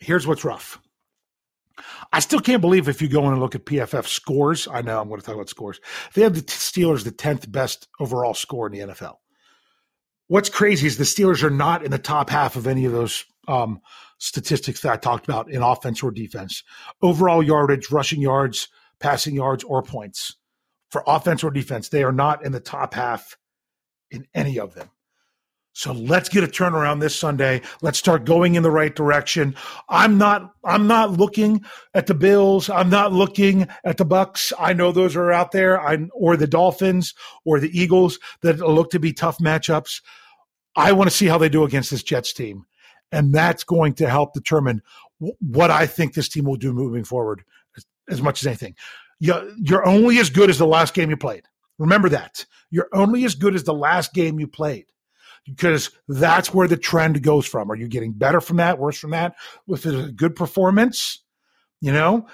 here's 0.00 0.26
what's 0.26 0.44
rough 0.44 0.78
I 2.12 2.20
still 2.20 2.40
can't 2.40 2.60
believe 2.60 2.88
if 2.88 3.00
you 3.00 3.08
go 3.08 3.26
in 3.26 3.32
and 3.32 3.40
look 3.40 3.54
at 3.54 3.64
PFF 3.64 4.06
scores. 4.06 4.68
I 4.68 4.82
know 4.82 5.00
I'm 5.00 5.08
going 5.08 5.20
to 5.20 5.26
talk 5.26 5.34
about 5.34 5.48
scores. 5.48 5.80
They 6.14 6.22
have 6.22 6.34
the 6.34 6.42
Steelers 6.42 7.04
the 7.04 7.12
10th 7.12 7.50
best 7.50 7.88
overall 7.98 8.34
score 8.34 8.66
in 8.66 8.72
the 8.72 8.92
NFL. 8.92 9.16
What's 10.28 10.48
crazy 10.48 10.86
is 10.86 10.96
the 10.96 11.04
Steelers 11.04 11.42
are 11.42 11.50
not 11.50 11.84
in 11.84 11.90
the 11.90 11.98
top 11.98 12.30
half 12.30 12.56
of 12.56 12.66
any 12.66 12.84
of 12.84 12.92
those 12.92 13.24
um, 13.48 13.80
statistics 14.18 14.80
that 14.80 14.92
I 14.92 14.96
talked 14.96 15.26
about 15.26 15.50
in 15.50 15.62
offense 15.62 16.02
or 16.02 16.10
defense. 16.10 16.62
Overall 17.02 17.42
yardage, 17.42 17.90
rushing 17.90 18.20
yards, 18.20 18.68
passing 19.02 19.34
yards, 19.34 19.64
or 19.64 19.82
points. 19.82 20.36
For 20.90 21.02
offense 21.06 21.42
or 21.42 21.50
defense, 21.50 21.88
they 21.88 22.04
are 22.04 22.12
not 22.12 22.44
in 22.44 22.52
the 22.52 22.60
top 22.60 22.94
half 22.94 23.36
in 24.10 24.26
any 24.34 24.58
of 24.58 24.74
them. 24.74 24.90
So 25.74 25.92
let's 25.92 26.28
get 26.28 26.44
a 26.44 26.48
turnaround 26.48 27.00
this 27.00 27.16
Sunday. 27.16 27.62
Let's 27.80 27.98
start 27.98 28.26
going 28.26 28.56
in 28.56 28.62
the 28.62 28.70
right 28.70 28.94
direction. 28.94 29.56
I'm 29.88 30.18
not 30.18 30.52
I'm 30.64 30.86
not 30.86 31.12
looking 31.12 31.64
at 31.94 32.06
the 32.06 32.14
Bills. 32.14 32.68
I'm 32.68 32.90
not 32.90 33.12
looking 33.12 33.68
at 33.82 33.96
the 33.96 34.04
Bucks. 34.04 34.52
I 34.58 34.74
know 34.74 34.92
those 34.92 35.16
are 35.16 35.32
out 35.32 35.52
there. 35.52 35.80
I 35.80 35.96
or 36.12 36.36
the 36.36 36.46
Dolphins 36.46 37.14
or 37.46 37.58
the 37.58 37.70
Eagles 37.78 38.18
that 38.42 38.58
look 38.58 38.90
to 38.90 39.00
be 39.00 39.14
tough 39.14 39.38
matchups. 39.38 40.02
I 40.76 40.92
want 40.92 41.10
to 41.10 41.16
see 41.16 41.26
how 41.26 41.38
they 41.38 41.48
do 41.48 41.64
against 41.64 41.90
this 41.90 42.02
Jets 42.02 42.34
team. 42.34 42.66
And 43.10 43.32
that's 43.32 43.64
going 43.64 43.94
to 43.94 44.08
help 44.08 44.34
determine 44.34 44.82
what 45.40 45.70
I 45.70 45.86
think 45.86 46.12
this 46.12 46.28
team 46.28 46.44
will 46.44 46.56
do 46.56 46.72
moving 46.72 47.04
forward 47.04 47.44
as, 48.12 48.22
much 48.22 48.42
as 48.42 48.46
anything. 48.46 48.74
You, 49.18 49.54
you're 49.56 49.86
only 49.86 50.18
as 50.18 50.30
good 50.30 50.50
as 50.50 50.58
the 50.58 50.66
last 50.66 50.94
game 50.94 51.10
you 51.10 51.16
played. 51.16 51.44
Remember 51.78 52.08
that. 52.10 52.44
You're 52.70 52.88
only 52.92 53.24
as 53.24 53.34
good 53.34 53.54
as 53.54 53.64
the 53.64 53.74
last 53.74 54.12
game 54.12 54.38
you 54.38 54.46
played 54.46 54.86
because 55.44 55.90
that's 56.08 56.54
where 56.54 56.68
the 56.68 56.76
trend 56.76 57.22
goes 57.22 57.46
from. 57.46 57.70
Are 57.70 57.76
you 57.76 57.88
getting 57.88 58.12
better 58.12 58.40
from 58.40 58.58
that, 58.58 58.78
worse 58.78 58.98
from 58.98 59.10
that? 59.10 59.34
With 59.66 59.86
a 59.86 60.12
good 60.12 60.36
performance, 60.36 61.22
you 61.80 61.92
know, 61.92 62.26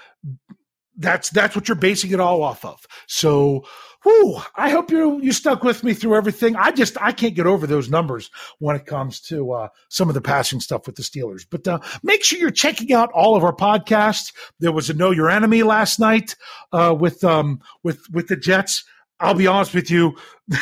that's 0.97 1.29
that's 1.29 1.55
what 1.55 1.67
you're 1.67 1.75
basing 1.75 2.11
it 2.11 2.19
all 2.19 2.43
off 2.43 2.63
of. 2.65 2.85
So, 3.07 3.65
whew, 4.03 4.39
I 4.55 4.69
hope 4.69 4.91
you 4.91 5.21
you 5.21 5.31
stuck 5.31 5.63
with 5.63 5.83
me 5.83 5.93
through 5.93 6.15
everything. 6.15 6.55
I 6.55 6.71
just 6.71 6.97
I 7.01 7.11
can't 7.11 7.35
get 7.35 7.47
over 7.47 7.67
those 7.67 7.89
numbers 7.89 8.29
when 8.59 8.75
it 8.75 8.85
comes 8.85 9.19
to 9.21 9.51
uh, 9.51 9.67
some 9.89 10.09
of 10.09 10.15
the 10.15 10.21
passing 10.21 10.59
stuff 10.59 10.85
with 10.85 10.95
the 10.95 11.03
Steelers. 11.03 11.45
But 11.49 11.67
uh, 11.67 11.79
make 12.03 12.23
sure 12.23 12.39
you're 12.39 12.51
checking 12.51 12.93
out 12.93 13.11
all 13.13 13.35
of 13.35 13.43
our 13.43 13.55
podcasts. 13.55 14.33
There 14.59 14.71
was 14.71 14.89
a 14.89 14.93
Know 14.93 15.11
Your 15.11 15.29
Enemy 15.29 15.63
last 15.63 15.99
night 15.99 16.35
uh, 16.71 16.95
with 16.97 17.23
um 17.23 17.61
with 17.83 18.01
with 18.11 18.27
the 18.27 18.37
Jets. 18.37 18.83
I'll 19.19 19.33
be 19.33 19.47
honest 19.47 19.73
with 19.73 19.91
you. 19.91 20.15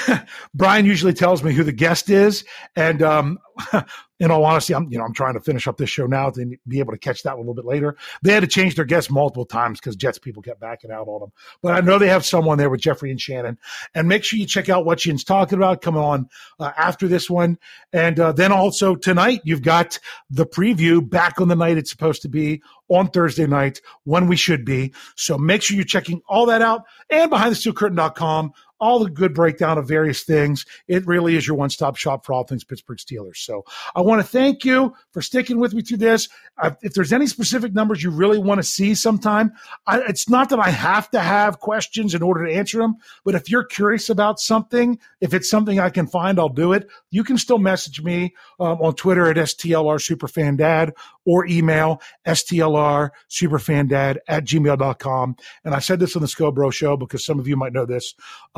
Brian 0.55 0.85
usually 0.85 1.13
tells 1.13 1.43
me 1.43 1.53
who 1.53 1.63
the 1.63 1.71
guest 1.71 2.09
is, 2.09 2.43
and 2.75 3.03
um, 3.03 3.37
in 4.19 4.31
all 4.31 4.43
honesty, 4.45 4.73
I'm 4.73 4.91
you 4.91 4.97
know 4.97 5.05
I'm 5.05 5.13
trying 5.13 5.35
to 5.35 5.39
finish 5.39 5.67
up 5.67 5.77
this 5.77 5.89
show 5.89 6.07
now 6.07 6.29
to 6.31 6.57
be 6.67 6.79
able 6.79 6.93
to 6.93 6.97
catch 6.97 7.23
that 7.23 7.35
a 7.35 7.37
little 7.37 7.53
bit 7.53 7.65
later. 7.65 7.95
They 8.23 8.33
had 8.33 8.41
to 8.41 8.47
change 8.47 8.75
their 8.75 8.85
guests 8.85 9.11
multiple 9.11 9.45
times 9.45 9.79
because 9.79 9.95
Jets 9.95 10.17
people 10.17 10.41
kept 10.41 10.59
backing 10.59 10.91
out 10.91 11.07
on 11.07 11.21
them. 11.21 11.31
But 11.61 11.75
I 11.75 11.81
know 11.81 11.99
they 11.99 12.07
have 12.07 12.25
someone 12.25 12.57
there 12.57 12.69
with 12.69 12.81
Jeffrey 12.81 13.11
and 13.11 13.21
Shannon. 13.21 13.57
And 13.93 14.07
make 14.07 14.23
sure 14.23 14.39
you 14.39 14.47
check 14.47 14.69
out 14.69 14.85
what 14.85 14.99
Shan's 14.99 15.23
talking 15.23 15.57
about 15.57 15.81
coming 15.81 16.01
on 16.01 16.29
uh, 16.59 16.71
after 16.77 17.07
this 17.07 17.29
one. 17.29 17.57
And 17.93 18.19
uh, 18.19 18.31
then 18.31 18.51
also 18.51 18.95
tonight 18.95 19.41
you've 19.43 19.61
got 19.61 19.99
the 20.29 20.45
preview 20.45 21.07
back 21.07 21.39
on 21.39 21.47
the 21.47 21.55
night 21.55 21.77
it's 21.77 21.91
supposed 21.91 22.21
to 22.23 22.29
be 22.29 22.61
on 22.89 23.09
Thursday 23.09 23.45
night 23.45 23.81
when 24.05 24.27
we 24.27 24.35
should 24.35 24.65
be. 24.65 24.93
So 25.15 25.37
make 25.37 25.61
sure 25.61 25.75
you're 25.75 25.85
checking 25.85 26.21
all 26.27 26.45
that 26.47 26.61
out 26.61 26.83
and 27.09 27.29
behind 27.29 27.51
the 27.51 27.55
steel 27.55 27.73
curtain.com 27.73 28.53
all 28.79 28.99
the 28.99 29.09
good 29.09 29.33
breakdown 29.33 29.77
of 29.77 29.87
various 29.87 30.23
things. 30.23 30.65
It 30.87 31.05
really 31.05 31.35
is 31.35 31.47
your 31.47 31.57
one 31.57 31.69
stop 31.69 31.95
shop 31.95 32.25
for 32.25 32.33
all 32.33 32.43
things 32.43 32.63
Pittsburgh 32.63 32.97
Steelers. 32.97 33.37
So 33.37 33.63
I 33.95 34.01
want 34.01 34.21
to 34.21 34.27
thank 34.27 34.65
you 34.65 34.93
for 35.11 35.21
sticking 35.21 35.59
with 35.59 35.73
me 35.73 35.81
through 35.81 35.97
this. 35.97 36.29
Uh, 36.57 36.71
if 36.81 36.93
there's 36.93 37.13
any 37.13 37.27
specific 37.27 37.73
numbers 37.73 38.03
you 38.03 38.09
really 38.09 38.39
want 38.39 38.59
to 38.59 38.63
see 38.63 38.95
sometime, 38.95 39.51
I, 39.85 40.01
it's 40.01 40.29
not 40.29 40.49
that 40.49 40.59
I 40.59 40.69
have 40.69 41.09
to 41.11 41.19
have 41.19 41.59
questions 41.59 42.13
in 42.13 42.21
order 42.21 42.45
to 42.45 42.53
answer 42.53 42.79
them, 42.79 42.97
but 43.23 43.35
if 43.35 43.49
you're 43.49 43.63
curious 43.63 44.09
about 44.09 44.39
something, 44.39 44.99
if 45.21 45.33
it's 45.33 45.49
something 45.49 45.79
I 45.79 45.89
can 45.89 46.07
find, 46.07 46.39
I'll 46.39 46.49
do 46.49 46.73
it. 46.73 46.87
You 47.11 47.23
can 47.23 47.37
still 47.37 47.59
message 47.59 48.01
me 48.01 48.33
um, 48.59 48.79
on 48.81 48.95
Twitter 48.95 49.29
at 49.29 49.37
STLR 49.37 49.99
Superfandad 49.99 50.91
or 51.25 51.45
email 51.45 52.01
STLR 52.25 53.09
Superfandad 53.29 54.17
at 54.27 54.45
gmail.com. 54.45 55.35
And 55.63 55.75
I 55.75 55.79
said 55.79 55.99
this 55.99 56.15
on 56.15 56.21
the 56.21 56.27
Scobro 56.27 56.71
show 56.71 56.97
because 56.97 57.25
some 57.25 57.39
of 57.39 57.47
you 57.47 57.57
might 57.57 57.73
know 57.73 57.85
this. 57.85 58.15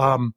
Um, 0.10 0.34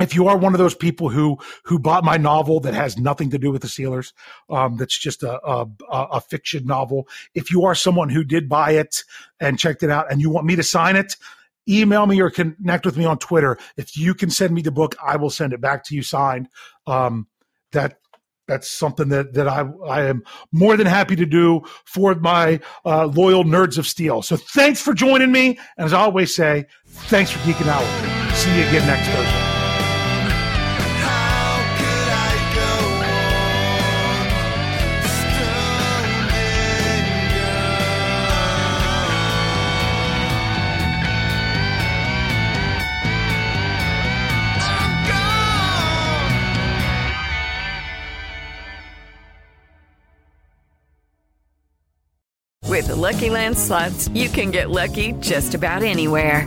if 0.00 0.14
you 0.14 0.28
are 0.28 0.36
one 0.36 0.54
of 0.54 0.58
those 0.58 0.74
people 0.74 1.08
who 1.08 1.38
who 1.64 1.78
bought 1.78 2.04
my 2.04 2.16
novel 2.16 2.60
that 2.60 2.74
has 2.74 2.96
nothing 2.96 3.30
to 3.30 3.38
do 3.38 3.50
with 3.50 3.62
the 3.62 3.68
Steelers, 3.68 4.12
um, 4.48 4.76
that's 4.76 4.96
just 4.96 5.22
a, 5.22 5.44
a, 5.44 5.66
a 5.90 6.20
fiction 6.20 6.66
novel. 6.66 7.08
If 7.34 7.50
you 7.50 7.64
are 7.64 7.74
someone 7.74 8.08
who 8.08 8.24
did 8.24 8.48
buy 8.48 8.72
it 8.72 9.02
and 9.40 9.58
checked 9.58 9.82
it 9.82 9.90
out, 9.90 10.10
and 10.10 10.20
you 10.20 10.30
want 10.30 10.46
me 10.46 10.56
to 10.56 10.62
sign 10.62 10.96
it, 10.96 11.16
email 11.68 12.06
me 12.06 12.20
or 12.20 12.30
connect 12.30 12.86
with 12.86 12.96
me 12.96 13.04
on 13.04 13.18
Twitter. 13.18 13.58
If 13.76 13.96
you 13.96 14.14
can 14.14 14.30
send 14.30 14.54
me 14.54 14.62
the 14.62 14.70
book, 14.70 14.94
I 15.04 15.16
will 15.16 15.30
send 15.30 15.52
it 15.52 15.60
back 15.60 15.84
to 15.84 15.94
you 15.94 16.02
signed. 16.02 16.48
Um, 16.86 17.26
that 17.72 17.98
that's 18.46 18.70
something 18.70 19.08
that 19.08 19.34
that 19.34 19.48
I 19.48 19.68
I 19.86 20.04
am 20.04 20.22
more 20.52 20.76
than 20.76 20.86
happy 20.86 21.16
to 21.16 21.26
do 21.26 21.62
for 21.84 22.14
my 22.14 22.60
uh, 22.84 23.06
loyal 23.06 23.44
nerds 23.44 23.78
of 23.78 23.86
steel. 23.86 24.22
So 24.22 24.36
thanks 24.36 24.80
for 24.80 24.94
joining 24.94 25.32
me, 25.32 25.58
and 25.76 25.86
as 25.86 25.92
I 25.92 26.00
always 26.02 26.34
say, 26.34 26.66
thanks 26.86 27.30
for 27.32 27.38
geeking 27.40 27.66
out 27.66 27.82
with 27.82 28.22
me 28.22 28.27
see 28.38 28.56
you 28.56 28.68
again 28.68 28.86
next 28.86 29.08
Thursday. 29.08 29.58
With 52.68 52.86
the 52.86 52.94
Lucky 52.94 53.30
Land 53.30 53.58
slots, 53.58 54.06
you 54.10 54.28
can 54.28 54.52
get 54.52 54.70
lucky 54.70 55.12
just 55.14 55.54
about 55.56 55.82
anywhere. 55.82 56.46